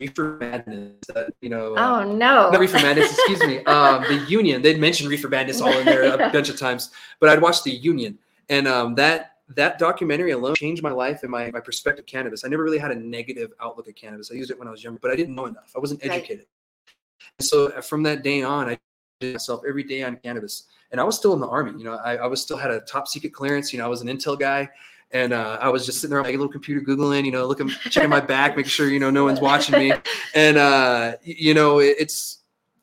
reefer 0.00 0.36
madness. 0.40 0.94
That, 1.14 1.32
you 1.40 1.48
know, 1.48 1.74
uh, 1.76 2.00
oh 2.04 2.12
no 2.12 2.50
not 2.50 2.58
reefer 2.58 2.78
madness. 2.78 3.12
Excuse 3.12 3.40
me. 3.46 3.64
Um, 3.64 4.02
the 4.08 4.24
Union. 4.28 4.62
They'd 4.62 4.80
mentioned 4.80 5.08
reefer 5.08 5.28
madness 5.28 5.60
all 5.60 5.72
in 5.76 5.84
there 5.84 6.04
Yeah. 6.18 6.28
a 6.28 6.32
bunch 6.32 6.48
of 6.48 6.58
times, 6.58 6.90
but 7.20 7.28
I'd 7.30 7.40
watched 7.40 7.64
the 7.64 7.70
Union, 7.72 8.18
and 8.48 8.66
um, 8.66 8.94
that 8.96 9.32
that 9.54 9.78
documentary 9.78 10.32
alone 10.32 10.54
changed 10.56 10.82
my 10.82 10.90
life 10.90 11.22
and 11.22 11.30
my 11.30 11.50
my 11.50 11.60
perspective 11.60 12.06
cannabis. 12.06 12.44
I 12.44 12.48
never 12.48 12.62
really 12.64 12.78
had 12.78 12.90
a 12.90 12.94
negative 12.96 13.52
outlook 13.62 13.88
at 13.88 13.96
cannabis. 13.96 14.30
I 14.30 14.34
used 14.34 14.50
it 14.50 14.58
when 14.58 14.68
I 14.68 14.70
was 14.70 14.82
younger, 14.82 14.98
but 15.00 15.10
I 15.10 15.16
didn't 15.16 15.34
know 15.34 15.46
enough. 15.46 15.72
I 15.76 15.78
wasn't 15.78 16.02
Right. 16.02 16.12
educated. 16.12 16.46
And 17.38 17.46
so 17.46 17.68
uh, 17.72 17.80
from 17.80 18.02
that 18.04 18.22
day 18.22 18.42
on, 18.42 18.68
I 18.68 18.78
did 19.20 19.34
myself 19.34 19.62
every 19.68 19.84
day 19.84 20.02
on 20.02 20.16
cannabis, 20.16 20.64
and 20.90 21.00
I 21.00 21.04
was 21.04 21.16
still 21.16 21.32
in 21.34 21.40
the 21.40 21.48
army. 21.48 21.72
You 21.78 21.84
know, 21.84 21.94
I, 22.04 22.16
I 22.16 22.26
was 22.26 22.42
still 22.42 22.56
had 22.56 22.70
a 22.70 22.80
top 22.80 23.06
secret 23.08 23.32
clearance. 23.32 23.72
You 23.72 23.78
know, 23.78 23.84
I 23.84 23.88
was 23.88 24.00
an 24.02 24.08
intel 24.08 24.38
guy. 24.38 24.68
And 25.12 25.32
uh, 25.32 25.58
I 25.60 25.68
was 25.70 25.86
just 25.86 26.00
sitting 26.00 26.10
there 26.10 26.18
on 26.20 26.26
my 26.26 26.30
little 26.32 26.48
computer 26.48 26.80
googling, 26.82 27.24
you 27.24 27.30
know, 27.32 27.46
looking, 27.46 27.68
checking 27.90 28.10
my 28.10 28.20
back, 28.20 28.56
making 28.56 28.68
sure 28.70 28.90
you 28.90 29.00
know 29.00 29.10
no 29.10 29.24
one's 29.24 29.40
watching 29.40 29.78
me. 29.78 29.92
And 30.34 30.58
uh 30.58 31.14
you 31.22 31.54
know 31.54 31.78
it- 31.78 31.96
it's 31.98 32.40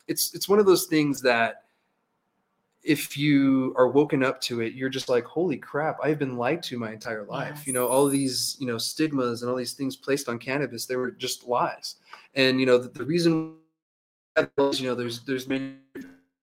it's 0.07 0.33
it's 0.33 0.49
one 0.49 0.59
of 0.59 0.65
those 0.65 0.85
things 0.85 1.21
that 1.21 1.63
if 2.83 3.17
you 3.17 3.73
are 3.77 3.87
woken 3.87 4.23
up 4.23 4.39
to 4.41 4.61
it 4.61 4.73
you're 4.73 4.89
just 4.89 5.09
like 5.09 5.23
holy 5.25 5.57
crap 5.57 5.97
i've 6.03 6.19
been 6.19 6.37
lied 6.37 6.61
to 6.61 6.77
my 6.77 6.91
entire 6.91 7.23
life. 7.23 7.65
You 7.65 7.73
know 7.73 7.87
all 7.87 8.07
these 8.07 8.55
you 8.59 8.67
know 8.67 8.77
stigmas 8.77 9.41
and 9.41 9.49
all 9.49 9.57
these 9.57 9.73
things 9.73 9.95
placed 9.95 10.29
on 10.29 10.37
cannabis 10.39 10.85
they 10.85 10.95
were 10.95 11.11
just 11.11 11.47
lies. 11.47 11.95
And 12.35 12.59
you 12.59 12.65
know 12.65 12.77
the, 12.77 12.89
the 12.89 13.03
reason 13.05 13.55
is, 14.57 14.79
you 14.81 14.87
know 14.87 14.95
there's 14.95 15.21
there's 15.21 15.47
many 15.47 15.75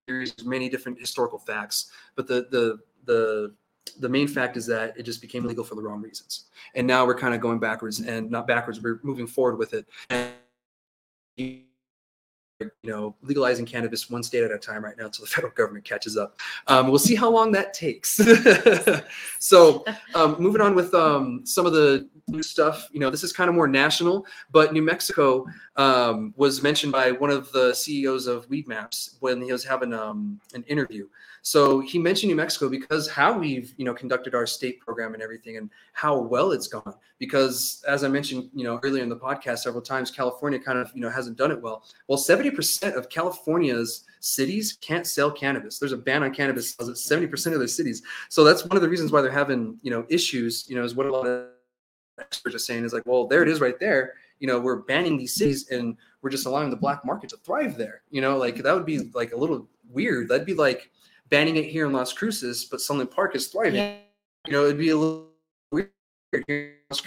theories 0.07 0.35
many 0.45 0.69
different 0.69 0.99
historical 0.99 1.39
facts 1.39 1.91
but 2.17 2.27
the 2.27 2.47
the 2.51 2.79
the 3.05 3.55
the 3.99 4.09
main 4.09 4.29
fact 4.29 4.57
is 4.57 4.67
that 4.67 4.97
it 4.97 5.03
just 5.03 5.21
became 5.21 5.45
legal 5.45 5.65
for 5.65 5.75
the 5.75 5.83
wrong 5.83 6.01
reasons. 6.01 6.45
And 6.75 6.87
now 6.87 7.05
we're 7.05 7.19
kind 7.19 7.35
of 7.35 7.41
going 7.41 7.59
backwards 7.59 8.01
and 8.01 8.31
not 8.31 8.47
backwards 8.47 8.81
we're 8.81 9.01
moving 9.03 9.27
forward 9.27 9.59
with 9.59 9.75
it. 9.75 9.87
And 10.11 10.33
you 11.37 11.65
know 12.85 13.15
legalizing 13.23 13.67
cannabis 13.67 14.09
one 14.09 14.23
state 14.23 14.45
at 14.45 14.53
a 14.53 14.59
time 14.59 14.85
right 14.85 14.97
now 14.97 15.07
until 15.07 15.25
the 15.25 15.31
federal 15.31 15.53
government 15.53 15.85
catches 15.85 16.17
up. 16.17 16.39
Um, 16.69 16.89
we'll 16.89 16.99
see 16.99 17.15
how 17.15 17.31
long 17.31 17.53
that 17.53 17.75
takes. 17.75 18.21
So 19.39 19.85
um, 20.15 20.37
moving 20.39 20.61
on 20.61 20.75
with 20.75 20.95
um, 20.95 21.45
some 21.45 21.67
of 21.67 21.73
the 21.73 22.09
new 22.29 22.43
stuff 22.43 22.89
you 22.93 23.01
know 23.01 23.11
this 23.11 23.25
is 23.25 23.33
kind 23.33 23.49
of 23.49 23.55
more 23.55 23.67
national 23.67 24.25
but 24.53 24.73
new 24.73 24.81
mexico 24.81 25.45
um, 25.77 26.33
was 26.37 26.63
mentioned 26.63 26.93
by 26.93 27.11
one 27.11 27.31
of 27.31 27.51
the 27.53 27.75
ceos 27.75 28.27
of 28.27 28.49
Weedmaps 28.49 29.17
when 29.21 29.43
he 29.43 29.51
was 29.51 29.65
having 29.65 29.93
um, 29.93 30.41
an 30.55 30.63
interview 30.65 31.09
so 31.43 31.81
he 31.81 31.99
mentioned 31.99 32.31
New 32.31 32.37
Mexico 32.37 32.69
because 32.69 33.09
how 33.09 33.37
we've 33.37 33.75
you 33.77 33.85
know 33.85 33.93
conducted 33.93 34.33
our 34.35 34.47
state 34.47 34.81
program 34.81 35.13
and 35.13 35.23
everything, 35.23 35.57
and 35.57 35.71
how 35.93 36.17
well 36.17 36.53
it's 36.53 36.69
gone. 36.69 36.95
Because 37.19 37.85
as 37.89 38.05
I 38.05 38.09
mentioned, 38.09 38.49
you 38.55 38.63
know 38.63 38.79
earlier 38.85 39.03
in 39.03 39.09
the 39.09 39.17
podcast 39.17 39.59
several 39.59 39.83
times, 39.83 40.13
California 40.13 40.61
kind 40.61 40.79
of 40.79 40.93
you 40.95 41.01
know 41.01 41.11
hasn't 41.11 41.37
done 41.37 41.51
it 41.51 41.61
well. 41.61 41.85
Well, 42.07 42.17
seventy 42.17 42.51
percent 42.53 42.97
of 42.97 43.09
California's 43.09 44.05
cities 44.21 44.79
can't 44.81 45.05
sell 45.05 45.33
cannabis. 45.33 45.81
There's 45.81 45.93
a 45.93 45.97
ban 45.97 46.23
on 46.23 46.33
cannabis 46.33 46.77
at 46.79 46.97
seventy 46.97 47.27
percent 47.27 47.55
of 47.55 47.61
their 47.61 47.69
cities. 47.69 48.03
So 48.29 48.45
that's 48.45 48.65
one 48.65 48.77
of 48.77 48.83
the 48.83 48.89
reasons 48.89 49.11
why 49.11 49.21
they're 49.21 49.33
having 49.33 49.81
you 49.83 49.91
know 49.91 50.07
issues. 50.09 50.65
You 50.69 50.77
know, 50.77 50.85
is 50.85 50.95
what 50.95 51.07
a 51.07 51.13
lot 51.13 51.27
of 51.27 51.49
experts 52.21 52.55
are 52.55 52.61
saying 52.61 52.85
is 52.85 52.93
like, 52.93 53.05
well, 53.05 53.27
there 53.27 53.43
it 53.43 53.49
is 53.49 53.61
right 53.61 53.81
there. 53.81 54.15
You 54.39 54.47
know, 54.47 54.61
we're 54.61 54.77
banning 54.77 55.19
these 55.19 55.35
cities 55.35 55.71
and 55.71 55.97
we're 56.21 56.31
just 56.31 56.47
allowing 56.47 56.71
the 56.71 56.77
black 56.77 57.05
market 57.05 57.31
to 57.31 57.37
thrive 57.39 57.77
there. 57.77 58.03
You 58.11 58.21
know, 58.21 58.37
like 58.37 58.57
that 58.57 58.75
would 58.75 58.87
be 58.87 59.11
like 59.13 59.33
a 59.33 59.37
little 59.37 59.69
weird. 59.91 60.29
That'd 60.29 60.47
be 60.47 60.55
like 60.55 60.91
banning 61.33 61.57
it 61.57 61.65
here 61.65 61.87
in 61.87 61.93
Las 61.93 62.13
Cruces, 62.13 62.67
but 62.67 62.81
Sunland 62.81 63.11
Park 63.11 63.35
is 63.35 63.49
thriving. 63.49 63.77
Yeah. 63.77 63.97
You 64.47 64.53
know, 64.53 64.65
it'd 64.65 64.77
be 64.77 64.91
a 64.91 64.97
little 64.97 65.31
weird. 65.73 65.91
Here 66.31 66.45
in 66.49 66.73
Las 66.91 67.03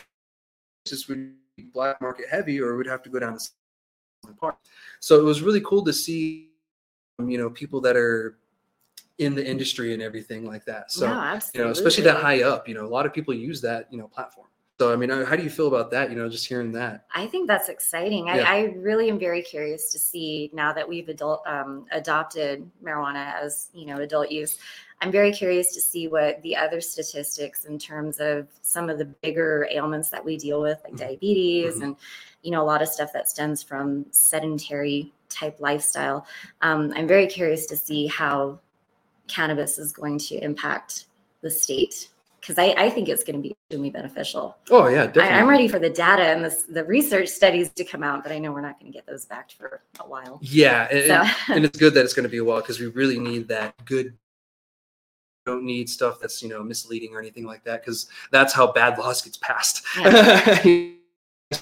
Cruces 0.84 1.08
would 1.08 1.36
be 1.56 1.64
black 1.72 2.02
market 2.02 2.26
heavy, 2.30 2.60
or 2.60 2.76
we'd 2.76 2.88
have 2.88 3.04
to 3.04 3.10
go 3.10 3.20
down 3.20 3.34
to 3.34 3.40
Sunland 3.40 4.40
Park. 4.40 4.58
So 5.00 5.20
it 5.20 5.24
was 5.24 5.44
really 5.44 5.62
cool 5.62 5.86
to 5.86 5.94
see, 5.94 6.50
um, 7.20 7.30
you 7.30 7.38
know, 7.38 7.52
people 7.52 7.80
that 7.82 7.96
are 7.96 8.40
in 9.20 9.36
the 9.36 9.46
industry 9.46 9.94
and 9.94 10.02
everything 10.02 10.44
like 10.44 10.66
that. 10.66 10.92
So 10.92 11.08
no, 11.08 11.40
you 11.54 11.64
know, 11.64 11.70
especially 11.70 12.04
that 12.06 12.18
high 12.18 12.42
up, 12.42 12.68
you 12.68 12.74
know, 12.74 12.84
a 12.84 12.88
lot 12.88 13.06
of 13.06 13.14
people 13.14 13.34
use 13.34 13.62
that, 13.62 13.88
you 13.92 14.00
know, 14.00 14.08
platform. 14.08 14.48
So 14.78 14.92
I 14.92 14.98
mean, 14.98 15.10
how 15.10 15.38
do 15.38 15.44
you 15.44 15.50
feel 15.50 15.68
about 15.68 15.90
that? 15.92 16.10
You 16.10 16.18
know, 16.18 16.28
just 16.28 16.46
hearing 16.46 16.74
that. 16.74 17.06
I 17.16 17.28
think 17.28 17.48
that's 17.48 17.70
exciting. 17.70 18.30
I, 18.30 18.38
Yeah. 18.38 18.50
I 18.50 18.60
really 18.78 19.10
am 19.10 19.18
very 19.18 19.42
curious 19.42 19.90
to 19.94 20.00
see 20.00 20.50
now 20.54 20.74
that 20.74 20.88
we've 20.88 21.08
adult 21.08 21.48
um, 21.48 21.86
adopted 21.92 22.70
marijuana 22.84 23.34
as 23.42 23.70
you 23.74 23.86
know 23.86 23.98
adult 23.98 24.30
use. 24.32 24.58
I'm 25.02 25.12
very 25.12 25.32
curious 25.32 25.74
to 25.76 25.82
see 25.82 26.08
what 26.10 26.42
the 26.42 26.58
other 26.58 26.82
statistics 26.82 27.66
in 27.66 27.80
terms 27.80 28.20
of 28.20 28.48
some 28.62 28.90
of 28.90 28.98
the 28.98 29.06
bigger 29.06 29.68
ailments 29.72 30.10
that 30.10 30.24
we 30.24 30.36
deal 30.38 30.62
with, 30.62 30.80
like 30.84 30.94
Mhm. 30.94 30.98
diabetes 31.00 31.76
Mhm. 31.80 31.84
and 31.84 31.96
you 32.42 32.52
know 32.52 32.62
a 32.62 32.68
lot 32.68 32.82
of 32.82 32.90
stuff 32.90 33.14
that 33.14 33.30
stems 33.30 33.64
from 33.64 34.06
sedentary 34.12 35.14
type 35.30 35.58
lifestyle. 35.62 36.26
Um, 36.62 36.92
I'm 36.98 37.08
very 37.08 37.28
curious 37.28 37.66
to 37.68 37.78
see 37.78 38.08
how 38.08 38.60
cannabis 39.28 39.78
is 39.80 39.94
going 39.94 40.18
to 40.20 40.36
impact 40.44 41.06
the 41.42 41.50
state 41.50 42.10
because 42.46 42.60
I, 42.60 42.76
I, 42.78 42.90
think 42.92 43.10
it's 43.10 43.24
going 43.24 43.36
to 43.36 43.42
be 43.42 43.52
extremely 43.52 43.90
beneficial. 43.90 44.58
Oh 44.70 44.88
yeah, 44.88 45.08
definitely. 45.08 45.30
I, 45.32 45.40
am 45.40 45.48
ready 45.48 45.68
for 45.68 45.80
the 45.80 45.90
data 45.90 46.24
and 46.24 46.46
the, 46.46 46.56
the 46.70 46.84
research 46.84 47.28
studies 47.30 47.72
to 47.72 47.84
come 47.84 48.04
out, 48.04 48.22
but 48.22 48.32
I 48.32 48.38
know 48.38 48.52
we're 48.52 48.62
not 48.62 48.80
going 48.80 48.92
to 48.92 48.96
get 48.96 49.08
those 49.08 49.26
back 49.26 49.52
for 49.52 49.82
a 50.00 50.08
while. 50.08 50.40
Yeah, 50.42 50.88
and, 50.92 51.28
so. 51.28 51.54
and 51.54 51.66
it's 51.66 51.78
good 51.78 51.96
that 51.96 52.06
it's 52.06 52.14
going 52.14 52.24
to 52.24 52.30
be 52.30 52.38
a 52.38 52.44
while 52.44 52.62
because 52.62 52.80
we 52.80 52.88
really 52.88 53.20
need 53.20 53.48
that 53.48 53.74
good. 53.86 54.16
Don't 55.48 55.64
need 55.64 55.90
stuff 55.90 56.20
that's 56.20 56.44
you 56.44 56.50
know 56.50 56.62
misleading 56.62 57.16
or 57.16 57.20
anything 57.20 57.46
like 57.46 57.64
that 57.64 57.82
because 57.82 58.08
that's 58.32 58.54
how 58.54 58.72
bad 58.72 58.98
laws 59.00 59.22
gets 59.22 59.38
passed. 59.38 59.84
Yeah. 60.00 60.54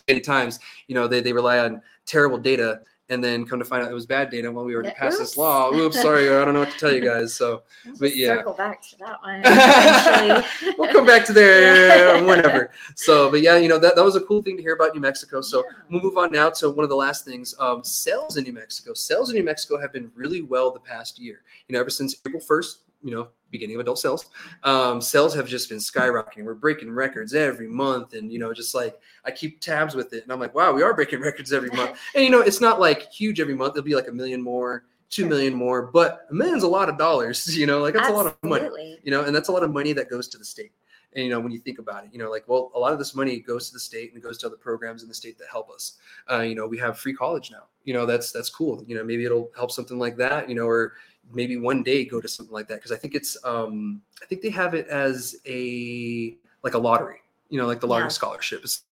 Many 0.07 0.21
times, 0.21 0.59
you 0.87 0.95
know, 0.95 1.07
they, 1.07 1.19
they 1.19 1.33
rely 1.33 1.59
on 1.59 1.81
terrible 2.05 2.37
data 2.37 2.81
and 3.09 3.23
then 3.23 3.45
come 3.45 3.59
to 3.59 3.65
find 3.65 3.83
out 3.83 3.91
it 3.91 3.93
was 3.93 4.05
bad 4.05 4.29
data 4.29 4.51
when 4.51 4.65
we 4.65 4.73
already 4.73 4.89
yeah, 4.89 4.95
passed 4.95 5.19
oops. 5.19 5.31
this 5.31 5.37
law. 5.37 5.71
Oops, 5.73 6.01
sorry, 6.01 6.29
I 6.29 6.45
don't 6.45 6.53
know 6.53 6.61
what 6.61 6.71
to 6.71 6.79
tell 6.79 6.93
you 6.93 7.01
guys. 7.01 7.33
So, 7.33 7.63
but 7.99 8.15
yeah, 8.15 8.29
we'll 8.29 8.37
circle 8.37 8.53
back 8.53 8.81
to 8.81 8.97
that 8.99 9.21
one. 9.21 10.75
we'll 10.77 10.91
come 10.91 11.05
back 11.05 11.25
to 11.25 11.33
there 11.33 12.23
whenever. 12.23 12.71
So, 12.95 13.29
but 13.29 13.41
yeah, 13.41 13.57
you 13.57 13.67
know 13.67 13.77
that 13.79 13.95
that 13.95 14.03
was 14.03 14.15
a 14.15 14.21
cool 14.21 14.41
thing 14.41 14.55
to 14.57 14.63
hear 14.63 14.73
about 14.73 14.93
New 14.95 15.01
Mexico. 15.01 15.41
So 15.41 15.63
yeah. 15.63 15.77
we'll 15.89 16.01
move 16.01 16.17
on 16.17 16.31
now 16.31 16.49
to 16.51 16.69
one 16.69 16.83
of 16.83 16.89
the 16.89 16.95
last 16.95 17.25
things. 17.25 17.53
Um, 17.59 17.83
sales 17.83 18.37
in 18.37 18.45
New 18.45 18.53
Mexico. 18.53 18.93
Sales 18.93 19.29
in 19.29 19.35
New 19.35 19.43
Mexico 19.43 19.79
have 19.79 19.91
been 19.91 20.11
really 20.15 20.41
well 20.41 20.71
the 20.71 20.79
past 20.79 21.19
year. 21.19 21.41
You 21.67 21.73
know, 21.73 21.81
ever 21.81 21.89
since 21.89 22.15
April 22.25 22.41
first, 22.41 22.79
you 23.03 23.11
know, 23.11 23.27
beginning 23.53 23.77
of 23.77 23.79
adult 23.79 23.99
sales, 23.99 24.25
um, 24.63 24.99
sales 24.99 25.33
have 25.33 25.47
just 25.47 25.69
been 25.69 25.77
skyrocketing. 25.77 26.43
We're 26.43 26.55
breaking 26.55 26.91
records 26.91 27.33
every 27.33 27.69
month, 27.69 28.13
and 28.13 28.29
you 28.31 28.39
know, 28.39 28.53
just 28.53 28.75
like 28.75 28.99
I 29.23 29.31
keep 29.31 29.61
tabs 29.61 29.95
with 29.95 30.11
it, 30.11 30.23
and 30.23 30.31
I'm 30.33 30.39
like, 30.41 30.53
wow, 30.53 30.73
we 30.73 30.83
are 30.83 30.93
breaking 30.93 31.21
records 31.29 31.53
every 31.53 31.69
month. 31.69 31.97
And 32.15 32.25
you 32.25 32.29
know, 32.29 32.41
it's 32.41 32.59
not 32.59 32.81
like 32.81 33.09
huge 33.11 33.39
every 33.39 33.55
month. 33.55 33.77
It'll 33.77 33.85
be 33.85 33.95
like 33.95 34.09
a 34.09 34.11
million 34.11 34.41
more, 34.41 34.83
two 35.09 35.25
million 35.25 35.53
more, 35.53 35.83
but 35.83 36.27
a 36.29 36.33
million's 36.33 36.63
a 36.63 36.67
lot 36.67 36.89
of 36.89 36.97
dollars. 36.97 37.55
You 37.57 37.67
know, 37.67 37.79
like 37.79 37.93
that's 37.93 38.09
Absolutely. 38.09 38.31
a 38.31 38.47
lot 38.47 38.63
of 38.65 38.71
money. 38.71 38.99
You 39.03 39.11
know, 39.11 39.23
and 39.23 39.33
that's 39.33 39.47
a 39.47 39.51
lot 39.53 39.63
of 39.63 39.71
money 39.71 39.93
that 39.93 40.09
goes 40.09 40.27
to 40.29 40.37
the 40.37 40.45
state. 40.45 40.73
And 41.15 41.23
you 41.25 41.29
know, 41.29 41.39
when 41.39 41.51
you 41.51 41.59
think 41.59 41.79
about 41.79 42.03
it, 42.05 42.09
you 42.11 42.19
know, 42.19 42.29
like 42.29 42.43
well, 42.47 42.71
a 42.75 42.79
lot 42.79 42.93
of 42.93 42.99
this 42.99 43.15
money 43.15 43.39
goes 43.39 43.67
to 43.67 43.73
the 43.73 43.79
state 43.79 44.13
and 44.13 44.21
goes 44.21 44.37
to 44.39 44.47
other 44.47 44.57
programs 44.57 45.03
in 45.03 45.09
the 45.09 45.15
state 45.15 45.37
that 45.37 45.47
help 45.51 45.69
us. 45.69 45.97
Uh, 46.29 46.41
you 46.41 46.55
know, 46.55 46.67
we 46.67 46.77
have 46.79 46.97
free 46.97 47.13
college 47.13 47.51
now. 47.51 47.63
You 47.83 47.93
know, 47.93 48.05
that's 48.05 48.31
that's 48.31 48.49
cool. 48.49 48.83
You 48.87 48.95
know, 48.95 49.03
maybe 49.03 49.25
it'll 49.25 49.51
help 49.55 49.71
something 49.71 49.99
like 49.99 50.17
that. 50.17 50.49
You 50.49 50.55
know, 50.55 50.65
or 50.65 50.93
maybe 51.31 51.57
one 51.57 51.83
day 51.83 52.05
go 52.05 52.21
to 52.21 52.27
something 52.27 52.53
like 52.53 52.67
that 52.67 52.75
because 52.75 52.91
I 52.91 52.97
think 52.97 53.15
it's 53.15 53.37
um 53.43 54.01
I 54.21 54.25
think 54.25 54.41
they 54.41 54.49
have 54.49 54.73
it 54.73 54.87
as 54.87 55.35
a 55.45 56.37
like 56.63 56.73
a 56.73 56.77
lottery, 56.77 57.21
you 57.49 57.59
know, 57.59 57.67
like 57.67 57.79
the 57.79 57.87
lottery 57.87 58.05
yeah. 58.05 58.09
scholarship. 58.09 58.61
It's 58.63 58.83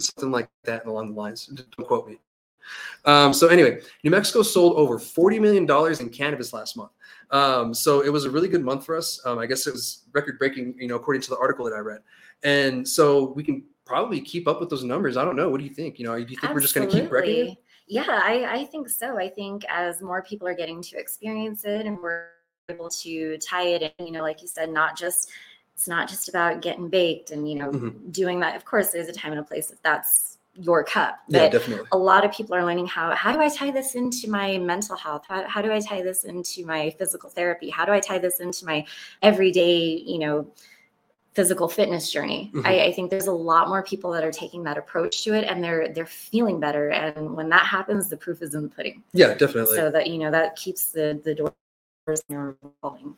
something 0.00 0.30
like 0.30 0.48
that 0.64 0.86
along 0.86 1.10
the 1.10 1.20
lines. 1.20 1.46
Don't 1.46 1.86
quote 1.86 2.08
me. 2.08 2.18
Um, 3.04 3.32
so 3.32 3.48
anyway, 3.48 3.80
New 4.04 4.10
Mexico 4.10 4.42
sold 4.42 4.76
over 4.76 4.98
forty 4.98 5.38
million 5.38 5.66
dollars 5.66 6.00
in 6.00 6.10
cannabis 6.10 6.52
last 6.52 6.76
month. 6.76 6.90
Um, 7.30 7.74
so 7.74 8.00
it 8.00 8.10
was 8.10 8.24
a 8.24 8.30
really 8.30 8.48
good 8.48 8.64
month 8.64 8.84
for 8.84 8.96
us. 8.96 9.20
Um, 9.24 9.38
I 9.38 9.46
guess 9.46 9.66
it 9.66 9.72
was 9.72 10.04
record 10.12 10.38
breaking, 10.38 10.74
you 10.78 10.88
know, 10.88 10.96
according 10.96 11.22
to 11.22 11.30
the 11.30 11.38
article 11.38 11.64
that 11.64 11.74
I 11.74 11.78
read. 11.78 12.00
And 12.42 12.86
so 12.86 13.32
we 13.32 13.42
can 13.42 13.64
probably 13.84 14.20
keep 14.20 14.46
up 14.46 14.60
with 14.60 14.70
those 14.70 14.84
numbers. 14.84 15.16
I 15.16 15.24
don't 15.24 15.36
know. 15.36 15.48
What 15.48 15.58
do 15.58 15.64
you 15.64 15.74
think? 15.74 15.98
You 15.98 16.06
know, 16.06 16.14
do 16.14 16.20
you 16.20 16.26
think 16.26 16.44
Absolutely. 16.44 16.54
we're 16.54 16.60
just 16.60 16.74
going 16.74 16.88
to 16.88 17.00
keep 17.00 17.08
breaking? 17.08 17.56
Yeah, 17.88 18.04
I, 18.08 18.60
I 18.60 18.64
think 18.66 18.88
so. 18.88 19.18
I 19.18 19.28
think 19.28 19.64
as 19.68 20.02
more 20.02 20.22
people 20.22 20.46
are 20.46 20.54
getting 20.54 20.82
to 20.82 20.98
experience 20.98 21.64
it 21.64 21.86
and 21.86 21.98
we're 21.98 22.26
able 22.68 22.90
to 22.90 23.38
tie 23.38 23.68
it 23.68 23.94
in, 23.98 24.06
you 24.06 24.12
know, 24.12 24.22
like 24.22 24.42
you 24.42 24.48
said, 24.48 24.70
not 24.70 24.96
just 24.96 25.30
it's 25.74 25.86
not 25.86 26.08
just 26.08 26.28
about 26.28 26.60
getting 26.60 26.88
baked 26.88 27.30
and 27.30 27.48
you 27.48 27.56
know 27.56 27.70
mm-hmm. 27.70 28.10
doing 28.10 28.40
that. 28.40 28.56
Of 28.56 28.64
course, 28.64 28.90
there's 28.90 29.08
a 29.08 29.12
time 29.12 29.30
and 29.30 29.40
a 29.40 29.44
place 29.44 29.70
if 29.70 29.80
that's 29.82 30.38
your 30.54 30.82
cup. 30.82 31.20
But 31.28 31.36
yeah, 31.36 31.48
definitely. 31.50 31.86
A 31.92 31.96
lot 31.96 32.24
of 32.24 32.32
people 32.32 32.56
are 32.56 32.64
learning 32.64 32.88
how 32.88 33.14
how 33.14 33.32
do 33.32 33.40
I 33.40 33.48
tie 33.48 33.70
this 33.70 33.94
into 33.94 34.28
my 34.28 34.58
mental 34.58 34.96
health? 34.96 35.22
How, 35.28 35.46
how 35.46 35.62
do 35.62 35.72
I 35.72 35.78
tie 35.78 36.02
this 36.02 36.24
into 36.24 36.66
my 36.66 36.90
physical 36.98 37.30
therapy? 37.30 37.70
How 37.70 37.84
do 37.84 37.92
I 37.92 38.00
tie 38.00 38.18
this 38.18 38.40
into 38.40 38.66
my 38.66 38.84
everyday, 39.22 40.02
you 40.04 40.18
know, 40.18 40.48
physical 41.38 41.68
fitness 41.68 42.10
journey. 42.10 42.50
Mm-hmm. 42.52 42.66
I, 42.66 42.86
I, 42.86 42.92
think 42.92 43.10
there's 43.10 43.28
a 43.28 43.32
lot 43.32 43.68
more 43.68 43.80
people 43.80 44.10
that 44.10 44.24
are 44.24 44.32
taking 44.32 44.64
that 44.64 44.76
approach 44.76 45.22
to 45.22 45.34
it 45.34 45.44
and 45.44 45.62
they're 45.62 45.86
they're 45.86 46.04
feeling 46.04 46.58
better. 46.58 46.88
And 46.88 47.36
when 47.36 47.48
that 47.50 47.64
happens, 47.64 48.08
the 48.08 48.16
proof 48.16 48.42
is 48.42 48.56
in 48.56 48.64
the 48.64 48.68
pudding. 48.68 49.04
Yeah, 49.12 49.34
definitely. 49.34 49.76
So 49.76 49.88
that 49.88 50.08
you 50.08 50.18
know 50.18 50.32
that 50.32 50.56
keeps 50.56 50.86
the 50.86 51.20
the 51.22 51.36
doors 51.36 52.22
rolling. 52.82 53.14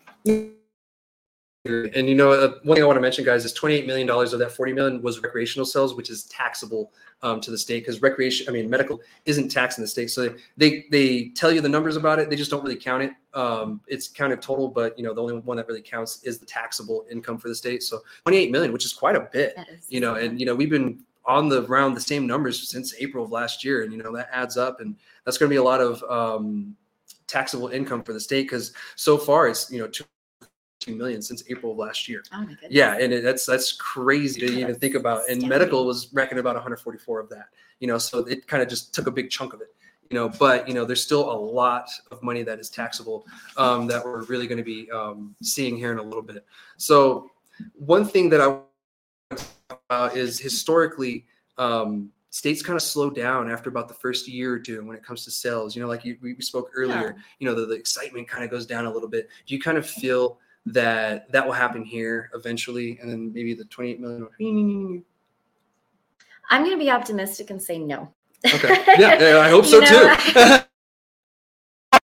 And 1.66 2.08
you 2.08 2.14
know, 2.14 2.32
uh, 2.32 2.54
one 2.62 2.76
thing 2.76 2.82
I 2.82 2.86
want 2.86 2.96
to 2.96 3.02
mention, 3.02 3.22
guys, 3.22 3.44
is 3.44 3.52
$28 3.52 3.86
million 3.86 4.08
of 4.08 4.38
that 4.38 4.52
40 4.52 4.72
million 4.72 5.02
was 5.02 5.20
recreational 5.20 5.66
sales, 5.66 5.94
which 5.94 6.08
is 6.08 6.24
taxable 6.24 6.90
um, 7.20 7.38
to 7.42 7.50
the 7.50 7.58
state 7.58 7.80
because 7.80 8.00
recreation, 8.00 8.48
I 8.48 8.52
mean, 8.52 8.70
medical 8.70 8.98
isn't 9.26 9.50
taxed 9.50 9.76
in 9.76 9.82
the 9.82 9.88
state. 9.88 10.11
So 10.11 10.34
they 10.56 10.86
they 10.90 11.28
tell 11.36 11.52
you 11.52 11.61
the 11.61 11.68
numbers 11.68 11.96
about 11.96 12.18
it. 12.18 12.30
They 12.30 12.36
just 12.36 12.50
don't 12.50 12.62
really 12.62 12.76
count 12.76 13.02
it. 13.02 13.12
Um, 13.34 13.82
it's 13.88 14.08
counted 14.08 14.40
total, 14.40 14.68
but 14.68 14.96
you 14.96 15.04
know, 15.04 15.12
the 15.12 15.20
only 15.20 15.36
one 15.36 15.58
that 15.58 15.68
really 15.68 15.82
counts 15.82 16.22
is 16.22 16.38
the 16.38 16.46
taxable 16.46 17.04
income 17.11 17.36
for 17.36 17.48
the 17.48 17.54
state. 17.54 17.82
So 17.82 18.00
28 18.24 18.50
million, 18.50 18.72
which 18.72 18.86
is 18.86 18.94
quite 18.94 19.16
a 19.16 19.28
bit. 19.30 19.54
You 19.90 20.00
know, 20.00 20.14
and 20.14 20.40
you 20.40 20.46
know, 20.46 20.54
we've 20.54 20.70
been 20.70 21.00
on 21.26 21.50
the 21.50 21.64
around 21.66 21.92
the 21.92 22.00
same 22.00 22.26
numbers 22.26 22.70
since 22.70 22.94
April 22.98 23.22
of 23.22 23.32
last 23.32 23.66
year, 23.66 23.82
and 23.82 23.92
you 23.92 24.02
know 24.02 24.16
that 24.16 24.30
adds 24.32 24.56
up, 24.56 24.80
and 24.80 24.96
that's 25.26 25.36
going 25.36 25.50
to 25.50 25.52
be 25.52 25.58
a 25.58 25.62
lot 25.62 25.82
of 25.82 26.02
um, 26.04 26.74
taxable 27.26 27.68
income 27.68 28.02
for 28.02 28.14
the 28.14 28.20
state 28.20 28.44
because 28.44 28.72
so 28.96 29.18
far 29.18 29.46
it's 29.46 29.70
you 29.70 29.78
know 29.78 29.86
two 29.86 30.04
two 30.81 30.97
million 30.97 31.22
since 31.22 31.45
April 31.49 31.72
of 31.72 31.78
last 31.78 32.09
year. 32.09 32.24
Oh 32.33 32.39
my 32.39 32.47
goodness. 32.47 32.70
Yeah, 32.70 32.97
and 32.99 33.12
it, 33.12 33.22
that's 33.22 33.47
that's 33.47 33.72
crazy 33.72 34.41
to 34.41 34.47
even 34.61 34.74
think 34.74 34.95
about. 34.95 35.22
And 35.28 35.47
medical 35.47 35.87
was 35.87 36.12
reckoned 36.12 36.41
about 36.41 36.55
144 36.55 37.20
of 37.20 37.28
that. 37.28 37.47
You 37.78 37.87
know, 37.87 37.99
so 37.99 38.20
it 38.20 38.47
kind 38.47 38.62
of 38.62 38.68
just 38.68 38.95
took 38.95 39.07
a 39.07 39.11
big 39.11 39.31
chunk 39.31 39.53
of 39.53 39.61
it. 39.61 39.68
You 40.11 40.18
know, 40.18 40.28
but 40.28 40.66
you 40.66 40.74
know, 40.74 40.85
there's 40.85 41.03
still 41.03 41.31
a 41.31 41.39
lot 41.39 41.89
of 42.11 42.22
money 42.22 42.43
that 42.43 42.59
is 42.59 42.68
taxable 42.68 43.26
um, 43.57 43.87
that 43.87 44.05
we're 44.05 44.24
really 44.24 44.49
going 44.49 44.59
to 44.59 44.64
be 44.64 44.91
um, 44.91 45.37
seeing 45.41 45.76
here 45.76 45.93
in 45.93 45.99
a 45.99 46.03
little 46.03 46.22
bit. 46.22 46.45
So 46.78 47.31
one 47.74 48.05
thing 48.05 48.28
that 48.31 48.41
I 48.41 48.49
want 48.49 48.64
to 49.31 49.45
talk 49.68 49.83
about 49.89 50.16
is 50.16 50.41
historically. 50.41 51.26
Um, 51.59 52.11
states 52.33 52.62
kind 52.62 52.76
of 52.76 52.83
slow 52.83 53.11
down 53.11 53.51
after 53.51 53.68
about 53.68 53.89
the 53.89 53.95
first 53.95 54.28
year 54.28 54.55
or 54.55 54.59
two 54.61 54.83
when 54.85 54.97
it 54.97 55.05
comes 55.05 55.24
to 55.24 55.33
sales. 55.33 55.74
You 55.74 55.83
know, 55.83 55.89
like 55.89 56.05
you, 56.05 56.16
we 56.22 56.41
spoke 56.41 56.70
earlier, 56.74 57.14
yeah. 57.16 57.22
you 57.41 57.49
know, 57.49 57.55
the, 57.57 57.66
the 57.66 57.74
excitement 57.74 58.28
kind 58.28 58.45
of 58.45 58.51
goes 58.51 58.66
down 58.66 58.87
a 58.87 58.91
little 58.91 59.09
bit. 59.09 59.28
Do 59.47 59.55
you 59.55 59.61
kind 59.61 59.76
of 59.76 59.85
feel 59.85 60.39
that 60.66 61.30
that 61.32 61.46
will 61.46 61.52
happen 61.52 61.84
here 61.84 62.30
eventually, 62.34 62.98
and 63.00 63.11
then 63.11 63.32
maybe 63.32 63.54
the 63.54 63.64
28 63.64 64.00
million. 64.00 65.04
I'm 66.50 66.62
going 66.64 66.76
to 66.76 66.84
be 66.84 66.90
optimistic 66.90 67.50
and 67.50 67.62
say 67.62 67.78
no. 67.78 68.12
Okay. 68.44 68.82
Yeah, 68.98 69.20
yeah 69.20 69.38
I 69.38 69.48
hope 69.48 69.64
so 69.66 69.80
know, 69.80 70.16
too. 70.16 70.64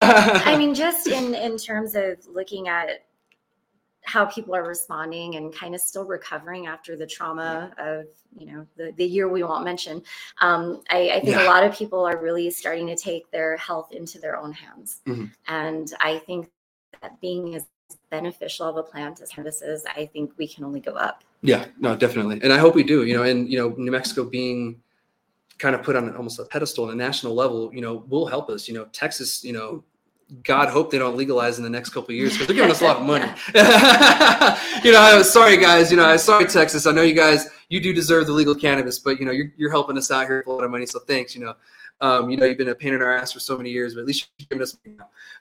I 0.00 0.56
mean, 0.56 0.74
just 0.74 1.06
in 1.06 1.34
in 1.34 1.56
terms 1.56 1.94
of 1.94 2.18
looking 2.26 2.68
at 2.68 3.04
how 4.04 4.26
people 4.26 4.54
are 4.54 4.64
responding 4.66 5.36
and 5.36 5.52
kind 5.54 5.74
of 5.74 5.80
still 5.80 6.04
recovering 6.04 6.66
after 6.66 6.94
the 6.94 7.06
trauma 7.06 7.72
of 7.78 8.04
you 8.36 8.46
know 8.46 8.66
the, 8.76 8.92
the 8.96 9.04
year 9.04 9.28
we 9.28 9.42
won't 9.42 9.64
mention 9.64 10.02
um, 10.40 10.82
I, 10.90 11.10
I, 11.14 11.20
think 11.20 11.36
yeah. 11.36 11.44
a 11.44 11.48
lot 11.48 11.64
of 11.64 11.74
people 11.74 12.04
are 12.04 12.20
really 12.20 12.50
starting 12.50 12.86
to 12.88 12.96
take 12.96 13.30
their 13.30 13.56
health 13.56 13.92
into 13.92 14.18
their 14.18 14.36
own 14.36 14.52
hands 14.52 15.00
mm-hmm. 15.06 15.24
and 15.48 15.92
i 16.00 16.18
think 16.18 16.50
that 17.00 17.18
being 17.20 17.54
as 17.54 17.66
beneficial 18.10 18.66
of 18.66 18.76
a 18.76 18.82
plant 18.82 19.20
as 19.20 19.30
cannabis 19.30 19.62
is, 19.62 19.84
I 19.86 20.06
think 20.06 20.32
we 20.36 20.46
can 20.48 20.64
only 20.64 20.80
go 20.80 20.92
up. 20.92 21.24
Yeah, 21.42 21.66
no, 21.78 21.94
definitely. 21.96 22.40
And 22.42 22.52
I 22.52 22.58
hope 22.58 22.74
we 22.74 22.82
do, 22.82 23.04
you 23.04 23.14
know, 23.14 23.22
and, 23.22 23.50
you 23.50 23.58
know, 23.58 23.74
New 23.76 23.90
Mexico 23.90 24.24
being 24.24 24.80
kind 25.58 25.74
of 25.74 25.82
put 25.82 25.96
on 25.96 26.14
almost 26.16 26.38
a 26.38 26.44
pedestal 26.44 26.84
on 26.84 26.90
a 26.90 26.94
national 26.94 27.34
level, 27.34 27.72
you 27.72 27.80
know, 27.80 28.04
will 28.08 28.26
help 28.26 28.50
us, 28.50 28.66
you 28.66 28.74
know, 28.74 28.86
Texas, 28.92 29.44
you 29.44 29.52
know, 29.52 29.84
God 30.42 30.68
hope 30.68 30.90
they 30.90 30.98
don't 30.98 31.16
legalize 31.16 31.58
in 31.58 31.64
the 31.64 31.70
next 31.70 31.90
couple 31.90 32.14
years 32.14 32.32
because 32.32 32.46
they're 32.46 32.56
giving 32.56 32.70
us 32.70 32.80
a 32.80 32.84
lot 32.84 32.96
of 32.96 33.02
money. 33.06 33.24
you 34.84 34.92
know, 34.92 35.00
I 35.00 35.14
was 35.16 35.30
sorry 35.30 35.56
guys. 35.56 35.90
You 35.90 35.96
know, 35.96 36.06
I 36.06 36.16
sorry 36.16 36.46
Texas. 36.46 36.86
I 36.86 36.92
know 36.92 37.02
you 37.02 37.14
guys 37.14 37.48
you 37.68 37.80
do 37.80 37.92
deserve 37.92 38.26
the 38.26 38.32
legal 38.32 38.54
cannabis, 38.54 38.98
but 38.98 39.20
you 39.20 39.26
know 39.26 39.32
you're 39.32 39.52
you're 39.56 39.70
helping 39.70 39.98
us 39.98 40.10
out 40.10 40.26
here 40.26 40.38
with 40.38 40.46
a 40.46 40.52
lot 40.52 40.64
of 40.64 40.70
money. 40.70 40.86
So 40.86 40.98
thanks. 41.00 41.34
You 41.34 41.44
know, 41.44 41.54
um, 42.00 42.28
you 42.28 42.36
know, 42.36 42.44
you've 42.44 42.58
been 42.58 42.68
a 42.68 42.74
pain 42.74 42.92
in 42.92 43.00
our 43.00 43.16
ass 43.16 43.32
for 43.32 43.40
so 43.40 43.56
many 43.56 43.70
years, 43.70 43.94
but 43.94 44.00
at 44.00 44.06
least 44.06 44.28
you've 44.38 44.48
given 44.48 44.62
us. 44.62 44.76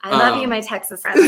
I 0.04 0.12
love 0.12 0.36
um, 0.36 0.41
you, 0.41 0.47
my 0.47 0.62
Texas 0.62 1.01
friends. 1.01 1.26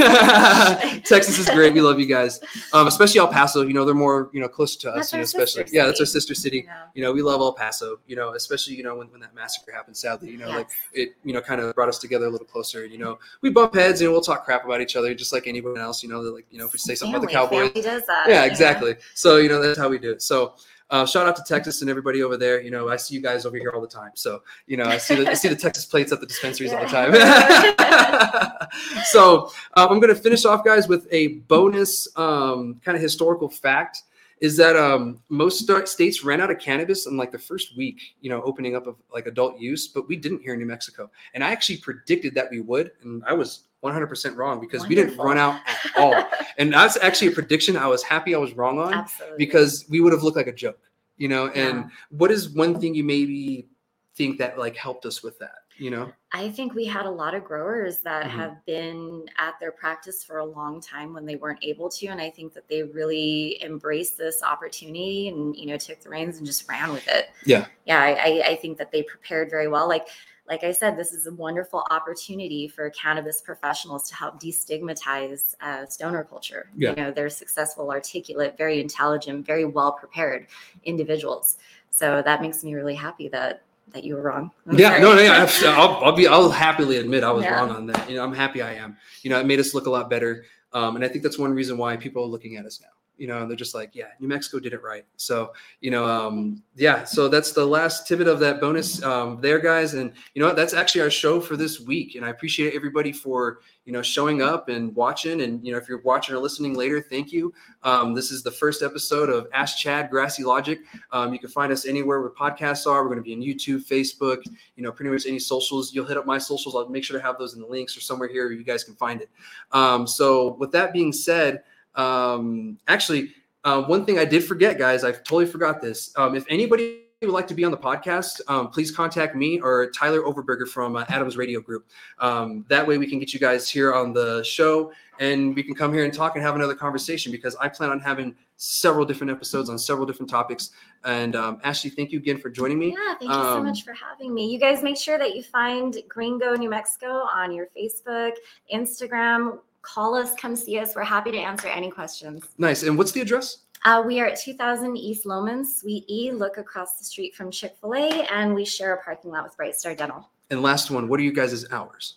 Texas 1.09 1.39
is 1.39 1.49
great. 1.49 1.73
We 1.73 1.81
love 1.81 1.99
you 1.99 2.05
guys, 2.05 2.39
um, 2.73 2.87
especially 2.87 3.19
El 3.19 3.27
Paso. 3.27 3.63
You 3.63 3.73
know, 3.73 3.85
they're 3.85 3.95
more 3.95 4.29
you 4.33 4.39
know 4.39 4.47
closer 4.47 4.79
to 4.81 4.91
us. 4.91 5.11
You 5.11 5.17
know, 5.17 5.23
especially 5.23 5.65
yeah, 5.71 5.85
that's 5.85 5.99
our 5.99 6.05
sister 6.05 6.35
city. 6.35 6.63
Yeah. 6.65 6.83
You 6.93 7.03
know, 7.03 7.11
we 7.11 7.21
love 7.21 7.41
El 7.41 7.53
Paso. 7.53 7.99
You 8.05 8.15
know, 8.15 8.33
especially 8.33 8.75
you 8.75 8.83
know 8.83 8.95
when, 8.97 9.07
when 9.11 9.19
that 9.21 9.33
massacre 9.33 9.71
happened. 9.71 9.97
Sadly, 9.97 10.29
you 10.29 10.37
know, 10.37 10.47
yes. 10.47 10.55
like 10.55 10.69
it 10.93 11.15
you 11.23 11.33
know 11.33 11.41
kind 11.41 11.59
of 11.59 11.73
brought 11.73 11.89
us 11.89 11.97
together 11.97 12.27
a 12.27 12.29
little 12.29 12.47
closer. 12.47 12.85
You 12.85 12.99
know, 12.99 13.17
we 13.41 13.49
bump 13.49 13.73
heads 13.73 14.01
and 14.01 14.11
we'll 14.11 14.21
talk 14.21 14.45
crap 14.45 14.63
about 14.63 14.79
each 14.79 14.95
other 14.95 15.13
just 15.15 15.33
like 15.33 15.47
anyone 15.47 15.77
else. 15.77 16.03
You 16.03 16.09
know, 16.09 16.21
like 16.21 16.45
you 16.51 16.59
know 16.59 16.65
if 16.65 16.73
we 16.73 16.79
say 16.79 16.93
something 16.93 17.13
family, 17.19 17.33
about 17.33 17.49
the 17.49 17.55
Cowboys, 17.57 17.83
does 17.83 18.05
that, 18.05 18.25
yeah, 18.29 18.45
exactly. 18.45 18.91
Yeah. 18.91 18.97
So 19.15 19.37
you 19.37 19.49
know 19.49 19.61
that's 19.61 19.79
how 19.79 19.89
we 19.89 19.97
do 19.97 20.11
it. 20.11 20.21
So 20.21 20.53
uh, 20.89 21.05
shout 21.05 21.27
out 21.27 21.35
to 21.35 21.43
Texas 21.43 21.81
and 21.81 21.89
everybody 21.89 22.21
over 22.23 22.37
there. 22.37 22.61
You 22.61 22.71
know, 22.71 22.89
I 22.89 22.95
see 22.95 23.15
you 23.15 23.21
guys 23.21 23.45
over 23.45 23.57
here 23.57 23.71
all 23.73 23.81
the 23.81 23.87
time. 23.87 24.11
So, 24.15 24.43
you 24.67 24.77
know, 24.77 24.85
I 24.85 24.97
see 24.97 25.15
the, 25.15 25.29
I 25.29 25.33
see 25.33 25.47
the 25.47 25.55
Texas 25.65 25.85
plates 25.85 26.11
at 26.11 26.19
the 26.19 26.27
dispensaries 26.27 26.71
yeah. 26.71 26.77
all 26.77 26.85
the 26.85 26.91
time. 26.91 28.67
so, 29.05 29.51
uh, 29.75 29.87
I'm 29.89 29.99
going 29.99 30.13
to 30.13 30.21
finish 30.21 30.45
off, 30.45 30.63
guys, 30.63 30.87
with 30.87 31.07
a 31.11 31.39
bonus 31.47 32.07
um, 32.17 32.79
kind 32.83 32.95
of 32.95 33.01
historical 33.01 33.49
fact. 33.49 34.03
is 34.41 34.57
that 34.57 34.75
um, 34.75 35.19
most 35.29 35.61
sta- 35.61 35.85
states 35.85 36.23
ran 36.23 36.41
out 36.41 36.51
of 36.51 36.59
cannabis 36.59 37.07
in 37.07 37.17
like 37.17 37.31
the 37.31 37.39
first 37.39 37.75
week, 37.77 38.01
you 38.21 38.29
know, 38.29 38.41
opening 38.43 38.75
up 38.75 38.85
of 38.85 38.95
like 39.11 39.25
adult 39.25 39.59
use, 39.59 39.87
but 39.87 40.07
we 40.07 40.15
didn't 40.15 40.41
here 40.41 40.53
in 40.53 40.59
New 40.59 40.65
Mexico. 40.65 41.09
And 41.33 41.43
I 41.43 41.51
actually 41.51 41.77
predicted 41.77 42.35
that 42.35 42.51
we 42.51 42.59
would, 42.59 42.91
and 43.01 43.23
I 43.25 43.33
was 43.33 43.63
100% 43.85 44.35
wrong 44.35 44.59
because 44.59 44.87
we 44.87 44.95
didn't 44.95 45.17
run 45.17 45.37
out 45.37 45.59
at 45.67 45.97
all. 45.97 46.27
and 46.57 46.73
that's 46.73 46.97
actually 46.97 47.27
a 47.27 47.31
prediction 47.31 47.77
I 47.77 47.87
was 47.87 48.03
happy 48.03 48.35
I 48.35 48.37
was 48.37 48.53
wrong 48.53 48.79
on 48.79 48.93
Absolutely. 48.93 49.37
because 49.37 49.85
we 49.89 50.01
would 50.01 50.13
have 50.13 50.23
looked 50.23 50.37
like 50.37 50.47
a 50.47 50.53
joke, 50.53 50.79
you 51.17 51.27
know. 51.27 51.47
And 51.47 51.77
Yeah. 51.79 51.89
what 52.09 52.31
is 52.31 52.49
one 52.49 52.79
thing 52.79 52.95
you 52.95 53.03
maybe 53.03 53.67
think 54.15 54.37
that 54.39 54.57
like 54.57 54.75
helped 54.77 55.05
us 55.05 55.21
with 55.23 55.37
that, 55.39 55.55
you 55.77 55.91
know? 55.91 56.11
I 56.31 56.49
think 56.49 56.73
we 56.73 56.85
had 56.85 57.05
a 57.05 57.09
lot 57.09 57.33
of 57.35 57.43
growers 57.43 57.99
that 58.01 58.25
Mhm. 58.25 58.29
have 58.29 58.65
been 58.65 59.25
at 59.37 59.59
their 59.59 59.71
practice 59.71 60.23
for 60.23 60.37
a 60.39 60.45
long 60.45 60.79
time 60.81 61.13
when 61.13 61.25
they 61.25 61.35
weren't 61.35 61.59
able 61.61 61.89
to, 61.89 62.07
and 62.07 62.21
I 62.21 62.29
think 62.29 62.53
that 62.53 62.67
they 62.69 62.83
really 62.83 63.61
embraced 63.63 64.17
this 64.17 64.41
opportunity 64.43 65.27
and 65.29 65.55
you 65.55 65.65
know 65.67 65.77
took 65.77 65.99
the 66.01 66.09
reins 66.09 66.37
and 66.37 66.45
just 66.45 66.67
ran 66.69 66.91
with 66.93 67.07
it. 67.07 67.29
Yeah. 67.45 67.65
yeah. 67.85 68.01
I- 68.01 68.43
I 68.47 68.55
think 68.55 68.77
that 68.77 68.91
they 68.91 69.03
prepared 69.03 69.49
very 69.49 69.67
well. 69.67 69.87
Like 69.87 70.07
like 70.47 70.63
I 70.63 70.71
said, 70.71 70.95
this 70.97 71.11
is 71.11 71.25
a 71.27 71.33
wonderful 71.33 71.83
opportunity 71.89 72.67
for 72.67 72.89
cannabis 72.91 73.41
professionals 73.41 74.07
to 74.09 74.15
help 74.15 74.39
destigmatize 74.39 75.55
uh, 75.61 75.85
stoner 75.87 76.23
culture. 76.23 76.69
Yeah. 76.75 76.91
You 76.91 76.95
know, 76.97 77.11
they're 77.11 77.29
successful, 77.29 77.89
articulate, 77.89 78.57
very 78.57 78.79
intelligent, 78.79 79.45
very 79.45 79.65
well 79.65 79.93
prepared 79.93 80.47
individuals. 80.83 81.57
So 81.89 82.21
that 82.23 82.41
makes 82.41 82.63
me 82.63 82.75
really 82.75 82.95
happy 82.95 83.27
that 83.29 83.63
that 83.93 84.03
you 84.03 84.15
were 84.15 84.21
wrong. 84.21 84.51
I'm 84.67 84.77
yeah, 84.77 84.89
sorry. 84.89 85.01
no, 85.01 85.15
no, 85.15 85.21
yeah. 85.21 85.47
I'll, 85.77 86.03
I'll 86.03 86.11
be, 86.11 86.27
I'll 86.27 86.49
happily 86.49 86.97
admit 86.97 87.23
I 87.23 87.31
was 87.31 87.43
Yeah. 87.45 87.55
wrong 87.55 87.69
on 87.69 87.85
that. 87.87 88.09
You 88.09 88.17
know, 88.17 88.23
I'm 88.23 88.33
happy 88.33 88.61
I 88.61 88.73
am. 88.73 88.97
You 89.21 89.29
know, 89.29 89.39
it 89.39 89.45
made 89.45 89.59
us 89.59 89.73
look 89.75 89.85
a 89.85 89.89
lot 89.91 90.09
better, 90.09 90.43
um, 90.73 90.95
and 90.95 91.05
I 91.05 91.07
think 91.07 91.23
that's 91.23 91.37
one 91.37 91.53
reason 91.53 91.77
why 91.77 91.95
people 91.95 92.23
are 92.23 92.27
looking 92.27 92.57
at 92.57 92.65
us 92.65 92.81
now. 92.81 92.89
You 93.17 93.27
know, 93.27 93.41
and 93.41 93.49
they're 93.49 93.55
just 93.55 93.75
like, 93.75 93.91
yeah, 93.93 94.07
New 94.19 94.27
Mexico 94.27 94.59
did 94.59 94.73
it 94.73 94.81
right. 94.81 95.05
So, 95.15 95.53
you 95.81 95.91
know, 95.91 96.05
um, 96.05 96.63
yeah. 96.75 97.03
So 97.03 97.27
that's 97.27 97.51
the 97.51 97.65
last 97.65 98.07
tidbit 98.07 98.27
of 98.27 98.39
that 98.39 98.59
bonus 98.59 99.01
um, 99.03 99.39
there, 99.41 99.59
guys. 99.59 99.93
And 99.93 100.11
you 100.33 100.41
know? 100.41 100.53
That's 100.53 100.73
actually 100.73 101.01
our 101.01 101.09
show 101.09 101.39
for 101.39 101.57
this 101.57 101.79
week. 101.79 102.15
And 102.15 102.25
I 102.25 102.29
appreciate 102.29 102.73
everybody 102.73 103.11
for 103.11 103.59
you 103.85 103.93
know 103.93 104.01
showing 104.01 104.41
up 104.41 104.69
and 104.69 104.95
watching. 104.95 105.41
And 105.41 105.63
you 105.65 105.71
know, 105.71 105.77
if 105.77 105.87
you're 105.87 106.01
watching 106.01 106.33
or 106.33 106.39
listening 106.39 106.73
later, 106.73 107.01
thank 107.01 107.31
you. 107.31 107.53
Um, 107.83 108.13
this 108.13 108.31
is 108.31 108.41
the 108.41 108.51
first 108.51 108.81
episode 108.81 109.29
of 109.29 109.47
Ask 109.53 109.77
Chad 109.77 110.09
Grassy 110.09 110.43
Logic. 110.43 110.79
Um, 111.11 111.33
you 111.33 111.39
can 111.39 111.49
find 111.49 111.71
us 111.71 111.85
anywhere 111.85 112.21
where 112.21 112.31
podcasts 112.31 112.87
are. 112.87 113.03
We're 113.03 113.09
going 113.09 113.23
to 113.23 113.23
be 113.23 113.33
on 113.33 113.41
YouTube, 113.41 113.87
Facebook, 113.87 114.43
you 114.75 114.83
know, 114.83 114.91
pretty 114.91 115.11
much 115.11 115.25
any 115.27 115.39
socials. 115.39 115.93
You'll 115.93 116.05
hit 116.05 116.17
up 116.17 116.25
my 116.25 116.37
socials. 116.37 116.75
I'll 116.75 116.89
make 116.89 117.03
sure 117.03 117.17
to 117.17 117.23
have 117.23 117.37
those 117.37 117.53
in 117.53 117.61
the 117.61 117.67
links 117.67 117.95
or 117.95 118.01
somewhere 118.01 118.27
here 118.27 118.51
you 118.51 118.63
guys 118.63 118.83
can 118.83 118.95
find 118.95 119.21
it. 119.21 119.29
Um, 119.71 120.07
so 120.07 120.53
with 120.53 120.71
that 120.71 120.93
being 120.93 121.13
said, 121.13 121.63
um, 121.95 122.77
actually, 122.87 123.33
uh, 123.63 123.83
one 123.83 124.05
thing 124.05 124.19
I 124.19 124.25
did 124.25 124.43
forget, 124.43 124.77
guys, 124.77 125.03
I 125.03 125.11
totally 125.11 125.47
forgot 125.47 125.81
this. 125.81 126.13
Um, 126.15 126.35
if 126.35 126.45
anybody 126.49 127.01
would 127.21 127.31
like 127.31 127.47
to 127.47 127.53
be 127.53 127.63
on 127.63 127.71
the 127.71 127.77
podcast, 127.77 128.41
um, 128.47 128.69
please 128.69 128.91
contact 128.91 129.35
me 129.35 129.59
or 129.59 129.89
Tyler 129.91 130.21
Overberger 130.21 130.67
from 130.67 130.95
uh, 130.95 131.05
Adams 131.09 131.37
Radio 131.37 131.59
Group. 131.59 131.87
Um, 132.19 132.65
that 132.69 132.85
way 132.85 132.97
we 132.97 133.07
can 133.07 133.19
get 133.19 133.33
you 133.33 133.39
guys 133.39 133.69
here 133.69 133.93
on 133.93 134.13
the 134.13 134.43
show 134.43 134.91
and 135.19 135.55
we 135.55 135.63
can 135.63 135.73
come 135.73 135.93
here 135.93 136.03
and 136.03 136.13
talk 136.13 136.35
and 136.35 136.43
have 136.43 136.55
another 136.55 136.75
conversation 136.75 137.31
because 137.31 137.55
I 137.55 137.69
plan 137.69 137.89
on 137.89 137.99
having 137.99 138.35
several 138.57 139.05
different 139.05 139.31
episodes 139.31 139.69
on 139.69 139.79
several 139.79 140.05
different 140.05 140.29
topics. 140.29 140.71
And 141.03 141.35
um, 141.35 141.59
Ashley, 141.63 141.89
thank 141.89 142.11
you 142.11 142.19
again 142.19 142.37
for 142.37 142.49
joining 142.49 142.77
me. 142.77 142.89
Yeah, 142.89 143.15
thank 143.19 143.31
you 143.31 143.33
so 143.33 143.57
Um, 143.57 143.63
much 143.65 143.83
for 143.83 143.93
having 143.93 144.33
me. 144.33 144.47
You 144.47 144.59
guys 144.59 144.83
make 144.83 144.97
sure 144.97 145.17
that 145.17 145.35
you 145.35 145.43
find 145.43 145.97
Gringo 146.09 146.53
New 146.55 146.69
Mexico 146.69 147.07
on 147.33 147.51
your 147.51 147.67
Facebook, 147.77 148.33
Instagram. 148.73 149.59
Call 149.85 150.15
us, 150.15 150.33
come 150.35 150.55
see 150.55 150.79
us. 150.79 150.95
We're 150.95 151.03
happy 151.03 151.31
to 151.31 151.37
answer 151.37 151.67
any 151.67 151.91
questions. 151.91 152.43
Nice. 152.57 152.81
And 152.81 152.97
what's 152.97 153.11
the 153.11 153.21
address? 153.21 153.59
Uh, 153.85 154.01
we 154.03 154.19
are 154.19 154.25
at 154.25 154.39
2000 154.39 154.97
East 154.97 155.25
Lohman, 155.25 155.63
Suite 155.63 156.05
E. 156.09 156.31
Look 156.31 156.57
across 156.57 156.97
the 156.97 157.05
street 157.05 157.35
from 157.35 157.51
Chick 157.51 157.75
fil 157.79 157.93
A, 157.93 158.27
and 158.31 158.55
we 158.55 158.65
share 158.65 158.95
a 158.95 159.03
parking 159.03 159.29
lot 159.29 159.43
with 159.43 159.55
Bright 159.55 159.75
Star 159.75 159.93
Dental. 159.93 160.27
And 160.49 160.63
last 160.63 160.89
one, 160.89 161.07
what 161.07 161.19
are 161.19 161.23
you 161.23 161.31
guys' 161.31 161.71
hours? 161.71 162.15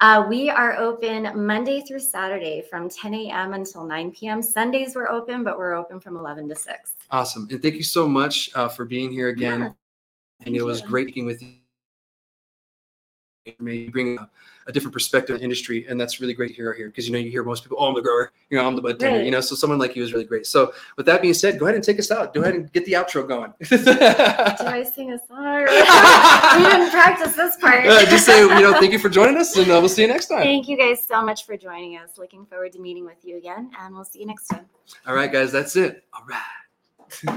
Uh, 0.00 0.26
we 0.28 0.48
are 0.48 0.76
open 0.76 1.44
Monday 1.44 1.80
through 1.80 1.98
Saturday 1.98 2.62
from 2.70 2.88
10 2.88 3.14
a.m. 3.14 3.54
until 3.54 3.84
9 3.84 4.12
p.m. 4.12 4.40
Sundays 4.40 4.94
we're 4.94 5.08
open, 5.08 5.42
but 5.42 5.58
we're 5.58 5.74
open 5.74 5.98
from 5.98 6.16
11 6.16 6.48
to 6.50 6.54
6. 6.54 6.94
Awesome. 7.10 7.48
And 7.50 7.60
thank 7.60 7.74
you 7.74 7.82
so 7.82 8.06
much 8.06 8.48
uh, 8.54 8.68
for 8.68 8.84
being 8.84 9.10
here 9.10 9.28
again. 9.28 9.60
Yeah, 9.60 9.72
and 10.46 10.54
it 10.54 10.62
was 10.62 10.80
great 10.80 11.12
being 11.12 11.26
with 11.26 11.42
you. 11.42 11.54
Maybe 13.58 13.88
bring 13.88 14.18
a, 14.18 14.28
a 14.66 14.72
different 14.72 14.92
perspective 14.92 15.34
in 15.34 15.40
the 15.40 15.44
industry, 15.44 15.86
and 15.88 16.00
that's 16.00 16.20
really 16.20 16.34
great 16.34 16.48
to 16.48 16.54
hear 16.54 16.72
here 16.74 16.88
because 16.88 17.06
you 17.06 17.12
know 17.12 17.18
you 17.18 17.30
hear 17.30 17.42
most 17.42 17.62
people, 17.64 17.78
oh, 17.80 17.86
I'm 17.88 17.94
the 17.94 18.02
grower, 18.02 18.32
you 18.50 18.58
know, 18.58 18.66
I'm 18.66 18.76
the 18.76 18.82
bud 18.82 19.00
tender, 19.00 19.18
Right. 19.18 19.24
you 19.24 19.30
know. 19.30 19.40
So 19.40 19.54
someone 19.54 19.78
like 19.78 19.96
you 19.96 20.02
is 20.02 20.12
really 20.12 20.24
great. 20.24 20.46
So 20.46 20.72
with 20.96 21.06
that 21.06 21.22
being 21.22 21.34
said, 21.34 21.58
go 21.58 21.66
ahead 21.66 21.74
and 21.74 21.82
take 21.84 21.98
us 21.98 22.10
out. 22.10 22.34
Go 22.34 22.42
ahead 22.42 22.54
and 22.54 22.72
get 22.72 22.84
the 22.84 22.92
outro 22.92 23.26
going. 23.26 23.52
Do 23.68 23.76
I 23.86 24.82
sing 24.94 25.12
a 25.12 25.18
song? 25.26 25.64
we 25.64 26.70
didn't 26.70 26.90
practice 26.98 27.34
this 27.34 27.56
part. 27.56 27.86
Uh, 27.86 28.04
just 28.06 28.26
say, 28.26 28.40
you 28.40 28.48
know, 28.48 28.72
thank 28.78 28.92
you 28.92 28.98
for 28.98 29.08
joining 29.08 29.36
us, 29.36 29.56
and 29.56 29.70
uh, 29.70 29.78
we'll 29.80 29.88
see 29.88 30.02
you 30.02 30.08
next 30.08 30.26
time. 30.26 30.42
Thank 30.42 30.68
you 30.68 30.76
guys 30.76 31.04
so 31.06 31.22
much 31.22 31.46
for 31.46 31.56
joining 31.56 31.96
us. 31.96 32.18
Looking 32.18 32.44
forward 32.46 32.72
to 32.72 32.78
meeting 32.80 33.04
with 33.04 33.24
you 33.24 33.36
again, 33.38 33.70
and 33.80 33.94
we'll 33.94 34.04
see 34.04 34.20
you 34.20 34.26
next 34.26 34.48
time. 34.48 34.66
All 35.06 35.14
right, 35.14 35.30
guys, 35.32 35.52
that's 35.52 35.76
it. 35.76 36.04
All 36.12 36.24
right. 36.28 36.42